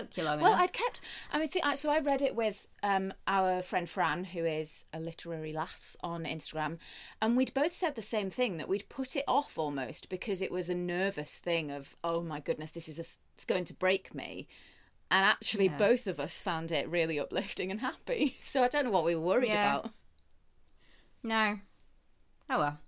Took 0.00 0.16
you 0.16 0.24
long 0.24 0.40
Well, 0.40 0.52
enough. 0.52 0.62
I'd 0.62 0.72
kept. 0.72 1.00
I 1.32 1.38
mean, 1.38 1.48
th- 1.48 1.64
I- 1.64 1.74
so 1.74 1.90
I 1.90 1.98
read 2.00 2.22
it 2.22 2.34
with 2.34 2.66
um, 2.82 3.12
our 3.26 3.62
friend 3.62 3.88
Fran, 3.88 4.24
who 4.24 4.44
is 4.44 4.84
a 4.92 5.00
literary 5.00 5.52
lass 5.52 5.96
on 6.02 6.24
Instagram, 6.24 6.78
and 7.22 7.36
we'd 7.36 7.54
both 7.54 7.72
said 7.72 7.94
the 7.94 8.02
same 8.02 8.30
thing 8.30 8.56
that 8.58 8.68
we'd 8.68 8.88
put 8.88 9.16
it 9.16 9.24
off 9.28 9.58
almost 9.58 10.08
because 10.08 10.40
it 10.42 10.50
was 10.52 10.68
a 10.70 10.74
nervous 10.74 11.38
thing 11.40 11.70
of, 11.70 11.94
oh 12.02 12.22
my 12.22 12.40
goodness, 12.40 12.70
this 12.70 12.88
is 12.88 12.98
a, 12.98 13.06
it's 13.34 13.44
going 13.46 13.64
to 13.66 13.74
break 13.74 14.14
me. 14.14 14.48
And 15.12 15.24
actually, 15.24 15.64
Yeah. 15.66 15.76
both 15.76 16.06
of 16.06 16.20
us 16.20 16.40
found 16.40 16.70
it 16.70 16.88
really 16.88 17.18
uplifting 17.18 17.70
and 17.70 17.80
happy. 17.80 18.36
So 18.42 18.62
I 18.62 18.68
don't 18.68 18.84
know 18.84 18.90
what 18.92 19.04
we 19.04 19.14
were 19.16 19.20
worried 19.26 19.48
Yeah. 19.48 19.78
about. 19.78 19.90
No. 21.22 21.58
Oh 22.48 22.58
well. 22.58 22.78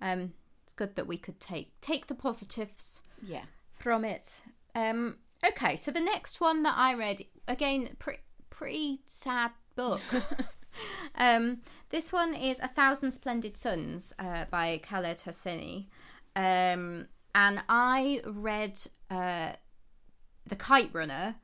Um, 0.00 0.32
it's 0.64 0.72
good 0.72 0.96
that 0.96 1.06
we 1.06 1.18
could 1.18 1.40
take 1.40 1.72
take 1.80 2.06
the 2.06 2.14
positives 2.14 3.02
Yeah. 3.22 3.44
from 3.74 4.04
it. 4.04 4.40
Um, 4.74 5.16
okay, 5.46 5.76
so 5.76 5.90
the 5.90 6.00
next 6.00 6.40
one 6.40 6.62
that 6.62 6.74
I 6.76 6.94
read 6.94 7.22
again, 7.46 7.96
pretty 7.98 8.20
pretty 8.50 9.00
sad 9.06 9.52
book. 9.76 10.00
um, 11.14 11.58
this 11.90 12.12
one 12.12 12.34
is 12.34 12.60
A 12.60 12.68
Thousand 12.68 13.12
Splendid 13.12 13.56
Suns 13.56 14.12
uh, 14.18 14.44
by 14.50 14.78
Khaled 14.78 15.18
Hosseini. 15.18 15.86
Um, 16.34 17.06
and 17.34 17.62
I 17.68 18.20
read 18.26 18.78
uh, 19.10 19.52
The 20.46 20.56
Kite 20.56 20.90
Runner 20.92 21.36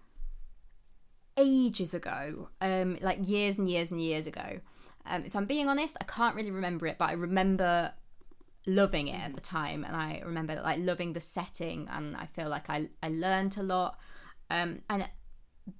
ages 1.36 1.94
ago, 1.94 2.48
um, 2.60 2.98
like 3.00 3.28
years 3.28 3.58
and 3.58 3.68
years 3.68 3.90
and 3.92 4.00
years 4.00 4.26
ago. 4.26 4.60
Um, 5.06 5.24
if 5.24 5.36
I'm 5.36 5.46
being 5.46 5.68
honest, 5.68 5.96
I 6.00 6.04
can't 6.04 6.34
really 6.34 6.50
remember 6.50 6.86
it, 6.86 6.98
but 6.98 7.10
I 7.10 7.12
remember 7.12 7.92
loving 8.66 9.08
it 9.08 9.20
at 9.20 9.34
the 9.34 9.40
time, 9.40 9.84
and 9.84 9.96
I 9.96 10.22
remember 10.24 10.60
like 10.62 10.78
loving 10.80 11.12
the 11.12 11.20
setting, 11.20 11.88
and 11.90 12.16
I 12.16 12.26
feel 12.26 12.48
like 12.48 12.68
I 12.70 12.88
I 13.02 13.08
learned 13.08 13.56
a 13.56 13.62
lot. 13.62 13.98
Um, 14.50 14.82
and 14.90 15.08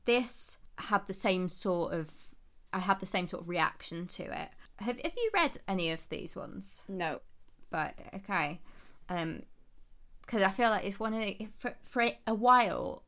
this 0.05 0.59
had 0.79 1.07
the 1.07 1.15
same 1.15 1.49
sort 1.49 1.93
of 1.95 2.11
I 2.73 2.81
had 2.81 3.01
the 3.01 3.07
same 3.07 3.29
sort 3.29 3.43
of 3.43 3.49
reaction 3.49 4.07
to 4.09 4.23
it. 4.25 4.49
Have 4.79 5.01
Have 5.01 5.13
you 5.17 5.31
read 5.33 5.59
any 5.69 5.91
of 5.91 6.09
these 6.09 6.35
ones? 6.35 6.83
No. 6.89 7.21
But 7.71 7.95
okay, 8.15 8.61
um, 9.09 9.43
because 10.21 10.43
I 10.43 10.51
feel 10.51 10.71
like 10.71 10.85
it's 10.85 11.01
one 11.01 11.15
of 11.15 11.21
the, 11.21 11.49
for 11.59 11.75
for 11.83 12.09
a 12.27 12.35
while. 12.35 13.03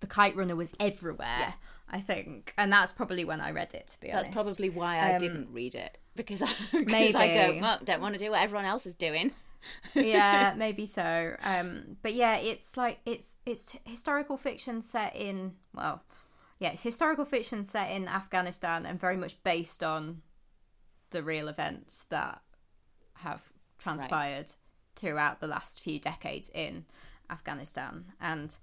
The 0.00 0.06
Kite 0.06 0.34
Runner 0.34 0.56
was 0.56 0.72
everywhere. 0.80 1.54
I 1.92 2.00
think, 2.00 2.54
and 2.56 2.72
that's 2.72 2.92
probably 2.92 3.24
when 3.24 3.40
I 3.40 3.50
read 3.50 3.74
it. 3.74 3.88
To 3.88 4.00
be 4.00 4.06
That's 4.06 4.28
honest, 4.28 4.32
probably 4.32 4.70
why 4.70 4.96
I 4.98 5.14
Um, 5.14 5.18
didn't 5.18 5.52
read 5.52 5.74
it 5.74 5.98
because 6.16 6.42
I, 6.42 6.48
because 6.72 7.14
I 7.14 7.34
go, 7.34 7.58
well, 7.60 7.78
don't 7.84 8.00
want 8.00 8.14
to 8.14 8.18
do 8.18 8.30
what 8.30 8.42
everyone 8.42 8.66
else 8.66 8.86
is 8.86 8.94
doing. 8.94 9.32
yeah, 9.94 10.54
maybe 10.56 10.86
so. 10.86 11.36
Um, 11.42 11.96
but 12.02 12.14
yeah, 12.14 12.36
it's 12.36 12.76
like 12.76 13.00
it's 13.04 13.36
it's 13.46 13.76
historical 13.84 14.36
fiction 14.36 14.80
set 14.80 15.14
in 15.14 15.52
well, 15.74 16.02
yeah, 16.58 16.70
it's 16.70 16.82
historical 16.82 17.24
fiction 17.24 17.62
set 17.62 17.90
in 17.90 18.08
Afghanistan 18.08 18.86
and 18.86 18.98
very 18.98 19.16
much 19.16 19.42
based 19.42 19.82
on 19.82 20.22
the 21.10 21.22
real 21.22 21.48
events 21.48 22.06
that 22.10 22.40
have 23.18 23.52
transpired 23.78 24.52
throughout 24.96 25.40
the 25.40 25.46
last 25.46 25.80
few 25.80 25.98
decades 25.98 26.50
in 26.54 26.84
Afghanistan. 27.30 28.04
And 28.20 28.56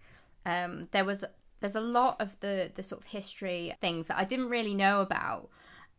um, 0.46 0.88
there 0.92 1.06
was 1.06 1.26
there's 1.60 1.76
a 1.76 1.82
lot 1.82 2.20
of 2.20 2.40
the 2.40 2.72
the 2.76 2.84
sort 2.84 3.02
of 3.02 3.08
history 3.08 3.76
things 3.82 4.08
that 4.08 4.18
I 4.18 4.24
didn't 4.24 4.50
really 4.50 4.76
know 4.76 5.02
about, 5.02 5.50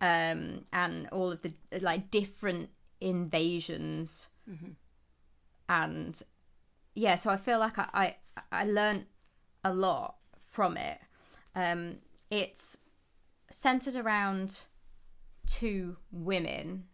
um, 0.01 0.65
and 0.71 1.07
all 1.11 1.31
of 1.31 1.41
the 1.41 1.53
like 1.81 2.09
different 2.11 2.69
invasions 3.01 4.29
and 5.69 6.21
yeah 6.95 7.15
so 7.15 7.29
i 7.29 7.37
feel 7.37 7.59
like 7.59 7.77
i 7.77 7.87
i, 7.93 8.15
I 8.51 8.65
learned 8.65 9.05
a 9.63 9.73
lot 9.73 10.15
from 10.45 10.75
it 10.75 10.99
um 11.55 11.97
it's 12.29 12.77
centered 13.49 13.95
around 13.95 14.61
two 15.47 15.97
women. 16.11 16.85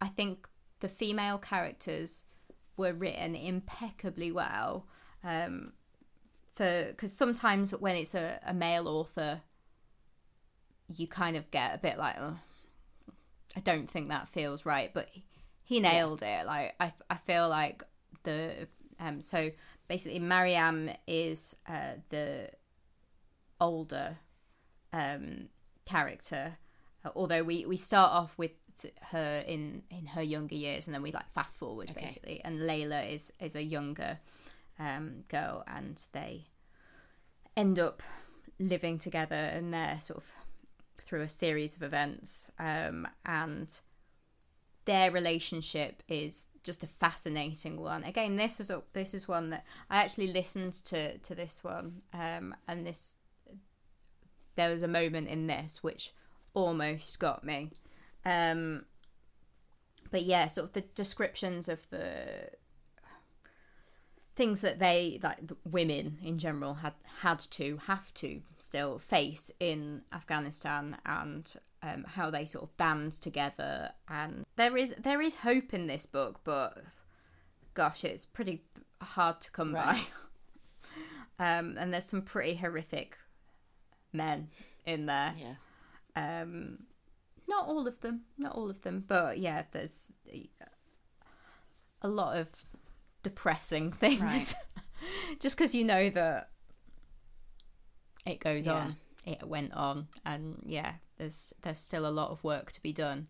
I 0.00 0.08
think 0.08 0.48
the 0.80 0.88
female 0.88 1.38
characters 1.38 2.24
were 2.76 2.92
written 2.92 3.34
impeccably 3.34 4.30
well. 4.32 4.86
Um, 5.22 5.72
for 6.54 6.86
because 6.88 7.12
sometimes 7.12 7.72
when 7.72 7.96
it's 7.96 8.14
a, 8.14 8.38
a 8.46 8.54
male 8.54 8.86
author, 8.86 9.40
you 10.94 11.06
kind 11.06 11.36
of 11.36 11.50
get 11.50 11.74
a 11.74 11.78
bit 11.78 11.98
like, 11.98 12.16
oh, 12.20 12.38
I 13.56 13.60
don't 13.60 13.88
think 13.88 14.08
that 14.08 14.28
feels 14.28 14.66
right, 14.66 14.92
but 14.92 15.08
he 15.62 15.80
nailed 15.80 16.22
yeah. 16.22 16.42
it. 16.42 16.46
Like 16.46 16.74
I, 16.80 16.92
I 17.10 17.16
feel 17.16 17.48
like 17.48 17.82
the 18.22 18.68
um 19.00 19.20
so 19.20 19.50
basically 19.88 20.18
Mariam 20.18 20.90
is 21.06 21.56
uh, 21.68 21.94
the 22.08 22.50
older 23.60 24.18
um 24.92 25.48
character, 25.84 26.56
although 27.14 27.42
we 27.42 27.66
we 27.66 27.76
start 27.76 28.12
off 28.12 28.36
with 28.38 28.52
her 29.12 29.44
in 29.46 29.82
in 29.90 30.06
her 30.06 30.22
younger 30.22 30.54
years 30.54 30.86
and 30.86 30.94
then 30.94 31.02
we 31.02 31.12
like 31.12 31.30
fast 31.30 31.56
forward 31.56 31.90
okay. 31.90 32.06
basically 32.06 32.40
and 32.44 32.66
Laila 32.66 33.02
is 33.02 33.32
is 33.38 33.54
a 33.54 33.62
younger 33.62 34.18
um 34.80 35.22
girl 35.28 35.62
and 35.68 36.04
they 36.12 36.46
end 37.56 37.78
up 37.78 38.02
living 38.58 38.98
together 38.98 39.36
and 39.36 39.72
they're 39.72 40.00
sort 40.00 40.18
of 40.18 40.32
through 41.04 41.22
a 41.22 41.28
series 41.28 41.76
of 41.76 41.82
events 41.82 42.50
um 42.58 43.06
and 43.24 43.80
their 44.84 45.10
relationship 45.10 46.02
is 46.08 46.48
just 46.62 46.82
a 46.82 46.86
fascinating 46.86 47.80
one. 47.80 48.04
Again, 48.04 48.36
this 48.36 48.60
is 48.60 48.70
a, 48.70 48.82
this 48.92 49.14
is 49.14 49.28
one 49.28 49.50
that 49.50 49.64
I 49.90 50.02
actually 50.02 50.28
listened 50.28 50.72
to 50.84 51.18
to 51.18 51.34
this 51.34 51.64
one, 51.64 52.02
um, 52.12 52.54
and 52.68 52.86
this 52.86 53.16
there 54.56 54.70
was 54.70 54.82
a 54.82 54.88
moment 54.88 55.28
in 55.28 55.46
this 55.46 55.82
which 55.82 56.12
almost 56.54 57.18
got 57.18 57.44
me. 57.44 57.70
Um, 58.24 58.84
but 60.10 60.22
yeah, 60.22 60.46
sort 60.46 60.68
of 60.68 60.72
the 60.74 60.82
descriptions 60.94 61.68
of 61.68 61.88
the 61.90 62.50
things 64.36 64.62
that 64.62 64.78
they 64.78 65.20
like 65.22 65.38
women 65.64 66.18
in 66.22 66.38
general 66.38 66.74
had 66.74 66.94
had 67.20 67.38
to 67.38 67.78
have 67.86 68.12
to 68.14 68.40
still 68.58 68.98
face 68.98 69.50
in 69.60 70.02
Afghanistan 70.12 70.96
and 71.06 71.56
um, 71.82 72.04
how 72.04 72.30
they 72.30 72.44
sort 72.44 72.64
of 72.64 72.76
band 72.76 73.12
together. 73.12 73.90
And 74.08 74.44
there 74.56 74.76
is 74.76 74.94
there 74.98 75.20
is 75.20 75.36
hope 75.36 75.72
in 75.72 75.86
this 75.86 76.06
book 76.06 76.40
but 76.44 76.78
gosh 77.74 78.04
it's 78.04 78.24
pretty 78.24 78.64
hard 79.00 79.40
to 79.42 79.50
come 79.50 79.74
right. 79.74 80.08
by 81.38 81.58
um, 81.58 81.76
and 81.78 81.92
there's 81.92 82.04
some 82.04 82.22
pretty 82.22 82.54
horrific 82.54 83.18
men 84.12 84.48
in 84.84 85.06
there. 85.06 85.34
Yeah. 85.36 85.54
Um 86.16 86.78
not 87.46 87.68
all 87.68 87.86
of 87.86 88.00
them 88.00 88.22
not 88.38 88.52
all 88.52 88.70
of 88.70 88.82
them 88.82 89.04
but 89.06 89.38
yeah 89.38 89.64
there's 89.72 90.12
a 92.00 92.08
lot 92.08 92.36
of 92.36 92.64
depressing 93.24 93.90
things. 94.04 94.22
Right. 94.22 94.54
just 95.40 95.56
because 95.56 95.74
you 95.74 95.84
know 95.84 96.08
that 96.10 96.50
it 98.24 98.38
goes 98.38 98.66
yeah. 98.66 98.74
on 98.74 98.96
it 99.24 99.46
went 99.46 99.72
on 99.72 100.06
and 100.24 100.62
yeah 100.64 100.92
there's 101.18 101.52
there's 101.62 101.78
still 101.78 102.06
a 102.06 102.08
lot 102.08 102.30
of 102.30 102.44
work 102.44 102.70
to 102.72 102.82
be 102.82 102.92
done. 102.92 103.26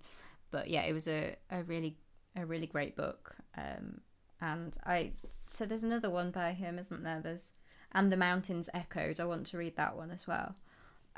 But 0.50 0.68
yeah 0.68 0.82
it 0.82 0.92
was 0.92 1.08
a, 1.08 1.36
a 1.50 1.62
really 1.62 1.96
a 2.36 2.44
really 2.44 2.66
great 2.66 2.96
book 2.96 3.36
um, 3.56 4.00
and 4.40 4.76
i 4.84 5.12
so 5.50 5.64
there's 5.64 5.84
another 5.84 6.10
one 6.10 6.30
by 6.30 6.52
him 6.52 6.78
isn't 6.78 7.02
there? 7.02 7.20
There's 7.22 7.54
and 7.92 8.10
the 8.10 8.16
mountains 8.16 8.68
echoed. 8.74 9.20
I 9.20 9.24
want 9.24 9.46
to 9.46 9.58
read 9.58 9.76
that 9.76 9.96
one 9.96 10.10
as 10.10 10.26
well 10.26 10.56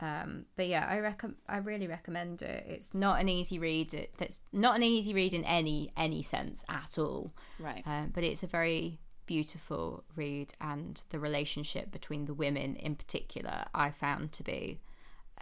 um, 0.01 0.45
but 0.57 0.67
yeah 0.67 0.87
i 0.91 0.99
reckon 0.99 1.35
i 1.49 1.57
really 1.57 1.87
recommend 1.87 2.43
it 2.43 2.65
it's 2.69 2.93
not 2.95 3.21
an 3.21 3.29
easy 3.29 3.59
read 3.59 3.95
it, 3.95 4.13
it's 4.21 4.43
not 4.53 4.77
an 4.77 4.83
easy 4.83 5.15
read 5.15 5.33
in 5.33 5.45
any 5.45 5.91
any 5.97 6.23
sense 6.23 6.65
at 6.69 6.99
all 6.99 7.33
right 7.59 7.83
um, 7.87 8.11
but 8.15 8.23
it's 8.23 8.43
a 8.43 8.47
very 8.47 8.99
beautiful 9.25 10.05
read 10.15 10.53
and 10.61 11.03
the 11.09 11.19
relationship 11.19 11.91
between 11.91 12.27
the 12.27 12.35
women 12.35 12.77
in 12.77 12.95
particular 12.95 13.65
i 13.75 13.91
found 13.91 14.33
to 14.33 14.45
be 14.45 14.81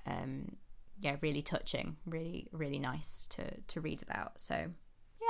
um, 0.07 0.57
yeah, 0.99 1.17
really 1.21 1.43
touching, 1.43 1.97
really, 2.07 2.49
really 2.53 2.79
nice 2.79 3.27
to 3.29 3.61
to 3.69 3.81
read 3.81 4.03
about. 4.03 4.41
So, 4.41 4.71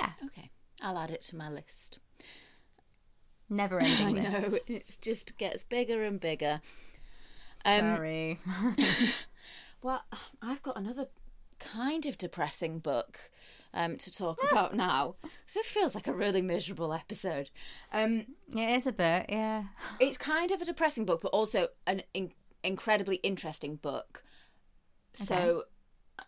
yeah. 0.00 0.10
Okay, 0.26 0.50
I'll 0.82 0.98
add 0.98 1.10
it 1.10 1.22
to 1.22 1.36
my 1.36 1.50
list. 1.50 1.98
Never 3.48 3.80
ending 3.80 4.14
list. 4.32 4.52
know 4.52 4.58
it 4.66 4.98
just 5.00 5.36
gets 5.38 5.64
bigger 5.64 6.02
and 6.02 6.20
bigger. 6.20 6.60
Um, 7.64 7.96
Sorry. 7.96 8.40
well, 9.82 10.02
I've 10.42 10.62
got 10.62 10.76
another 10.76 11.08
kind 11.58 12.06
of 12.06 12.18
depressing 12.18 12.78
book 12.78 13.30
um, 13.72 13.96
to 13.96 14.12
talk 14.12 14.38
about 14.50 14.74
now. 14.74 15.16
So 15.46 15.60
it 15.60 15.66
feels 15.66 15.94
like 15.94 16.06
a 16.06 16.12
really 16.12 16.42
miserable 16.42 16.92
episode. 16.92 17.50
Um, 17.92 18.26
it 18.54 18.70
is 18.76 18.86
a 18.86 18.92
bit, 18.92 19.26
yeah. 19.28 19.64
It's 20.00 20.18
kind 20.18 20.50
of 20.50 20.62
a 20.62 20.64
depressing 20.64 21.04
book, 21.04 21.20
but 21.20 21.28
also 21.28 21.68
an 21.86 22.02
in- 22.12 22.32
incredibly 22.62 23.16
interesting 23.16 23.76
book. 23.76 24.24
So 25.12 25.36
okay. 25.36 25.60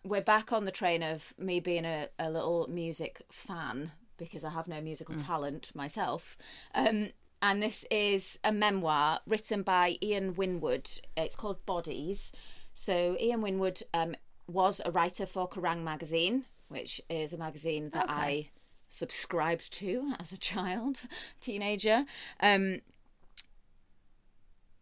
we're 0.03 0.21
back 0.21 0.51
on 0.51 0.65
the 0.65 0.71
train 0.71 1.03
of 1.03 1.33
me 1.37 1.59
being 1.59 1.85
a, 1.85 2.09
a 2.19 2.29
little 2.29 2.67
music 2.69 3.21
fan 3.31 3.91
because 4.17 4.43
I 4.43 4.49
have 4.49 4.67
no 4.67 4.81
musical 4.81 5.15
mm. 5.15 5.25
talent 5.25 5.71
myself. 5.75 6.37
Um, 6.73 7.09
and 7.41 7.61
this 7.61 7.85
is 7.91 8.39
a 8.43 8.51
memoir 8.51 9.19
written 9.27 9.61
by 9.61 9.97
Ian 10.01 10.33
Winwood. 10.35 10.89
It's 11.15 11.35
called 11.35 11.65
Bodies. 11.65 12.31
So 12.73 13.15
Ian 13.19 13.41
Winwood 13.41 13.81
um, 13.93 14.15
was 14.47 14.81
a 14.85 14.91
writer 14.91 15.25
for 15.25 15.47
Kerrang 15.47 15.83
magazine, 15.83 16.45
which 16.67 17.01
is 17.09 17.33
a 17.33 17.37
magazine 17.37 17.89
that 17.89 18.05
okay. 18.05 18.13
I 18.13 18.49
subscribed 18.87 19.71
to 19.73 20.13
as 20.19 20.31
a 20.31 20.37
child, 20.37 21.01
teenager. 21.41 22.05
Um, 22.39 22.81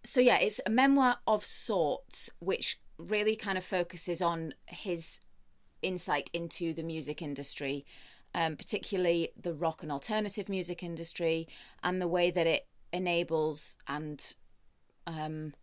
so 0.04 0.20
yeah, 0.22 0.38
it's 0.40 0.62
a 0.66 0.70
memoir 0.70 1.18
of 1.28 1.44
sorts, 1.44 2.30
which 2.40 2.80
really 2.98 3.36
kind 3.36 3.58
of 3.58 3.64
focuses 3.64 4.22
on 4.22 4.54
his 4.68 5.20
insight 5.82 6.30
into 6.34 6.74
the 6.74 6.84
music 6.84 7.22
industry, 7.22 7.86
um, 8.36 8.58
particularly 8.58 9.30
the 9.42 9.54
rock 9.54 9.82
and 9.82 9.92
alternative 9.92 10.50
music 10.50 10.84
industry, 10.84 11.48
and 11.84 12.02
the 12.02 12.08
way 12.08 12.30
that 12.30 12.46
it 12.46 12.68
enables 12.92 13.78
and 13.88 14.36
um, 15.08 15.54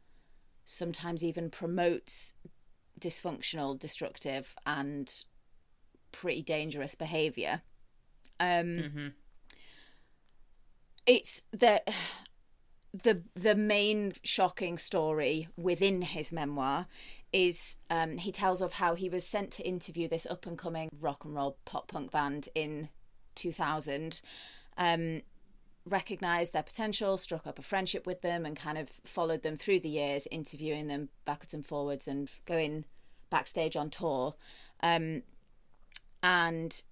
sometimes 0.65 1.23
even 1.23 1.51
promotes 1.51 2.33
dysfunctional, 2.99 3.79
destructive, 3.79 4.57
and 4.65 5.25
pretty 6.13 6.43
dangerous 6.43 6.95
behavior. 6.95 7.61
Um, 8.41 8.49
mm-hmm. 8.49 9.09
It's 11.07 11.43
that 11.53 11.89
the 12.95 13.23
the 13.35 13.55
main 13.55 14.13
shocking 14.25 14.79
story 14.79 15.49
within 15.59 16.01
his 16.01 16.33
memoir 16.33 16.87
is 17.33 17.77
um, 17.91 18.19
he 18.19 18.31
tells 18.31 18.61
of 18.61 18.75
how 18.75 18.95
he 18.95 19.09
was 19.09 19.27
sent 19.27 19.51
to 19.53 19.67
interview 19.67 20.09
this 20.09 20.27
up 20.27 20.47
and 20.47 20.59
coming 20.59 20.89
rock 21.01 21.25
and 21.25 21.35
roll 21.35 21.57
pop 21.65 21.89
punk 21.89 22.11
band 22.11 22.49
in 22.55 22.89
2000 23.35 24.21
um, 24.77 25.23
recognized 25.85 26.53
their 26.53 26.63
potential 26.63 27.17
struck 27.17 27.47
up 27.47 27.59
a 27.59 27.63
friendship 27.63 28.07
with 28.07 28.21
them 28.21 28.47
and 28.47 28.57
kind 28.57 28.79
of 28.79 28.89
followed 29.05 29.43
them 29.43 29.57
through 29.57 29.81
the 29.81 29.89
years 29.89 30.29
interviewing 30.31 30.87
them 30.87 31.09
backwards 31.25 31.55
and 31.55 31.67
forwards 31.67 32.07
and 32.07 32.29
going 32.47 32.85
backstage 33.31 33.77
on 33.77 33.91
tour. 33.91 34.35
Um, 34.83 35.23
and 36.23 36.83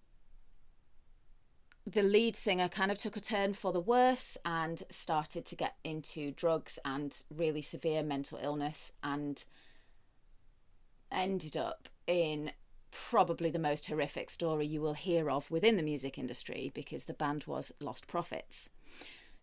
the 1.87 2.03
lead 2.03 2.37
singer 2.37 2.69
kind 2.69 2.91
of 2.91 2.99
took 2.99 3.17
a 3.17 3.21
turn 3.21 3.55
for 3.55 3.73
the 3.73 3.81
worse 3.81 4.37
and 4.45 4.83
started 4.91 5.45
to 5.47 5.57
get 5.57 5.77
into 5.85 6.33
drugs 6.33 6.79
and 6.85 7.25
really 7.35 7.63
severe 7.63 8.03
mental 8.03 8.39
illness 8.43 8.93
and 9.03 9.45
ended 11.13 11.57
up 11.57 11.89
in 12.07 12.53
probably 12.91 13.51
the 13.51 13.59
most 13.59 13.87
horrific 13.87 14.31
story 14.31 14.67
you 14.67 14.81
will 14.81 14.95
hear 14.95 15.31
of 15.31 15.51
within 15.51 15.77
the 15.77 15.83
music 15.83 16.19
industry 16.19 16.71
because 16.75 17.05
the 17.05 17.15
band 17.15 17.45
was 17.47 17.73
Lostprophets. 17.81 18.69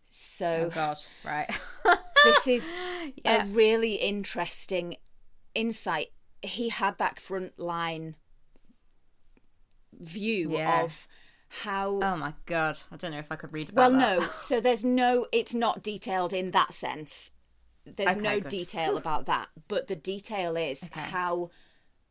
So, 0.06 0.64
oh 0.66 0.74
gosh, 0.74 1.06
right. 1.24 1.50
this 2.24 2.46
is 2.46 2.74
yeah. 3.24 3.44
a 3.44 3.46
really 3.48 3.94
interesting 3.94 4.96
insight. 5.54 6.08
He 6.42 6.68
had 6.68 6.98
that 6.98 7.18
front 7.18 7.58
line 7.58 8.16
view 10.00 10.52
yeah. 10.52 10.82
of 10.82 11.06
how 11.48 11.98
oh 12.02 12.16
my 12.16 12.34
god 12.46 12.78
i 12.92 12.96
don't 12.96 13.10
know 13.10 13.18
if 13.18 13.32
i 13.32 13.36
could 13.36 13.52
read 13.52 13.70
about 13.70 13.92
well 13.92 14.00
that. 14.00 14.20
no 14.20 14.28
so 14.36 14.60
there's 14.60 14.84
no 14.84 15.26
it's 15.32 15.54
not 15.54 15.82
detailed 15.82 16.32
in 16.32 16.50
that 16.50 16.74
sense 16.74 17.32
there's 17.96 18.16
okay, 18.16 18.20
no 18.20 18.40
good. 18.40 18.48
detail 18.50 18.96
about 18.96 19.26
that 19.26 19.48
but 19.68 19.86
the 19.88 19.96
detail 19.96 20.56
is 20.56 20.84
okay. 20.84 21.00
how 21.00 21.50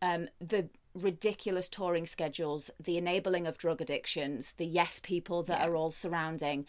um, 0.02 0.28
the 0.40 0.70
ridiculous 0.94 1.70
touring 1.70 2.06
schedules 2.06 2.72
the 2.84 2.98
enabling 2.98 3.46
of 3.48 3.58
drug 3.58 3.82
addictions 3.82 4.54
the 4.54 4.66
yes 4.66 5.00
people 5.00 5.44
that 5.44 5.60
yeah. 5.60 5.68
are 5.68 5.76
all 5.76 5.92
surrounding 5.92 6.66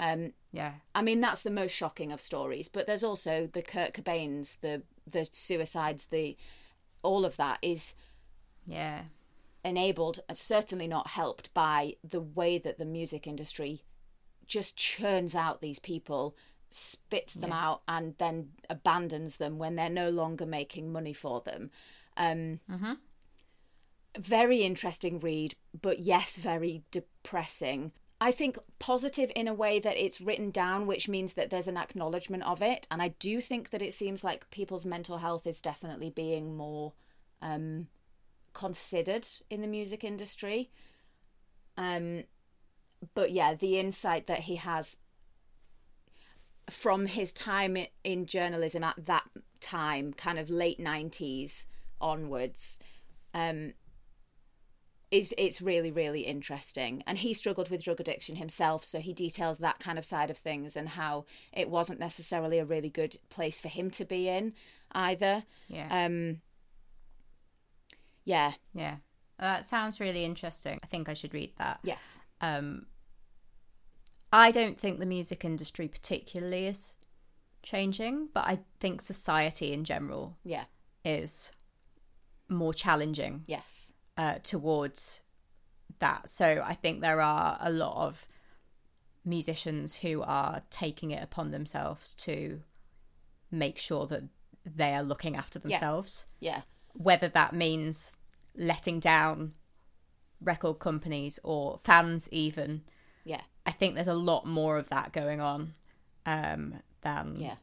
um, 0.00 0.32
yeah 0.52 0.74
i 0.94 1.02
mean 1.02 1.20
that's 1.20 1.42
the 1.42 1.50
most 1.50 1.72
shocking 1.72 2.10
of 2.12 2.20
stories 2.20 2.68
but 2.68 2.86
there's 2.86 3.04
also 3.04 3.48
the 3.52 3.62
kurt 3.62 3.92
cobains 3.94 4.58
the 4.60 4.82
the 5.10 5.24
suicides 5.30 6.06
the 6.06 6.36
all 7.02 7.24
of 7.24 7.36
that 7.36 7.58
is 7.62 7.94
Yeah. 8.66 9.02
enabled 9.64 10.20
and 10.28 10.36
certainly 10.36 10.88
not 10.88 11.08
helped 11.08 11.52
by 11.54 11.94
the 12.02 12.20
way 12.20 12.58
that 12.58 12.78
the 12.78 12.84
music 12.84 13.26
industry 13.26 13.82
just 14.46 14.76
churns 14.76 15.34
out 15.34 15.60
these 15.60 15.78
people 15.78 16.34
spits 16.70 17.34
them 17.34 17.52
out 17.52 17.82
and 17.88 18.14
then 18.18 18.50
abandons 18.68 19.38
them 19.38 19.58
when 19.58 19.76
they're 19.76 19.88
no 19.88 20.10
longer 20.10 20.44
making 20.44 20.92
money 20.92 21.12
for 21.12 21.40
them 21.40 21.70
um 22.16 22.60
very 24.18 24.62
interesting 24.62 25.18
read 25.18 25.54
but 25.80 25.98
yes 26.00 26.36
very 26.36 26.82
depressing 26.90 27.92
I 28.20 28.32
think 28.32 28.58
positive 28.80 29.30
in 29.36 29.46
a 29.46 29.54
way 29.54 29.78
that 29.78 29.96
it's 29.96 30.20
written 30.20 30.50
down, 30.50 30.86
which 30.86 31.08
means 31.08 31.34
that 31.34 31.50
there's 31.50 31.68
an 31.68 31.76
acknowledgement 31.76 32.42
of 32.42 32.62
it. 32.62 32.86
And 32.90 33.00
I 33.00 33.08
do 33.08 33.40
think 33.40 33.70
that 33.70 33.82
it 33.82 33.94
seems 33.94 34.24
like 34.24 34.50
people's 34.50 34.84
mental 34.84 35.18
health 35.18 35.46
is 35.46 35.60
definitely 35.60 36.10
being 36.10 36.56
more 36.56 36.94
um, 37.42 37.86
considered 38.54 39.26
in 39.50 39.60
the 39.60 39.68
music 39.68 40.02
industry. 40.02 40.70
Um, 41.76 42.24
but 43.14 43.30
yeah, 43.30 43.54
the 43.54 43.78
insight 43.78 44.26
that 44.26 44.40
he 44.40 44.56
has 44.56 44.96
from 46.70 47.06
his 47.06 47.32
time 47.32 47.76
in 48.04 48.26
journalism 48.26 48.84
at 48.84 49.06
that 49.06 49.24
time, 49.60 50.12
kind 50.12 50.38
of 50.38 50.50
late 50.50 50.78
90s 50.78 51.64
onwards, 52.00 52.78
um, 53.34 53.72
is 55.10 55.32
it's 55.38 55.62
really 55.62 55.90
really 55.90 56.20
interesting 56.20 57.02
and 57.06 57.16
he 57.16 57.32
struggled 57.32 57.70
with 57.70 57.82
drug 57.82 57.98
addiction 57.98 58.36
himself 58.36 58.84
so 58.84 58.98
he 59.00 59.14
details 59.14 59.56
that 59.56 59.78
kind 59.78 59.98
of 59.98 60.04
side 60.04 60.28
of 60.28 60.36
things 60.36 60.76
and 60.76 60.86
how 60.90 61.24
it 61.50 61.70
wasn't 61.70 61.98
necessarily 61.98 62.58
a 62.58 62.64
really 62.66 62.90
good 62.90 63.16
place 63.30 63.58
for 63.58 63.68
him 63.68 63.90
to 63.90 64.04
be 64.04 64.28
in 64.28 64.52
either 64.92 65.44
Yeah. 65.68 65.88
um 66.04 66.42
yeah 68.24 68.52
yeah. 68.74 68.96
That 69.38 69.64
sounds 69.64 70.00
really 70.00 70.24
interesting. 70.24 70.80
I 70.82 70.86
think 70.88 71.08
I 71.08 71.14
should 71.14 71.32
read 71.32 71.52
that. 71.58 71.78
yes 71.84 72.18
Um, 72.40 72.86
I 74.32 74.50
don't 74.50 74.78
think 74.78 74.98
the 74.98 75.06
music 75.06 75.44
industry 75.44 75.88
particularly 75.88 76.66
is 76.66 76.96
changing, 77.62 78.28
but 78.34 78.44
I 78.44 78.60
think 78.80 79.00
society 79.00 79.72
in 79.72 79.84
general 79.84 80.36
yeah 80.44 80.64
is 81.04 81.52
more 82.48 82.74
challenging 82.74 83.44
yes 83.46 83.92
uh, 84.16 84.34
towards 84.42 85.22
that. 85.98 86.28
So 86.28 86.62
I 86.64 86.74
think 86.74 87.00
there 87.00 87.20
are 87.20 87.58
a 87.60 87.70
lot 87.70 88.06
of 88.06 88.26
musicians 89.24 89.96
who 89.96 90.22
are 90.22 90.62
taking 90.70 91.10
it 91.10 91.22
upon 91.22 91.50
themselves 91.50 92.14
to 92.14 92.60
make 93.50 93.78
sure 93.78 94.06
that 94.06 94.22
they 94.64 94.94
are 94.94 95.02
looking 95.02 95.36
after 95.36 95.58
themselves, 95.58 96.26
yeah 96.40 96.62
whether 96.92 97.28
that 97.28 97.54
means 97.54 98.12
letting 98.56 98.98
down 98.98 99.52
record 100.40 100.78
companies 100.78 101.38
or 101.42 101.78
fans, 101.78 102.28
even. 102.32 102.82
Yeah 103.68 103.74
I 103.74 103.76
think 103.78 103.94
there's 103.94 104.08
a 104.08 104.14
lot 104.14 104.46
more 104.46 104.78
of 104.78 104.88
that 104.90 105.12
going 105.12 105.40
on 105.40 105.74
um, 106.26 106.74
than 107.02 107.36
yeah 107.36 107.54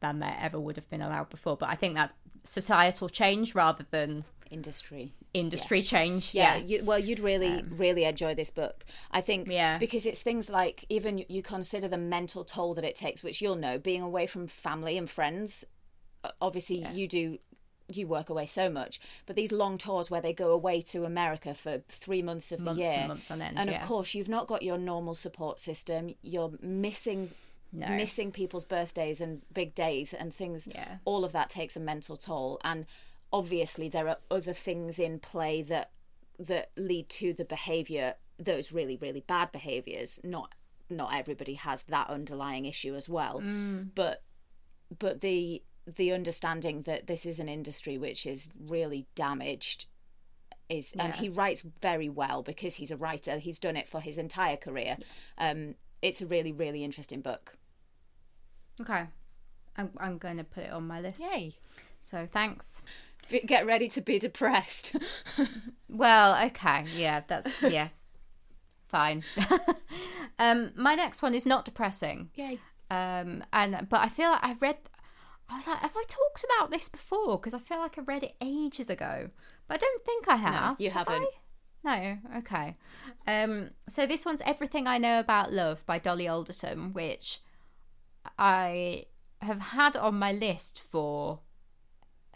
than 0.00 0.18
there 0.18 0.36
ever 0.40 0.58
would 0.58 0.76
have 0.76 0.88
been 0.90 1.00
allowed 1.02 1.28
before. 1.30 1.56
But 1.56 1.68
I 1.68 1.74
think 1.76 1.94
that's 1.94 2.12
societal 2.44 3.08
change 3.08 3.54
rather 3.54 3.86
than 3.90 4.24
industry 4.50 5.12
industry 5.32 5.80
change. 5.80 6.34
yeah, 6.34 6.56
Yeah, 6.56 6.64
You, 6.78 6.84
well 6.84 6.98
you'd 6.98 7.20
really 7.20 7.62
really 7.70 8.04
enjoy 8.04 8.34
this 8.34 8.50
book 8.50 8.84
i 9.12 9.20
think 9.22 9.48
Yeah. 9.48 9.78
because 9.78 10.04
it's 10.04 10.20
things 10.20 10.50
like 10.50 10.84
even 10.90 11.24
you- 11.28 11.42
consider 11.42 11.88
the 11.88 11.96
mental 11.96 12.44
toll 12.44 12.74
that 12.74 12.84
it 12.84 12.94
takes 12.94 13.22
which 13.22 13.40
you'll 13.40 13.56
know 13.56 13.78
being 13.78 14.02
away 14.02 14.26
from 14.26 14.46
family 14.46 14.98
and 14.98 15.08
friends 15.08 15.64
obviously 16.40 16.84
you 16.92 17.08
do 17.08 17.38
you 17.96 18.06
work 18.06 18.28
away 18.30 18.46
so 18.46 18.68
much 18.70 19.00
but 19.26 19.36
these 19.36 19.52
long 19.52 19.78
tours 19.78 20.10
where 20.10 20.20
they 20.20 20.32
go 20.32 20.50
away 20.52 20.80
to 20.80 21.04
america 21.04 21.54
for 21.54 21.78
three 21.88 22.22
months 22.22 22.52
of 22.52 22.60
months 22.60 22.78
the 22.78 22.84
year 22.84 22.96
and 22.98 23.08
months 23.08 23.30
on 23.30 23.40
end. 23.42 23.58
and 23.58 23.70
yeah. 23.70 23.80
of 23.80 23.86
course 23.88 24.14
you've 24.14 24.28
not 24.28 24.46
got 24.46 24.62
your 24.62 24.78
normal 24.78 25.14
support 25.14 25.60
system 25.60 26.14
you're 26.22 26.52
missing 26.60 27.30
No. 27.72 27.88
missing 27.88 28.32
people's 28.32 28.64
birthdays 28.66 29.20
and 29.20 29.42
big 29.52 29.74
days 29.74 30.12
and 30.12 30.34
things 30.34 30.68
Yeah. 30.70 30.96
all 31.04 31.24
of 31.24 31.32
that 31.32 31.48
takes 31.50 31.76
a 31.76 31.80
mental 31.80 32.16
toll 32.16 32.60
and 32.64 32.84
obviously 33.32 33.88
there 33.88 34.08
are 34.08 34.18
other 34.30 34.52
things 34.52 34.98
in 34.98 35.18
play 35.18 35.62
that 35.62 35.90
that 36.38 36.70
lead 36.76 37.08
to 37.08 37.32
the 37.32 37.44
behavior 37.44 38.14
those 38.38 38.72
really 38.72 38.96
really 38.96 39.20
bad 39.20 39.52
behaviors 39.52 40.20
not 40.22 40.54
not 40.90 41.14
everybody 41.14 41.54
has 41.54 41.84
that 41.84 42.10
underlying 42.10 42.66
issue 42.66 42.94
as 42.94 43.08
well 43.08 43.40
Mm. 43.40 43.90
but 43.94 44.22
but 44.98 45.20
the 45.22 45.62
the 45.86 46.12
understanding 46.12 46.82
that 46.82 47.06
this 47.06 47.26
is 47.26 47.40
an 47.40 47.48
industry 47.48 47.98
which 47.98 48.26
is 48.26 48.48
really 48.68 49.06
damaged 49.14 49.86
is 50.68 50.92
and 50.98 51.12
he 51.14 51.28
writes 51.28 51.62
very 51.80 52.08
well 52.08 52.42
because 52.42 52.76
he's 52.76 52.90
a 52.90 52.96
writer 52.96 53.38
he's 53.38 53.58
done 53.58 53.76
it 53.76 53.88
for 53.88 54.00
his 54.00 54.16
entire 54.16 54.56
career 54.56 54.96
um 55.38 55.74
it's 56.00 56.22
a 56.22 56.26
really 56.26 56.52
really 56.52 56.84
interesting 56.84 57.20
book 57.20 57.56
Okay. 58.80 59.04
I'm, 59.76 59.90
I'm 59.98 60.18
going 60.18 60.36
to 60.38 60.44
put 60.44 60.64
it 60.64 60.72
on 60.72 60.86
my 60.86 61.00
list. 61.00 61.20
yay 61.32 61.54
So 62.00 62.26
thanks. 62.30 62.82
get 63.46 63.66
ready 63.66 63.88
to 63.88 64.00
be 64.00 64.18
depressed 64.18 64.96
Well, 65.88 66.46
okay. 66.46 66.86
Yeah, 66.96 67.20
that's, 67.26 67.48
yeah. 67.62 67.88
Fine. 68.88 69.22
um, 70.38 70.72
my 70.74 70.94
next 70.94 71.20
one 71.20 71.34
is 71.34 71.44
not 71.44 71.64
depressing. 71.66 72.30
yay 72.34 72.58
Um, 72.90 73.44
and, 73.52 73.86
but 73.88 74.00
I 74.00 74.08
feel 74.08 74.30
like 74.30 74.40
I've 74.42 74.62
read, 74.62 74.76
I 75.52 75.56
was 75.56 75.66
like, 75.66 75.78
have 75.78 75.96
I 75.96 76.04
talked 76.08 76.44
about 76.44 76.70
this 76.70 76.88
before? 76.88 77.38
Because 77.38 77.54
I 77.54 77.58
feel 77.58 77.78
like 77.78 77.98
I 77.98 78.02
read 78.02 78.22
it 78.22 78.34
ages 78.40 78.88
ago. 78.88 79.28
But 79.68 79.74
I 79.74 79.78
don't 79.78 80.04
think 80.04 80.28
I 80.28 80.36
have. 80.36 80.78
No, 80.78 80.84
you 80.84 80.90
Have 80.90 81.08
haven't. 81.08 81.28
I? 81.84 82.18
No, 82.32 82.38
okay. 82.38 82.76
Um, 83.26 83.70
so 83.88 84.06
this 84.06 84.24
one's 84.24 84.40
Everything 84.46 84.86
I 84.86 84.98
Know 84.98 85.18
About 85.18 85.52
Love 85.52 85.84
by 85.84 85.98
Dolly 85.98 86.26
Alderton, 86.26 86.92
which 86.92 87.40
I 88.38 89.06
have 89.40 89.60
had 89.60 89.96
on 89.96 90.18
my 90.18 90.32
list 90.32 90.82
for 90.90 91.40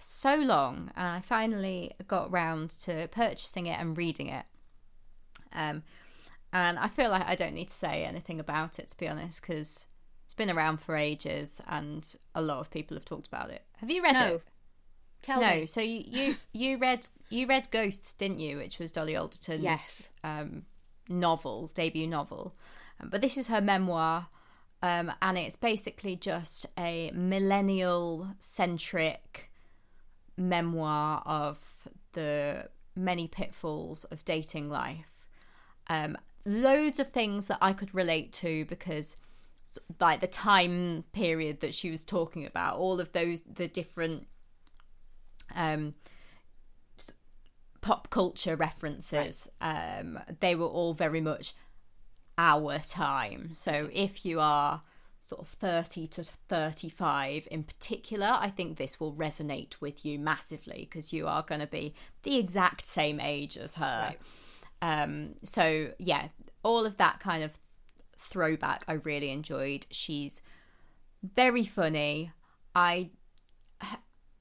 so 0.01 0.35
long, 0.35 0.91
and 0.97 1.07
I 1.07 1.21
finally 1.21 1.93
got 2.07 2.31
round 2.31 2.71
to 2.71 3.09
purchasing 3.09 3.67
it 3.67 3.79
and 3.81 3.97
reading 3.97 4.27
it. 4.27 4.45
Um, 5.53 5.85
and 6.53 6.79
I 6.79 6.89
feel 6.89 7.11
like 7.11 7.27
I 7.27 7.35
don't 7.35 7.55
need 7.55 7.69
to 7.69 7.75
say 7.75 8.05
anything 8.05 8.41
about 8.41 8.79
it 8.79 8.89
to 8.91 8.97
be 8.99 9.09
honest, 9.09 9.41
because 9.41 9.87
been 10.37 10.51
around 10.51 10.78
for 10.80 10.97
ages, 10.97 11.61
and 11.66 12.14
a 12.34 12.43
lot 12.43 12.59
of 12.61 12.70
people 12.70 12.97
have 12.97 13.05
talked 13.05 13.26
about 13.26 13.51
it. 13.51 13.62
Have 13.78 13.91
you 13.91 14.03
read 14.03 14.12
No. 14.14 14.34
it? 14.37 14.43
tell 15.22 15.41
no, 15.41 15.61
me 15.61 15.66
so 15.66 15.80
you, 15.80 16.05
you 16.07 16.37
you 16.53 16.76
read 16.78 17.09
you 17.30 17.47
read 17.49 17.68
Ghosts, 17.72 18.12
didn't 18.12 18.39
you? 18.39 18.59
Which 18.59 18.78
was 18.78 18.93
Dolly 18.93 19.16
Alderton's 19.16 19.62
Yes. 19.62 20.09
um, 20.22 20.66
novel, 21.09 21.68
debut 21.74 22.07
novel. 22.07 22.55
Um, 23.01 23.09
but 23.11 23.20
this 23.22 23.37
is 23.37 23.49
her 23.49 23.61
memoir, 23.61 24.28
um, 24.82 25.11
and 25.20 25.37
it's 25.37 25.57
basically 25.57 26.14
just 26.16 26.66
a 26.78 27.11
millennial 27.12 28.28
centric 28.39 29.51
memoir 30.37 31.22
of 31.26 31.59
the 32.12 32.68
many 32.95 33.26
pitfalls 33.28 34.05
of 34.05 34.24
dating 34.24 34.70
life. 34.70 35.26
Um, 35.89 36.16
loads 36.45 36.99
of 37.01 37.11
things 37.11 37.49
that 37.49 37.59
I 37.61 37.72
could 37.72 37.95
relate 37.95 38.32
to 38.34 38.64
because 38.66 39.16
like 40.01 40.21
the 40.21 40.27
time 40.27 41.05
period 41.12 41.61
that 41.61 41.75
she 41.75 41.91
was 41.91 42.05
talking 42.05 42.47
about 42.47 42.77
all 42.79 43.01
of 43.01 43.12
those 43.12 43.43
the 43.43 43.69
different 43.69 44.27
um 45.55 45.95
pop 47.81 48.11
culture 48.11 48.57
references 48.57 49.49
um 49.61 50.19
they 50.41 50.55
were 50.55 50.67
all 50.67 50.93
very 50.93 51.21
much 51.21 51.55
our 52.39 52.79
time 52.81 53.51
so 53.53 53.89
if 53.93 54.25
you 54.27 54.41
are 54.41 54.83
sort 55.21 55.41
of 55.41 55.49
30 55.49 56.07
to 56.09 56.23
35 56.23 57.47
in 57.51 57.62
particular 57.62 58.37
i 58.41 58.51
think 58.51 58.77
this 58.77 58.99
will 58.99 59.12
resonate 59.12 59.75
with 59.81 60.05
you 60.05 60.19
massively 60.19 60.87
because 60.91 61.12
you 61.12 61.27
are 61.27 61.43
going 61.43 61.61
to 61.61 61.67
be 61.67 61.95
the 62.25 62.37
exact 62.39 62.85
same 62.85 63.21
age 63.21 63.57
as 63.57 63.75
her 63.75 64.14
Right. 64.14 64.19
um 64.83 65.35
so 65.45 65.93
yeah 65.99 66.29
all 66.64 66.85
of 66.85 66.97
that 66.97 67.21
kind 67.21 67.43
of 67.45 67.59
throwback 68.27 68.85
i 68.89 68.93
really 68.93 69.31
enjoyed 69.31 69.87
she's 69.91 70.43
very 71.35 71.64
funny 71.64 72.33
i 72.74 73.11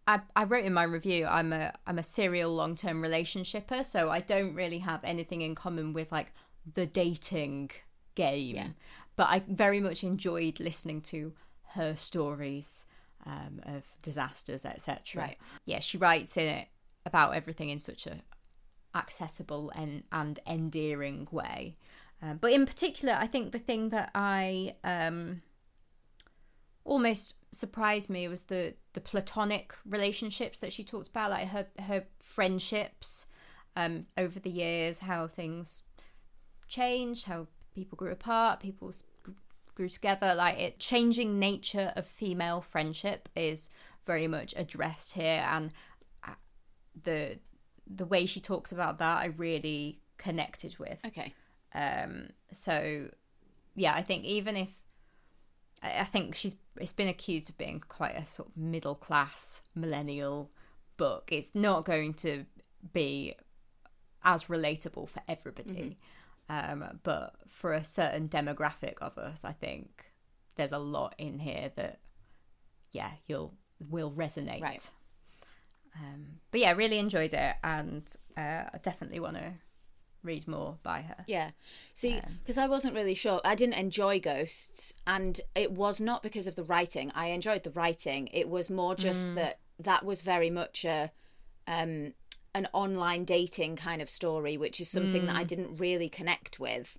I, 0.07 0.21
I 0.35 0.43
wrote 0.43 0.65
in 0.65 0.73
my 0.73 0.83
review 0.83 1.25
I'm 1.25 1.51
a 1.51 1.73
I'm 1.87 1.97
a 1.97 2.03
serial 2.03 2.53
long 2.53 2.75
term 2.75 3.01
relationshiper, 3.01 3.83
so 3.83 4.09
I 4.09 4.19
don't 4.21 4.53
really 4.53 4.79
have 4.79 5.03
anything 5.03 5.41
in 5.41 5.55
common 5.55 5.93
with 5.93 6.11
like 6.11 6.31
the 6.73 6.85
dating 6.85 7.71
game. 8.13 8.55
Yeah. 8.55 8.67
But 9.15 9.29
I 9.29 9.43
very 9.47 9.79
much 9.79 10.03
enjoyed 10.03 10.59
listening 10.59 11.01
to 11.01 11.33
her 11.69 11.95
stories 11.95 12.85
um, 13.25 13.61
of 13.63 13.83
disasters, 14.01 14.65
etc. 14.65 15.21
Right. 15.21 15.37
Yeah, 15.65 15.79
she 15.79 15.97
writes 15.97 16.37
in 16.37 16.47
it 16.47 16.67
about 17.05 17.35
everything 17.35 17.69
in 17.69 17.79
such 17.79 18.05
a 18.05 18.21
accessible 18.93 19.71
and 19.75 20.03
and 20.11 20.39
endearing 20.45 21.27
way. 21.31 21.77
Um, 22.21 22.37
but 22.37 22.53
in 22.53 22.65
particular, 22.65 23.15
I 23.17 23.27
think 23.27 23.51
the 23.51 23.59
thing 23.59 23.89
that 23.89 24.11
I 24.15 24.75
um, 24.83 25.41
almost 26.83 27.35
surprised 27.51 28.09
me 28.09 28.27
was 28.27 28.43
the 28.43 28.75
the 28.93 29.01
platonic 29.01 29.73
relationships 29.85 30.59
that 30.59 30.73
she 30.73 30.83
talked 30.83 31.09
about, 31.09 31.31
like 31.31 31.47
her 31.49 31.67
her 31.79 32.03
friendships, 32.19 33.25
um, 33.75 34.01
over 34.17 34.39
the 34.39 34.49
years, 34.49 34.99
how 34.99 35.27
things 35.27 35.83
changed, 36.67 37.25
how 37.25 37.47
people 37.73 37.95
grew 37.95 38.11
apart, 38.11 38.59
people 38.59 38.91
grew 39.75 39.89
together. 39.89 40.33
Like 40.35 40.57
it, 40.57 40.79
changing 40.79 41.39
nature 41.39 41.91
of 41.95 42.05
female 42.05 42.61
friendship 42.61 43.29
is 43.35 43.69
very 44.05 44.27
much 44.27 44.53
addressed 44.55 45.13
here, 45.13 45.45
and 45.49 45.71
uh, 46.23 46.31
the 47.03 47.39
the 47.87 48.05
way 48.05 48.25
she 48.25 48.39
talks 48.39 48.71
about 48.71 48.97
that, 48.99 49.17
I 49.19 49.25
really 49.25 49.99
connected 50.17 50.77
with. 50.79 50.99
Okay. 51.05 51.33
Um, 51.75 52.29
so 52.51 53.09
yeah, 53.75 53.93
I 53.93 54.01
think 54.01 54.23
even 54.23 54.55
if 54.55 54.69
I 55.83 55.99
I 55.99 56.03
think 56.05 56.33
she's 56.33 56.55
it's 56.77 56.93
been 56.93 57.07
accused 57.07 57.49
of 57.49 57.57
being 57.57 57.81
quite 57.87 58.15
a 58.15 58.25
sort 58.27 58.49
of 58.49 58.57
middle 58.57 58.95
class 58.95 59.61
millennial 59.75 60.51
book. 60.97 61.29
It's 61.31 61.53
not 61.53 61.85
going 61.85 62.13
to 62.15 62.45
be 62.93 63.35
as 64.23 64.45
relatable 64.45 65.09
for 65.09 65.21
everybody, 65.27 65.97
um, 66.49 66.99
but 67.03 67.35
for 67.47 67.73
a 67.73 67.83
certain 67.83 68.27
demographic 68.27 68.95
of 69.01 69.17
us, 69.17 69.45
I 69.45 69.51
think 69.51 70.05
there's 70.55 70.71
a 70.71 70.79
lot 70.79 71.13
in 71.17 71.39
here 71.39 71.71
that 71.75 71.99
yeah 72.91 73.11
you'll 73.27 73.53
will 73.89 74.11
resonate. 74.11 74.61
Right. 74.61 74.89
Um, 75.97 76.39
but 76.51 76.59
yeah, 76.59 76.73
really 76.73 76.99
enjoyed 76.99 77.33
it, 77.33 77.55
and 77.63 78.03
uh, 78.37 78.63
I 78.73 78.79
definitely 78.81 79.19
want 79.19 79.35
to 79.35 79.53
read 80.25 80.47
more 80.47 80.77
by 80.83 81.01
her. 81.01 81.23
Yeah. 81.27 81.51
See, 81.93 82.19
because 82.41 82.57
I 82.57 82.67
wasn't 82.67 82.95
really 82.95 83.15
sure. 83.15 83.39
I 83.45 83.55
didn't 83.55 83.75
enjoy 83.75 84.19
Ghosts, 84.19 84.93
and 85.07 85.39
it 85.55 85.71
was 85.71 86.01
not 86.01 86.23
because 86.23 86.47
of 86.47 86.55
the 86.55 86.63
writing. 86.63 87.11
I 87.15 87.27
enjoyed 87.27 87.63
the 87.63 87.71
writing. 87.71 88.27
It 88.33 88.49
was 88.49 88.69
more 88.69 88.95
just 88.95 89.33
that 89.35 89.59
that 89.79 90.03
was 90.05 90.21
very 90.21 90.49
much 90.49 90.85
a 90.85 91.11
um 91.67 92.13
an 92.53 92.67
online 92.73 93.25
dating 93.25 93.75
kind 93.75 94.01
of 94.01 94.09
story, 94.09 94.55
which 94.57 94.79
is 94.79 94.87
something 94.89 95.25
that 95.25 95.35
I 95.35 95.43
didn't 95.43 95.75
really 95.75 96.07
connect 96.07 96.57
with. 96.59 96.97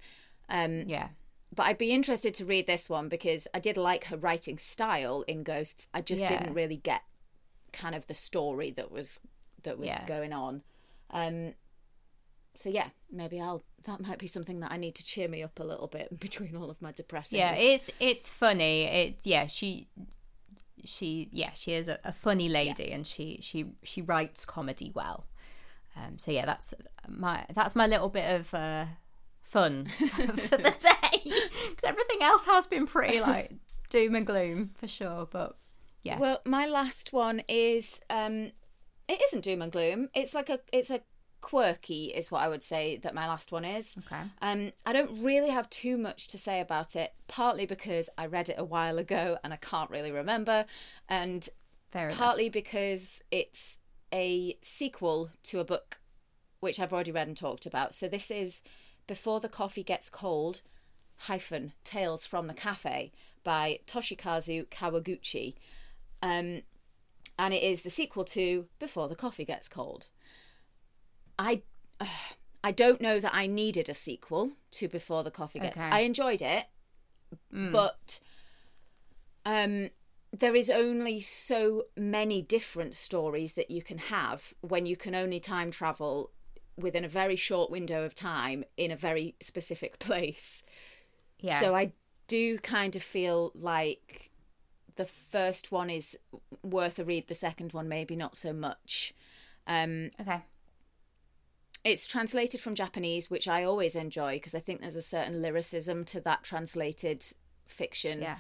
Um, 0.51 0.83
Yeah. 0.87 1.09
but 1.55 1.63
I'd 1.65 1.79
be 1.79 1.93
interested 1.93 2.35
to 2.35 2.45
read 2.45 2.67
this 2.67 2.91
one 2.91 3.09
because 3.09 3.49
I 3.55 3.61
did 3.61 3.79
like 3.79 4.05
her 4.05 4.19
writing 4.19 4.59
style 4.59 5.23
in 5.23 5.43
Ghosts. 5.45 5.89
I 5.95 6.03
just 6.03 6.23
Yeah. 6.23 6.29
didn't 6.29 6.53
really 6.53 6.77
get 6.77 7.01
kind 7.73 7.95
of 7.95 8.07
the 8.07 8.15
story 8.15 8.71
that 8.73 8.91
was 8.93 9.21
that 9.63 9.79
was 9.79 9.89
Yeah. 9.89 10.05
going 10.07 10.33
on. 10.35 10.63
Um 11.11 11.55
so 12.57 12.69
yeah, 12.69 12.89
maybe 13.11 13.41
I'll 13.41 13.63
that 13.85 14.01
might 14.01 14.19
be 14.19 14.27
something 14.27 14.61
that 14.61 14.73
I 14.73 14.77
need 14.77 14.95
to 14.97 15.05
cheer 15.05 15.29
me 15.29 15.43
up 15.43 15.61
a 15.61 15.65
little 15.65 15.87
bit 15.87 16.19
between 16.21 16.57
all 16.57 16.71
of 16.71 16.81
my 16.83 16.93
depressing. 16.93 17.39
Yeah, 17.39 17.55
it's 17.55 17.91
it's 18.01 18.29
funny. 18.29 18.85
It's 18.85 19.27
yeah, 19.27 19.47
she 19.47 19.89
she 20.85 21.29
yeah, 21.33 21.51
she 21.55 21.73
is 21.73 21.89
a, 21.89 21.99
a 22.05 22.13
funny 22.13 22.49
lady 22.49 22.91
and 22.93 23.07
she 23.07 23.39
she 23.43 23.67
she 23.83 24.03
writes 24.03 24.45
comedy 24.45 24.91
well. 24.95 25.27
Um 25.97 26.19
so 26.19 26.31
yeah, 26.31 26.47
that's 26.47 26.75
my 27.09 27.47
that's 27.55 27.75
my 27.77 27.87
little 27.87 28.09
bit 28.09 28.41
of 28.41 28.53
uh 28.55 28.87
fun 29.43 29.87
for 29.87 30.57
the 30.57 30.75
day 30.79 31.21
because 31.23 31.85
everything 31.85 32.23
else 32.23 32.47
has 32.47 32.67
been 32.67 32.87
pretty 32.87 33.21
like 33.21 33.53
doom 33.91 34.15
and 34.15 34.27
gloom 34.27 34.71
for 34.75 34.89
sure, 34.89 35.29
but 35.31 35.57
yeah. 36.03 36.19
Well, 36.19 36.41
my 36.45 36.67
last 36.67 37.13
one 37.13 37.43
is 37.49 38.01
um 38.11 38.53
it 39.09 39.21
isn't 39.29 39.45
doom 39.45 39.63
and 39.63 39.73
gloom. 39.73 40.09
It's 40.15 40.35
like 40.35 40.49
a 40.49 40.61
it's 40.73 40.91
a 40.91 41.01
quirky 41.47 42.07
is 42.07 42.29
what 42.33 42.43
I 42.43 42.49
would 42.49 42.65
say 42.65 42.97
that 42.97 43.15
my 43.15 43.29
last 43.29 43.53
one 43.53 43.65
is. 43.65 43.97
Okay. 44.07 44.21
Um, 44.43 44.73
I 44.85 44.93
don't 44.93 45.23
really 45.23 45.51
have 45.51 45.71
too 45.71 45.97
much 45.97 46.27
to 46.29 46.39
say 46.39 46.59
about 46.59 46.97
it, 46.97 47.15
partly 47.29 47.67
because 47.67 48.11
I 48.19 48.27
read 48.27 48.49
it 48.49 48.57
a 48.59 48.65
while 48.65 48.99
ago 48.99 49.39
and 49.45 49.53
I 49.53 49.57
can't 49.57 49.89
really 49.89 50.11
remember, 50.11 50.65
and 51.09 51.49
Fair 51.93 52.07
enough. 52.09 52.19
partly 52.19 52.49
because 52.49 53.23
it's 53.31 53.79
a 54.13 54.59
sequel 54.61 55.31
to 55.45 55.61
a 55.61 55.65
book 55.65 56.01
which 56.59 56.81
I've 56.81 56.93
already 56.93 57.13
read 57.13 57.29
and 57.29 57.37
talked 57.37 57.65
about. 57.65 57.95
So 57.95 58.09
this 58.09 58.29
is 58.29 58.61
Before 59.07 59.39
the 59.39 59.49
Coffee 59.49 59.85
Gets 59.85 60.11
Cold 60.11 60.63
hyphen 61.17 61.75
Tales 61.85 62.27
from 62.27 62.49
the 62.49 62.55
Cafe 62.55 63.13
by 63.45 63.79
Toshikazu 63.87 64.67
Kawaguchi. 64.67 65.55
Um, 66.21 66.63
and 67.39 67.55
it 67.55 67.63
is 67.63 67.83
the 67.83 67.91
sequel 67.91 68.25
to 68.25 68.67
Before 68.81 69.07
the 69.09 69.15
Coffee 69.15 69.45
Gets 69.45 69.69
Cold. 69.69 70.11
I 71.39 71.63
I 72.65 72.73
don't 72.73 73.01
know 73.01 73.21
that 73.21 73.33
I 73.33 73.47
needed 73.47 73.89
a 73.89 73.95
sequel 73.95 74.53
to 74.73 74.89
Before 74.89 75.23
the 75.23 75.31
Coffee 75.31 75.61
Gets. 75.61 75.79
Okay. 75.79 75.89
I 75.89 76.01
enjoyed 76.01 76.43
it, 76.43 76.67
but 77.73 78.19
um, 79.45 79.91
there 80.33 80.57
is 80.57 80.69
only 80.69 81.21
so 81.21 81.85
many 81.97 82.43
different 82.43 82.97
stories 82.97 83.53
that 83.53 83.71
you 83.71 83.83
can 83.83 83.99
have 83.99 84.53
when 84.63 84.85
you 84.85 84.97
can 84.97 85.15
only 85.15 85.39
time 85.39 85.71
travel 85.71 86.33
within 86.77 87.05
a 87.05 87.09
very 87.09 87.37
short 87.37 87.71
window 87.71 88.05
of 88.05 88.15
time 88.15 88.65
in 88.77 88.91
a 88.91 88.97
very 88.97 89.37
specific 89.41 89.99
place. 90.01 90.65
yeah. 91.39 91.61
So 91.61 91.75
I 91.75 91.93
do 92.27 92.59
kind 92.59 92.97
of 92.97 93.03
feel 93.03 93.53
like 93.55 94.31
the 94.97 95.07
first 95.07 95.71
one 95.71 95.89
is 95.89 96.19
worth 96.63 96.99
a 96.99 97.05
read, 97.05 97.29
the 97.29 97.35
second 97.35 97.73
one 97.73 97.89
maybe 97.89 98.17
not 98.17 98.35
so 98.35 98.53
much. 98.53 99.15
Um, 99.67 100.11
okay. 100.21 100.43
It's 101.87 102.07
translated 102.07 102.61
from 102.61 102.75
Japanese, 102.75 103.31
which 103.31 103.47
I 103.49 103.63
always 103.65 103.95
enjoy 103.95 104.37
because 104.37 104.55
I 104.55 104.61
think 104.61 104.81
there's 104.81 104.97
a 104.97 105.03
certain 105.03 105.41
lyricism 105.41 106.05
to 106.07 106.21
that 106.23 106.43
translated 106.43 107.25
fiction 107.67 108.23
Yeah. 108.23 108.39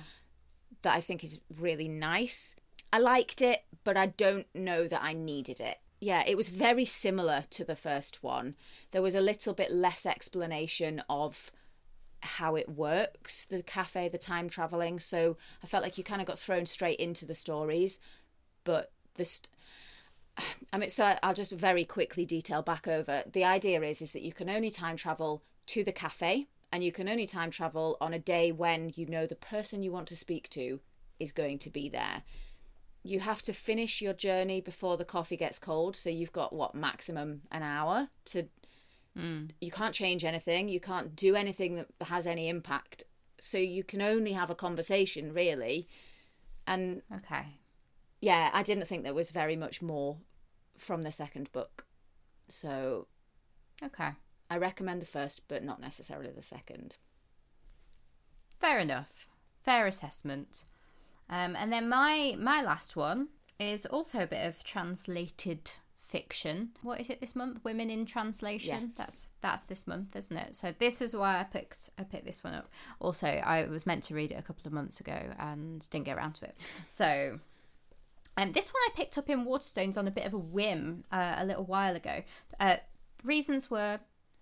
that 0.82 0.94
I 0.94 1.00
think 1.00 1.22
is 1.22 1.38
really 1.60 1.88
nice. 1.88 2.56
I 2.92 2.98
liked 2.98 3.42
it, 3.42 3.64
but 3.84 3.96
I 3.96 4.06
don't 4.06 4.46
know 4.54 4.88
that 4.88 5.02
I 5.02 5.12
needed 5.12 5.60
it. 5.60 5.78
Yeah, 6.00 6.24
it 6.26 6.36
was 6.36 6.50
very 6.50 6.84
similar 6.84 7.44
to 7.50 7.64
the 7.64 7.76
first 7.76 8.22
one. 8.22 8.54
There 8.90 9.02
was 9.02 9.14
a 9.14 9.20
little 9.20 9.54
bit 9.54 9.72
less 9.72 10.04
explanation 10.04 11.02
of 11.08 11.50
how 12.20 12.56
it 12.56 12.68
works, 12.68 13.44
the 13.44 13.62
cafe, 13.62 14.08
the 14.08 14.18
time 14.18 14.48
traveling. 14.48 14.98
So 14.98 15.36
I 15.62 15.66
felt 15.66 15.82
like 15.82 15.96
you 15.96 16.04
kind 16.04 16.20
of 16.20 16.26
got 16.26 16.38
thrown 16.38 16.66
straight 16.66 16.98
into 16.98 17.24
the 17.24 17.34
stories, 17.34 17.98
but 18.64 18.92
the 19.14 19.24
st- 19.24 19.48
I 20.72 20.78
mean, 20.78 20.90
so 20.90 21.16
I'll 21.22 21.34
just 21.34 21.52
very 21.52 21.84
quickly 21.84 22.24
detail 22.26 22.62
back 22.62 22.86
over. 22.86 23.22
The 23.30 23.44
idea 23.44 23.80
is 23.82 24.02
is 24.02 24.12
that 24.12 24.22
you 24.22 24.32
can 24.32 24.50
only 24.50 24.70
time 24.70 24.96
travel 24.96 25.42
to 25.66 25.82
the 25.82 25.92
cafe, 25.92 26.48
and 26.72 26.84
you 26.84 26.92
can 26.92 27.08
only 27.08 27.26
time 27.26 27.50
travel 27.50 27.96
on 28.00 28.12
a 28.12 28.18
day 28.18 28.52
when 28.52 28.92
you 28.94 29.06
know 29.06 29.26
the 29.26 29.36
person 29.36 29.82
you 29.82 29.92
want 29.92 30.08
to 30.08 30.16
speak 30.16 30.48
to 30.50 30.80
is 31.18 31.32
going 31.32 31.58
to 31.60 31.70
be 31.70 31.88
there. 31.88 32.22
You 33.02 33.20
have 33.20 33.40
to 33.42 33.52
finish 33.52 34.02
your 34.02 34.12
journey 34.12 34.60
before 34.60 34.96
the 34.96 35.04
coffee 35.04 35.36
gets 35.36 35.58
cold, 35.58 35.96
so 35.96 36.10
you've 36.10 36.32
got 36.32 36.52
what 36.52 36.74
maximum 36.74 37.42
an 37.50 37.62
hour 37.62 38.08
to. 38.26 38.48
Hmm. 39.16 39.44
You 39.60 39.70
can't 39.70 39.94
change 39.94 40.24
anything. 40.24 40.68
You 40.68 40.80
can't 40.80 41.16
do 41.16 41.36
anything 41.36 41.76
that 41.76 41.88
has 42.02 42.26
any 42.26 42.48
impact. 42.50 43.04
So 43.38 43.56
you 43.56 43.82
can 43.82 44.02
only 44.02 44.32
have 44.32 44.50
a 44.50 44.54
conversation, 44.54 45.32
really. 45.32 45.88
And 46.66 47.02
Okay. 47.14 47.58
Yeah, 48.26 48.50
I 48.52 48.64
didn't 48.64 48.86
think 48.86 49.04
there 49.04 49.14
was 49.14 49.30
very 49.30 49.54
much 49.54 49.80
more 49.80 50.16
from 50.76 51.02
the 51.02 51.12
second 51.12 51.52
book. 51.52 51.86
So 52.48 53.06
Okay. 53.80 54.10
I 54.50 54.56
recommend 54.56 55.00
the 55.00 55.06
first, 55.06 55.42
but 55.46 55.62
not 55.62 55.80
necessarily 55.80 56.32
the 56.32 56.42
second. 56.42 56.96
Fair 58.58 58.80
enough. 58.80 59.28
Fair 59.64 59.86
assessment. 59.86 60.64
Um, 61.30 61.54
and 61.54 61.72
then 61.72 61.88
my 61.88 62.34
my 62.36 62.62
last 62.62 62.96
one 62.96 63.28
is 63.60 63.86
also 63.86 64.24
a 64.24 64.26
bit 64.26 64.44
of 64.44 64.64
translated 64.64 65.70
fiction. 66.00 66.70
What 66.82 67.00
is 67.00 67.10
it 67.10 67.20
this 67.20 67.36
month? 67.36 67.60
Women 67.62 67.90
in 67.90 68.06
translation. 68.06 68.86
Yes. 68.88 68.96
That's 68.96 69.30
that's 69.40 69.62
this 69.64 69.86
month, 69.86 70.16
isn't 70.16 70.36
it? 70.36 70.56
So 70.56 70.74
this 70.78 71.00
is 71.00 71.14
why 71.14 71.38
I 71.38 71.44
picked 71.44 71.90
I 71.96 72.02
picked 72.02 72.26
this 72.26 72.42
one 72.42 72.54
up. 72.54 72.68
Also, 72.98 73.28
I 73.28 73.66
was 73.68 73.86
meant 73.86 74.02
to 74.04 74.14
read 74.14 74.32
it 74.32 74.38
a 74.38 74.42
couple 74.42 74.66
of 74.66 74.72
months 74.72 74.98
ago 75.00 75.20
and 75.38 75.88
didn't 75.90 76.06
get 76.06 76.16
around 76.16 76.34
to 76.36 76.46
it. 76.46 76.56
So 76.88 77.38
um, 78.36 78.52
this 78.52 78.72
one 78.72 78.82
I 78.86 78.90
picked 78.94 79.16
up 79.18 79.30
in 79.30 79.44
Waterstones 79.44 79.96
on 79.96 80.06
a 80.06 80.10
bit 80.10 80.26
of 80.26 80.34
a 80.34 80.38
whim 80.38 81.04
uh, 81.10 81.36
a 81.38 81.44
little 81.44 81.64
while 81.64 81.96
ago. 81.96 82.22
Uh, 82.60 82.76
reasons 83.24 83.70
were 83.70 84.00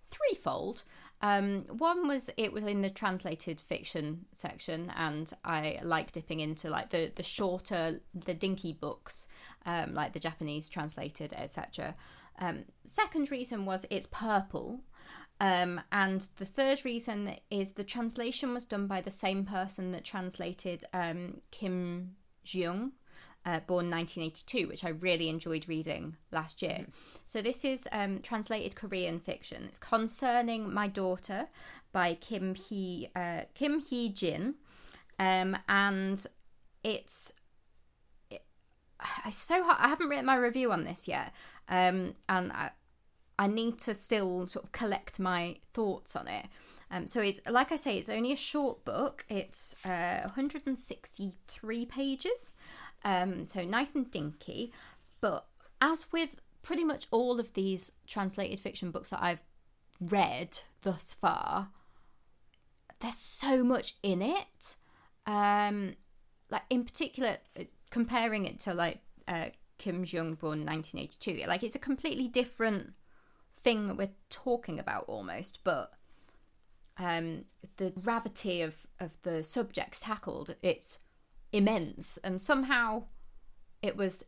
threefold. 0.09 0.83
Um, 1.21 1.65
one 1.77 2.07
was 2.07 2.29
it 2.37 2.51
was 2.51 2.65
in 2.65 2.81
the 2.81 2.89
translated 2.89 3.59
fiction 3.59 4.25
section, 4.33 4.91
and 4.95 5.31
I 5.43 5.79
like 5.81 6.11
dipping 6.11 6.41
into 6.41 6.69
like 6.69 6.89
the 6.89 7.11
the 7.15 7.23
shorter, 7.23 8.01
the 8.13 8.33
dinky 8.33 8.73
books, 8.73 9.27
um, 9.65 9.93
like 9.93 10.13
the 10.13 10.19
Japanese 10.19 10.69
translated, 10.69 11.33
etc. 11.33 11.95
Um, 12.39 12.65
second 12.85 13.31
reason 13.31 13.65
was 13.65 13.85
it's 13.89 14.07
purple. 14.07 14.81
Um, 15.41 15.81
and 15.91 16.25
the 16.37 16.45
third 16.45 16.85
reason 16.85 17.35
is 17.51 17.71
the 17.71 17.83
translation 17.83 18.53
was 18.53 18.63
done 18.63 18.87
by 18.87 19.01
the 19.01 19.11
same 19.11 19.43
person 19.43 19.91
that 19.91 20.05
translated 20.05 20.85
um, 20.93 21.41
Kim 21.51 22.15
Jiyoung, 22.45 22.91
uh, 23.45 23.59
born 23.67 23.89
1982, 23.89 24.67
which 24.67 24.83
I 24.83 24.89
really 24.89 25.29
enjoyed 25.29 25.67
reading 25.67 26.17
last 26.31 26.61
year. 26.61 26.85
So 27.25 27.41
this 27.41 27.63
is 27.63 27.87
um, 27.91 28.19
translated 28.19 28.75
Korean 28.75 29.19
fiction. 29.19 29.63
It's 29.65 29.77
concerning 29.79 30.73
my 30.73 30.87
daughter 30.87 31.47
by 31.91 32.15
Kim 32.15 32.55
Hye 32.55 33.09
uh, 33.15 33.45
Kim 33.53 33.81
Hye-jin, 33.81 34.55
um, 35.19 35.57
and 35.69 36.25
it's 36.83 37.33
it, 38.29 38.43
I 38.99 39.29
so 39.29 39.63
hard, 39.63 39.77
I 39.79 39.87
haven't 39.87 40.09
written 40.09 40.25
my 40.25 40.35
review 40.35 40.71
on 40.71 40.83
this 40.83 41.07
yet, 41.07 41.31
um, 41.69 42.15
and 42.27 42.51
I, 42.51 42.71
I 43.37 43.47
need 43.47 43.79
to 43.79 43.93
still 43.93 44.47
sort 44.47 44.65
of 44.65 44.71
collect 44.71 45.19
my 45.19 45.57
thoughts 45.73 46.15
on 46.15 46.27
it. 46.27 46.47
Um, 46.91 47.07
so 47.07 47.21
it's 47.21 47.41
like 47.49 47.71
I 47.71 47.77
say, 47.77 47.97
it's 47.97 48.09
only 48.09 48.31
a 48.31 48.37
short 48.37 48.85
book. 48.85 49.25
It's 49.29 49.75
uh, 49.85 50.21
163 50.23 51.85
pages, 51.85 52.53
um, 53.05 53.47
so 53.47 53.63
nice 53.63 53.93
and 53.93 54.09
dinky. 54.11 54.73
But 55.21 55.45
as 55.79 56.11
with 56.11 56.31
pretty 56.63 56.83
much 56.83 57.07
all 57.11 57.39
of 57.39 57.53
these 57.53 57.93
translated 58.07 58.59
fiction 58.59 58.91
books 58.91 59.09
that 59.09 59.23
I've 59.23 59.43
read 60.01 60.59
thus 60.81 61.13
far, 61.13 61.69
there's 62.99 63.17
so 63.17 63.63
much 63.63 63.93
in 64.03 64.21
it. 64.21 64.75
Um, 65.27 65.95
like 66.49 66.63
in 66.69 66.83
particular, 66.83 67.37
comparing 67.91 68.45
it 68.45 68.59
to 68.61 68.73
like 68.73 68.99
uh, 69.27 69.47
Kim 69.77 70.03
Jiyoung 70.03 70.37
born 70.39 70.65
1982, 70.65 71.47
like 71.47 71.63
it's 71.63 71.75
a 71.75 71.79
completely 71.79 72.27
different 72.27 72.93
thing 73.53 73.87
that 73.87 73.97
we're 73.97 74.11
talking 74.29 74.79
about 74.79 75.05
almost, 75.07 75.59
but 75.63 75.91
um, 76.97 77.45
the 77.77 77.91
gravity 77.91 78.61
of 78.61 78.87
of 78.99 79.11
the 79.23 79.43
subjects 79.43 79.99
tackled, 79.99 80.55
it's 80.61 80.99
immense, 81.55 82.17
and 82.17 82.41
somehow 82.41 83.03
it 83.81 83.95
was 83.95 84.25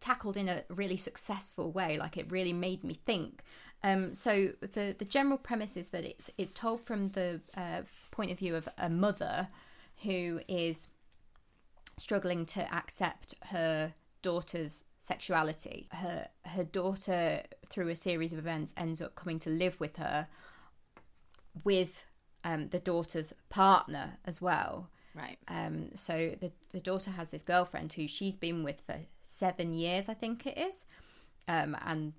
tackled 0.00 0.36
in 0.36 0.48
a 0.48 0.64
really 0.68 0.96
successful 0.96 1.70
way. 1.70 1.96
Like 1.96 2.16
it 2.16 2.30
really 2.30 2.52
made 2.52 2.82
me 2.82 2.94
think. 2.94 3.42
Um, 3.84 4.14
so 4.14 4.50
the 4.60 4.94
the 4.98 5.04
general 5.04 5.38
premise 5.38 5.76
is 5.76 5.90
that 5.90 6.04
it's 6.04 6.30
it's 6.36 6.52
told 6.52 6.84
from 6.84 7.10
the 7.10 7.40
uh, 7.56 7.82
point 8.10 8.30
of 8.30 8.38
view 8.38 8.56
of 8.56 8.68
a 8.76 8.88
mother 8.88 9.48
who 10.02 10.40
is 10.48 10.88
struggling 11.96 12.44
to 12.46 12.74
accept 12.74 13.34
her 13.46 13.94
daughter's 14.22 14.84
sexuality. 14.98 15.88
Her 15.92 16.28
her 16.46 16.64
daughter, 16.64 17.42
through 17.68 17.88
a 17.88 17.96
series 17.96 18.32
of 18.32 18.38
events, 18.38 18.74
ends 18.76 19.00
up 19.00 19.14
coming 19.14 19.38
to 19.40 19.50
live 19.50 19.78
with 19.78 19.96
her, 19.96 20.28
with 21.64 22.04
um, 22.44 22.68
the 22.68 22.78
daughter's 22.78 23.32
partner 23.48 24.18
as 24.24 24.40
well. 24.42 24.88
Right. 25.14 25.38
Um, 25.48 25.90
so 25.94 26.34
the 26.40 26.52
the 26.70 26.80
daughter 26.80 27.10
has 27.10 27.30
this 27.30 27.42
girlfriend 27.42 27.92
who 27.92 28.08
she's 28.08 28.36
been 28.36 28.64
with 28.64 28.80
for 28.80 28.96
seven 29.22 29.74
years, 29.74 30.08
I 30.08 30.14
think 30.14 30.46
it 30.46 30.56
is, 30.56 30.86
um, 31.48 31.76
and 31.84 32.12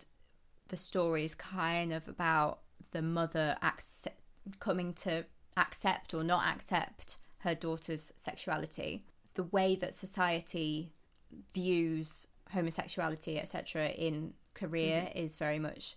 the 0.68 0.78
story 0.78 1.26
is 1.26 1.36
kind 1.36 1.91
of 1.91 2.08
about 2.08 2.60
the 2.91 3.02
mother 3.02 3.58
accept, 3.62 4.22
coming 4.60 4.94
to 4.94 5.26
accept 5.58 6.14
or 6.14 6.24
not 6.24 6.46
accept 6.54 7.18
her 7.39 7.56
daughter's 7.56 8.14
sexuality. 8.16 9.06
The 9.34 9.44
way 9.44 9.76
that 9.78 9.94
society 9.94 10.91
views 11.54 12.28
homosexuality, 12.52 13.39
etc., 13.39 13.89
in 13.89 14.34
Korea 14.54 15.02
mm-hmm. 15.02 15.18
is 15.18 15.36
very 15.36 15.60
much 15.60 15.96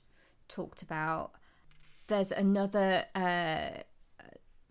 talked 0.49 0.83
about. 0.83 1.33
There's 2.07 2.33
another 2.33 3.05
uh, 3.15 3.83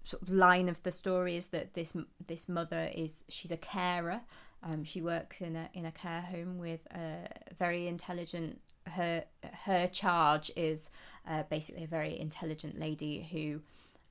sort 0.05 0.21
of 0.21 0.29
line 0.29 0.69
of 0.69 0.81
the 0.83 0.91
story 0.91 1.35
is 1.35 1.47
that 1.47 1.73
this 1.73 1.93
this 2.27 2.47
mother 2.47 2.89
is 2.93 3.25
she's 3.27 3.51
a 3.51 3.57
carer. 3.57 4.21
Um, 4.63 4.83
she 4.83 5.01
works 5.01 5.41
in 5.41 5.55
a 5.55 5.69
in 5.73 5.85
a 5.85 5.91
care 5.91 6.21
home 6.21 6.59
with 6.59 6.85
a 6.91 7.27
very 7.57 7.87
intelligent. 7.87 8.61
Her 8.87 9.25
her 9.65 9.87
charge 9.87 10.51
is 10.55 10.91
uh, 11.27 11.43
basically 11.49 11.83
a 11.85 11.87
very 11.87 12.19
intelligent 12.19 12.79
lady 12.79 13.27
who 13.31 13.61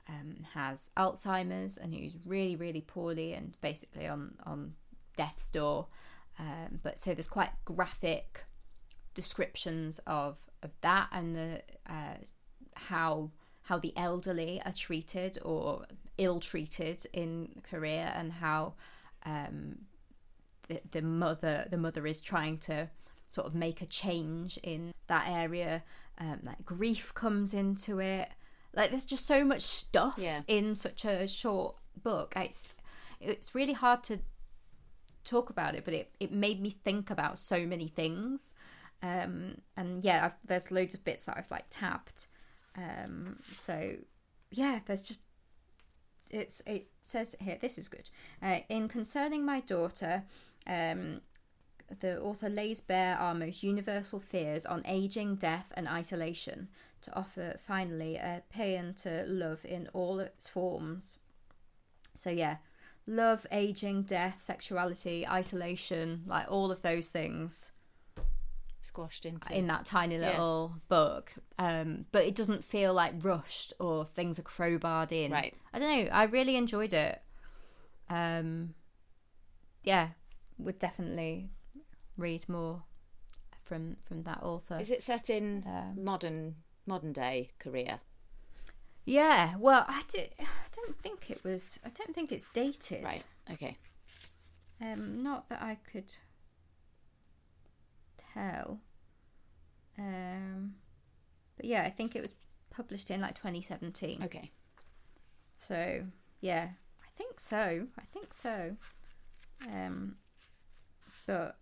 um, 0.09 0.45
has 0.53 0.91
Alzheimer's 0.97 1.79
and 1.79 1.95
who's 1.95 2.15
really 2.27 2.57
really 2.57 2.81
poorly 2.81 3.33
and 3.33 3.57
basically 3.61 4.09
on 4.09 4.35
on 4.45 4.75
death's 5.17 5.49
door. 5.51 5.87
Um, 6.41 6.81
but 6.83 6.99
so 6.99 7.15
there's 7.15 7.29
quite 7.29 7.51
graphic 7.65 8.45
descriptions 9.15 10.01
of 10.09 10.39
of 10.65 10.71
that 10.81 11.09
and 11.13 11.37
the 11.37 11.63
uh, 11.89 12.17
how 12.75 13.31
how 13.65 13.79
the 13.79 13.93
elderly 13.97 14.61
are 14.65 14.73
treated 14.73 15.39
or 15.43 15.87
ill 16.19 16.41
treated 16.41 17.05
in 17.13 17.61
Korea 17.69 18.13
and 18.17 18.33
how 18.33 18.75
um, 19.25 19.79
the, 20.69 20.81
the 20.93 21.03
mother 21.03 21.67
the 21.71 21.77
mother 21.77 22.07
is 22.07 22.21
trying 22.21 22.59
to 22.59 22.89
sort 23.29 23.47
of 23.47 23.55
make 23.55 23.83
a 23.83 23.87
change 23.87 24.59
in 24.63 24.93
that 25.09 25.29
area. 25.29 25.83
Um, 26.19 26.41
like 26.45 26.65
grief 26.65 27.13
comes 27.15 27.53
into 27.55 27.99
it. 27.99 28.29
Like 28.75 28.91
there's 28.91 29.05
just 29.05 29.27
so 29.27 29.45
much 29.45 29.63
stuff 29.63 30.15
yeah. 30.19 30.43
in 30.47 30.75
such 30.75 31.05
a 31.05 31.27
short 31.27 31.77
book. 32.03 32.35
It's 32.37 32.69
it's 33.21 33.55
really 33.55 33.73
hard 33.73 34.03
to 34.05 34.19
talk 35.25 35.49
about 35.51 35.75
it, 35.75 35.85
but 35.85 35.95
it, 35.95 36.15
it 36.21 36.33
made 36.33 36.61
me 36.61 36.71
think 36.71 37.11
about 37.11 37.39
so 37.39 37.67
many 37.67 37.89
things. 37.89 38.55
Um, 39.03 39.57
and 39.77 40.05
yeah, 40.05 40.27
I've, 40.27 40.37
there's 40.45 40.71
loads 40.71 40.95
of 40.95 41.05
bits 41.05 41.25
that 41.25 41.37
I've 41.37 41.51
like 41.51 41.67
tapped. 41.71 42.29
Um, 42.77 43.39
so 43.53 43.97
yeah, 44.51 44.81
there's 44.87 45.03
just 45.03 45.21
it's 46.31 46.63
it 46.67 46.89
says 47.03 47.37
here 47.41 47.59
this 47.61 47.79
is 47.79 47.89
good. 47.89 48.11
Uh, 48.43 48.61
in 48.69 48.89
concerning 48.89 49.45
my 49.45 49.61
daughter, 49.61 50.25
um, 50.67 51.21
the 52.01 52.21
author 52.21 52.49
lays 52.49 52.81
bare 52.81 53.17
our 53.17 53.35
most 53.35 53.63
universal 53.63 54.19
fears 54.19 54.67
on 54.67 54.83
aging, 54.87 55.37
death, 55.37 55.73
and 55.77 55.87
isolation 55.89 56.69
to 57.03 57.15
offer 57.17 57.57
finally 57.59 58.17
a 58.17 58.43
paean 58.51 58.95
to 58.95 59.25
love 59.27 59.65
in 59.65 59.89
all 59.93 60.19
its 60.19 60.49
forms. 60.49 61.19
So 62.15 62.31
yeah, 62.31 62.57
love, 63.07 63.47
aging, 63.53 64.05
death, 64.05 64.41
sexuality, 64.41 65.27
isolation, 65.29 66.23
like 66.27 66.51
all 66.51 66.71
of 66.71 66.83
those 66.83 67.09
things 67.09 67.73
squashed 68.85 69.25
into 69.25 69.57
in 69.57 69.67
that 69.69 69.85
tiny 69.85 70.19
little 70.19 70.73
yeah. 70.75 70.81
book. 70.89 71.33
Um, 71.59 72.07
but 72.13 72.25
it 72.25 72.35
doesn't 72.35 72.65
feel 72.65 72.93
like 72.95 73.15
rushed 73.23 73.73
or 73.81 74.05
things 74.05 74.39
are 74.39 74.43
crowbarred 74.43 75.13
in. 75.13 75.33
Right. 75.33 75.55
I 75.73 75.79
don't 75.79 75.99
know. 76.05 76.11
I 76.13 76.25
really 76.25 76.57
enjoyed 76.57 76.93
it. 76.93 77.21
Um, 78.11 78.75
yeah, 79.83 80.09
would 80.59 80.79
definitely 80.79 81.51
read 82.17 82.49
more 82.49 82.83
from 83.65 83.97
from 84.05 84.23
that 84.25 84.43
author. 84.43 84.79
Is 84.79 84.91
it 84.91 85.03
set 85.03 85.31
in 85.31 85.65
um, 85.67 86.05
modern 86.05 86.57
modern 86.87 87.13
day 87.13 87.51
Korea? 87.59 88.01
Yeah. 89.07 89.57
Well, 89.59 89.85
I, 89.87 90.03
do, 90.09 90.21
I 90.41 90.47
don't 90.75 90.95
think 90.97 91.31
it 91.31 91.45
was. 91.45 91.79
I 91.85 91.91
don't 91.91 92.15
think 92.15 92.33
it's 92.33 92.45
dated. 92.55 93.05
Right. 93.05 93.27
Okay. 93.53 93.77
Um, 94.81 95.23
not 95.23 95.49
that 95.51 95.63
I 95.63 95.79
could 95.91 96.17
tell. 98.35 98.81
Um, 99.99 100.75
but 101.57 101.67
yeah, 101.67 101.83
I 101.83 101.91
think 101.91 102.17
it 102.17 102.23
was 102.23 102.35
published 102.71 103.11
in 103.11 103.21
like 103.21 103.35
2017. 103.35 104.23
Okay. 104.25 104.51
So 105.57 106.05
yeah, 106.41 106.69
I 107.03 107.09
think 107.17 107.41
so. 107.41 107.87
I 107.99 108.03
think 108.13 108.35
so. 108.35 108.77
Um, 109.73 110.17
but 111.27 111.57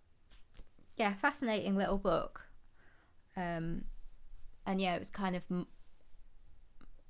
yeah, 0.97 1.15
fascinating 1.15 1.77
little 1.77 1.99
book. 1.99 2.49
Um, 3.37 3.85
and 4.67 4.81
yeah, 4.81 4.95
it 4.95 4.99
was 4.99 5.11
kind 5.11 5.37
of 5.37 5.43
m- 5.51 5.67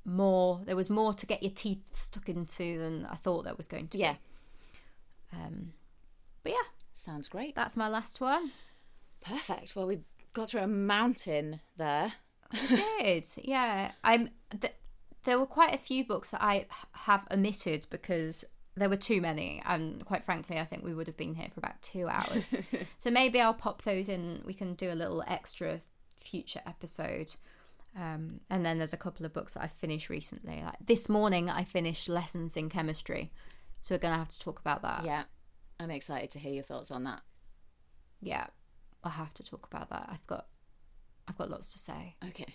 more. 0.05 0.61
There 0.65 0.77
was 0.77 0.91
more 0.91 1.15
to 1.15 1.27
get 1.27 1.43
your 1.43 1.53
teeth 1.53 1.83
stuck 1.93 2.29
into 2.29 2.79
than 2.79 3.07
I 3.07 3.17
thought 3.17 3.45
there 3.45 3.55
was 3.55 3.69
going 3.69 3.89
to. 3.89 3.99
Yeah. 3.99 4.15
Be. 5.33 5.39
Um, 5.39 5.73
but 6.43 6.53
yeah, 6.53 6.69
sounds 6.93 7.29
great. 7.29 7.55
That's 7.55 7.77
my 7.77 7.89
last 7.89 8.21
one. 8.21 8.53
Perfect. 9.25 9.75
Well, 9.77 9.87
we 9.87 10.01
got 10.33 10.49
through 10.49 10.63
a 10.63 10.69
mountain 10.69 11.61
there. 11.77 12.13
We 12.53 12.77
did. 13.01 13.27
Yeah. 13.43 13.93
I'm. 14.05 14.31
Th- 14.61 14.75
there 15.25 15.39
were 15.39 15.47
quite 15.47 15.75
a 15.75 15.79
few 15.79 16.05
books 16.05 16.31
that 16.31 16.43
I 16.43 16.67
have 16.93 17.27
omitted 17.31 17.87
because 17.91 18.45
there 18.77 18.89
were 18.89 18.97
too 18.97 19.21
many 19.21 19.63
and 19.67 20.05
quite 20.05 20.25
frankly 20.25 20.59
i 20.59 20.65
think 20.65 20.83
we 20.83 20.95
would 20.95 21.07
have 21.07 21.17
been 21.17 21.35
here 21.35 21.49
for 21.53 21.61
about 21.61 21.81
two 21.83 22.09
hours 22.09 22.55
so 22.99 23.11
maybe 23.11 23.41
i'll 23.41 23.55
pop 23.55 23.83
those 23.83 24.09
in 24.09 24.43
we 24.47 24.55
can 24.55 24.75
do 24.75 24.91
a 24.91 24.95
little 24.95 25.23
extra 25.27 25.81
future 26.21 26.61
episode 26.67 27.35
um, 27.95 28.41
and 28.49 28.65
then 28.65 28.79
there's 28.79 28.95
a 28.95 28.99
couple 28.99 29.27
of 29.27 29.33
books 29.33 29.55
that 29.55 29.63
i 29.63 29.67
finished 29.67 30.09
recently 30.09 30.63
like 30.65 30.77
this 30.87 31.09
morning 31.09 31.51
i 31.51 31.65
finished 31.65 32.09
lessons 32.09 32.57
in 32.57 32.71
chemistry 32.71 33.31
so 33.81 33.95
we're 33.95 33.99
gonna 33.99 34.17
have 34.17 34.29
to 34.29 34.41
talk 34.41 34.59
about 34.61 34.81
that 34.81 35.05
yeah 35.05 35.25
i'm 35.79 35.91
excited 35.91 36.31
to 36.31 36.39
hear 36.39 36.55
your 36.55 36.63
thoughts 36.63 36.91
on 36.91 37.05
that 37.05 37.21
yeah 38.23 38.47
I 39.05 39.11
have 39.11 39.35
to 39.35 39.45
talk 39.45 39.67
about 39.71 39.91
that. 39.91 40.09
I've 40.11 40.27
got 40.27 40.47
I've 41.29 41.39
got 41.39 41.51
lots 41.51 41.73
to 41.73 41.79
say. 41.79 42.17
Okay. 42.29 42.55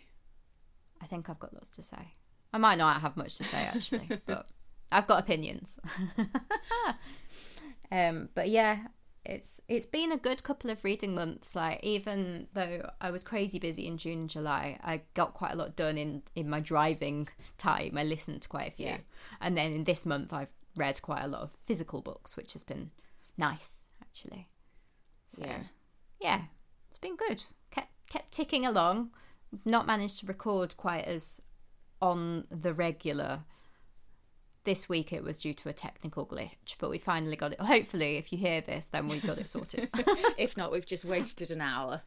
I 1.01 1.05
think 1.05 1.29
I've 1.29 1.39
got 1.39 1.53
lots 1.53 1.69
to 1.71 1.83
say. 1.83 2.13
I 2.53 2.57
might 2.57 2.77
not 2.77 3.01
have 3.01 3.17
much 3.17 3.37
to 3.37 3.43
say 3.43 3.57
actually, 3.57 4.09
but 4.25 4.47
I've 4.91 5.07
got 5.07 5.19
opinions. 5.19 5.79
um, 7.91 8.29
but 8.33 8.49
yeah, 8.49 8.87
it's 9.25 9.61
it's 9.67 9.85
been 9.85 10.11
a 10.11 10.17
good 10.17 10.43
couple 10.43 10.69
of 10.69 10.83
reading 10.83 11.15
months. 11.15 11.55
Like 11.55 11.83
even 11.83 12.47
though 12.53 12.89
I 13.01 13.11
was 13.11 13.23
crazy 13.23 13.59
busy 13.59 13.87
in 13.87 13.97
June 13.97 14.19
and 14.19 14.29
July, 14.29 14.79
I 14.81 15.01
got 15.13 15.33
quite 15.33 15.53
a 15.53 15.57
lot 15.57 15.75
done 15.75 15.97
in 15.97 16.23
in 16.35 16.49
my 16.49 16.59
driving 16.59 17.27
time. 17.57 17.97
I 17.97 18.03
listened 18.03 18.41
to 18.43 18.49
quite 18.49 18.69
a 18.69 18.75
few, 18.75 18.85
yeah. 18.87 18.97
and 19.41 19.57
then 19.57 19.73
in 19.73 19.83
this 19.83 20.05
month 20.05 20.33
I've 20.33 20.53
read 20.75 21.01
quite 21.01 21.23
a 21.23 21.27
lot 21.27 21.41
of 21.41 21.51
physical 21.65 22.01
books, 22.01 22.37
which 22.37 22.53
has 22.53 22.63
been 22.63 22.91
nice 23.37 23.85
actually. 24.01 24.47
So, 25.29 25.43
yeah 25.45 25.63
yeah, 26.19 26.41
it's 26.89 26.99
been 26.99 27.15
good. 27.15 27.43
Kept 27.71 27.91
kept 28.09 28.31
ticking 28.31 28.65
along. 28.65 29.11
not 29.65 29.85
managed 29.85 30.19
to 30.19 30.25
record 30.25 30.75
quite 30.77 31.05
as 31.05 31.41
on 32.01 32.45
the 32.49 32.73
regular. 32.73 33.41
This 34.63 34.89
week 34.89 35.13
it 35.13 35.23
was 35.23 35.39
due 35.39 35.53
to 35.53 35.69
a 35.69 35.73
technical 35.73 36.25
glitch, 36.25 36.75
but 36.77 36.89
we 36.89 36.97
finally 36.97 37.37
got 37.37 37.53
it. 37.53 37.61
Hopefully, 37.61 38.17
if 38.17 38.33
you 38.33 38.37
hear 38.37 38.59
this, 38.59 38.87
then 38.87 39.07
we 39.07 39.19
got 39.19 39.37
it 39.37 39.47
sorted. 39.47 39.89
if 40.37 40.57
not, 40.57 40.71
we've 40.71 40.85
just 40.85 41.05
wasted 41.05 41.51
an 41.51 41.61
hour. 41.61 42.01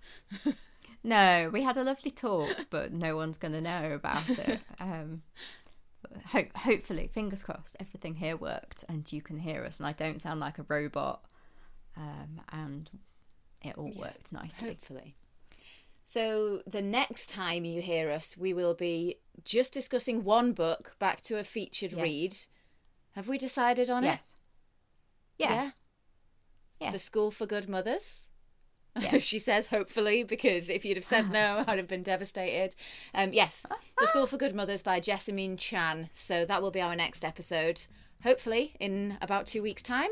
no, 1.04 1.48
we 1.52 1.62
had 1.62 1.78
a 1.78 1.84
lovely 1.84 2.11
talk, 2.11 2.66
but 2.68 2.92
no 2.92 3.16
one's 3.16 3.38
going 3.38 3.52
to 3.52 3.62
know 3.62 3.92
about 3.94 4.28
it. 4.28 4.61
Um, 4.78 5.22
hope, 6.26 6.54
hopefully, 6.54 7.08
fingers 7.12 7.42
crossed, 7.42 7.76
everything 7.80 8.16
here 8.16 8.36
worked 8.36 8.84
and 8.88 9.11
you 9.11 9.22
can 9.22 9.38
hear 9.38 9.64
us, 9.64 9.80
and 9.80 9.86
I 9.86 9.92
don't 9.92 10.20
sound 10.20 10.40
like 10.40 10.58
a 10.58 10.66
robot. 10.68 11.24
Um, 11.96 12.42
and 12.52 12.90
it 13.62 13.76
all 13.76 13.92
worked 13.96 14.32
nicely. 14.32 14.68
Hopefully. 14.68 15.16
So, 16.04 16.62
the 16.66 16.82
next 16.82 17.28
time 17.28 17.64
you 17.64 17.80
hear 17.82 18.11
us, 18.11 18.36
we 18.36 18.52
will 18.52 18.74
be 18.74 19.16
just 19.44 19.72
discussing 19.72 20.24
one 20.24 20.52
book 20.52 20.96
back 20.98 21.20
to 21.22 21.38
a 21.38 21.44
featured 21.44 21.92
Yes. 21.92 22.02
read. 22.02 22.36
Have 23.12 23.28
we 23.28 23.38
decided 23.38 23.90
on 23.90 24.02
it? 24.04 24.08
Yes. 24.08 24.36
Yes. 25.38 25.76
it? 25.76 26.84
Yes. 26.84 26.92
The 26.94 26.98
School 26.98 27.30
for 27.30 27.46
Good 27.46 27.68
Mothers? 27.68 28.26
Yes. 29.00 29.22
she 29.22 29.38
says, 29.38 29.68
hopefully, 29.68 30.24
because 30.24 30.68
if 30.68 30.84
you'd 30.84 30.96
have 30.96 31.04
said 31.04 31.30
no, 31.30 31.62
I'd 31.68 31.78
have 31.78 31.86
been 31.86 32.02
devastated. 32.02 32.74
Um, 33.14 33.32
yes, 33.32 33.64
The 33.98 34.06
School 34.08 34.26
for 34.26 34.36
Good 34.36 34.52
Mothers 34.54 34.82
by 34.82 34.98
Jessamine 34.98 35.56
Chan. 35.56 36.11
So, 36.12 36.44
that 36.44 36.61
will 36.61 36.72
be 36.72 36.80
our 36.80 36.96
next 36.96 37.24
episode, 37.24 37.86
hopefully, 38.24 38.74
in 38.80 39.16
about 39.22 39.46
two 39.46 39.62
weeks' 39.62 39.82
time. 39.84 40.11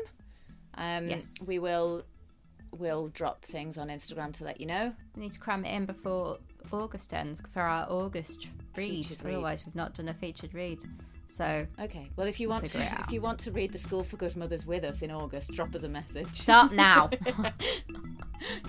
Um, 0.75 1.09
Yes. 1.09 1.45
We 1.45 1.59
will. 1.59 2.05
We'll 2.77 3.07
drop 3.09 3.43
things 3.45 3.77
on 3.77 3.87
Instagram 3.89 4.31
to 4.33 4.43
let 4.43 4.59
you 4.61 4.67
know. 4.67 4.93
We 5.15 5.23
need 5.23 5.31
to 5.33 5.39
cram 5.39 5.65
it 5.65 5.73
in 5.75 5.85
before 5.85 6.37
August 6.71 7.13
ends 7.13 7.41
for 7.51 7.61
our 7.61 7.85
August 7.89 8.47
read. 8.75 9.05
Featured 9.05 9.23
read. 9.25 9.33
Otherwise, 9.35 9.65
we've 9.65 9.75
not 9.75 9.93
done 9.95 10.07
a 10.09 10.13
featured 10.13 10.53
read. 10.53 10.83
So 11.27 11.65
Okay. 11.79 12.09
Well, 12.15 12.25
if 12.27 12.39
you 12.39 12.49
want 12.49 12.65
to, 12.67 12.79
if 13.01 13.11
you 13.11 13.21
want 13.21 13.37
to 13.41 13.51
read 13.51 13.71
the 13.71 13.77
School 13.77 14.03
for 14.03 14.17
Good 14.17 14.35
Mothers 14.35 14.65
with 14.65 14.83
us 14.83 15.01
in 15.03 15.11
August, 15.11 15.53
drop 15.53 15.75
us 15.75 15.83
a 15.83 15.89
message. 15.89 16.33
start 16.35 16.73
now. 16.73 17.09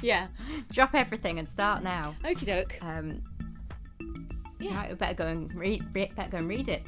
Yeah. 0.03 0.27
Drop 0.73 0.95
everything 0.95 1.39
and 1.39 1.49
start 1.49 1.83
now. 1.85 2.15
Okie 2.25 2.47
doke. 2.47 2.79
Um, 2.83 3.23
Yeah. 4.59 4.77
Right, 4.77 4.89
we 4.91 4.95
better 4.97 5.15
go 5.15 5.27
and 5.27 5.55
read. 5.55 5.85
re- 5.95 6.11
Better 6.17 6.31
go 6.31 6.39
and 6.39 6.49
read 6.49 6.69
it. 6.69 6.83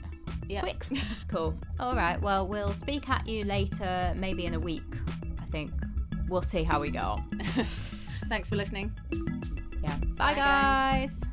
Yeah. 0.49 0.61
Quick. 0.63 0.87
Cool. 1.29 1.57
All 1.81 1.95
right. 1.95 2.21
Well, 2.21 2.47
we'll 2.49 2.75
speak 2.75 3.09
at 3.09 3.27
you 3.27 3.45
later, 3.45 4.13
maybe 4.17 4.45
in 4.47 4.55
a 4.55 4.61
week. 4.61 4.83
I 5.41 5.45
think 5.47 5.71
we'll 6.33 6.43
see 6.43 6.63
how 6.65 6.81
we 6.81 6.91
go. 6.91 7.21
Thanks 8.29 8.49
for 8.49 8.57
listening. 8.57 8.93
Yeah. 9.83 9.97
Bye, 10.17 10.33
Bye, 10.33 10.35
guys. 10.35 11.21
guys. 11.21 11.29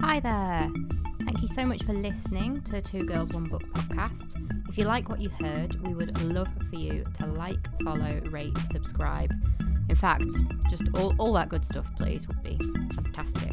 Hi 0.00 0.20
there. 0.20 0.70
Thank 1.24 1.42
you 1.42 1.48
so 1.48 1.64
much 1.64 1.82
for 1.84 1.94
listening 1.94 2.60
to 2.62 2.82
Two 2.82 3.06
Girls 3.06 3.32
One 3.32 3.44
Book 3.44 3.62
podcast. 3.72 4.36
If 4.68 4.76
you 4.76 4.84
like 4.84 5.08
what 5.08 5.20
you 5.20 5.30
heard, 5.30 5.74
we 5.86 5.94
would 5.94 6.20
love 6.22 6.48
for 6.68 6.76
you 6.76 7.04
to 7.14 7.26
like, 7.26 7.66
follow, 7.82 8.20
rate, 8.30 8.56
subscribe. 8.70 9.32
In 9.88 9.96
fact, 9.96 10.30
just 10.68 10.82
all, 10.94 11.14
all 11.18 11.32
that 11.34 11.48
good 11.48 11.64
stuff, 11.64 11.90
please, 11.96 12.28
would 12.28 12.42
be 12.42 12.58
fantastic. 12.94 13.52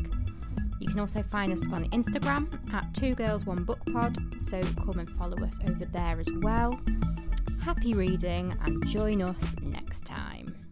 You 0.88 0.92
can 0.92 1.02
also 1.02 1.22
find 1.22 1.52
us 1.52 1.64
on 1.70 1.84
Instagram 1.90 2.48
at 2.74 2.94
Two 2.94 3.14
Girls 3.14 3.46
One 3.46 3.66
Book 3.66 3.80
Pod, 3.92 4.18
so 4.42 4.62
come 4.86 5.00
and 5.00 5.10
follow 5.18 5.38
us 5.44 5.60
over 5.68 5.84
there 5.84 6.18
as 6.18 6.30
well. 6.42 6.80
Happy 7.62 7.92
reading 7.92 8.58
and 8.62 8.88
join 8.88 9.22
us 9.22 9.54
next 9.62 10.06
time. 10.06 10.67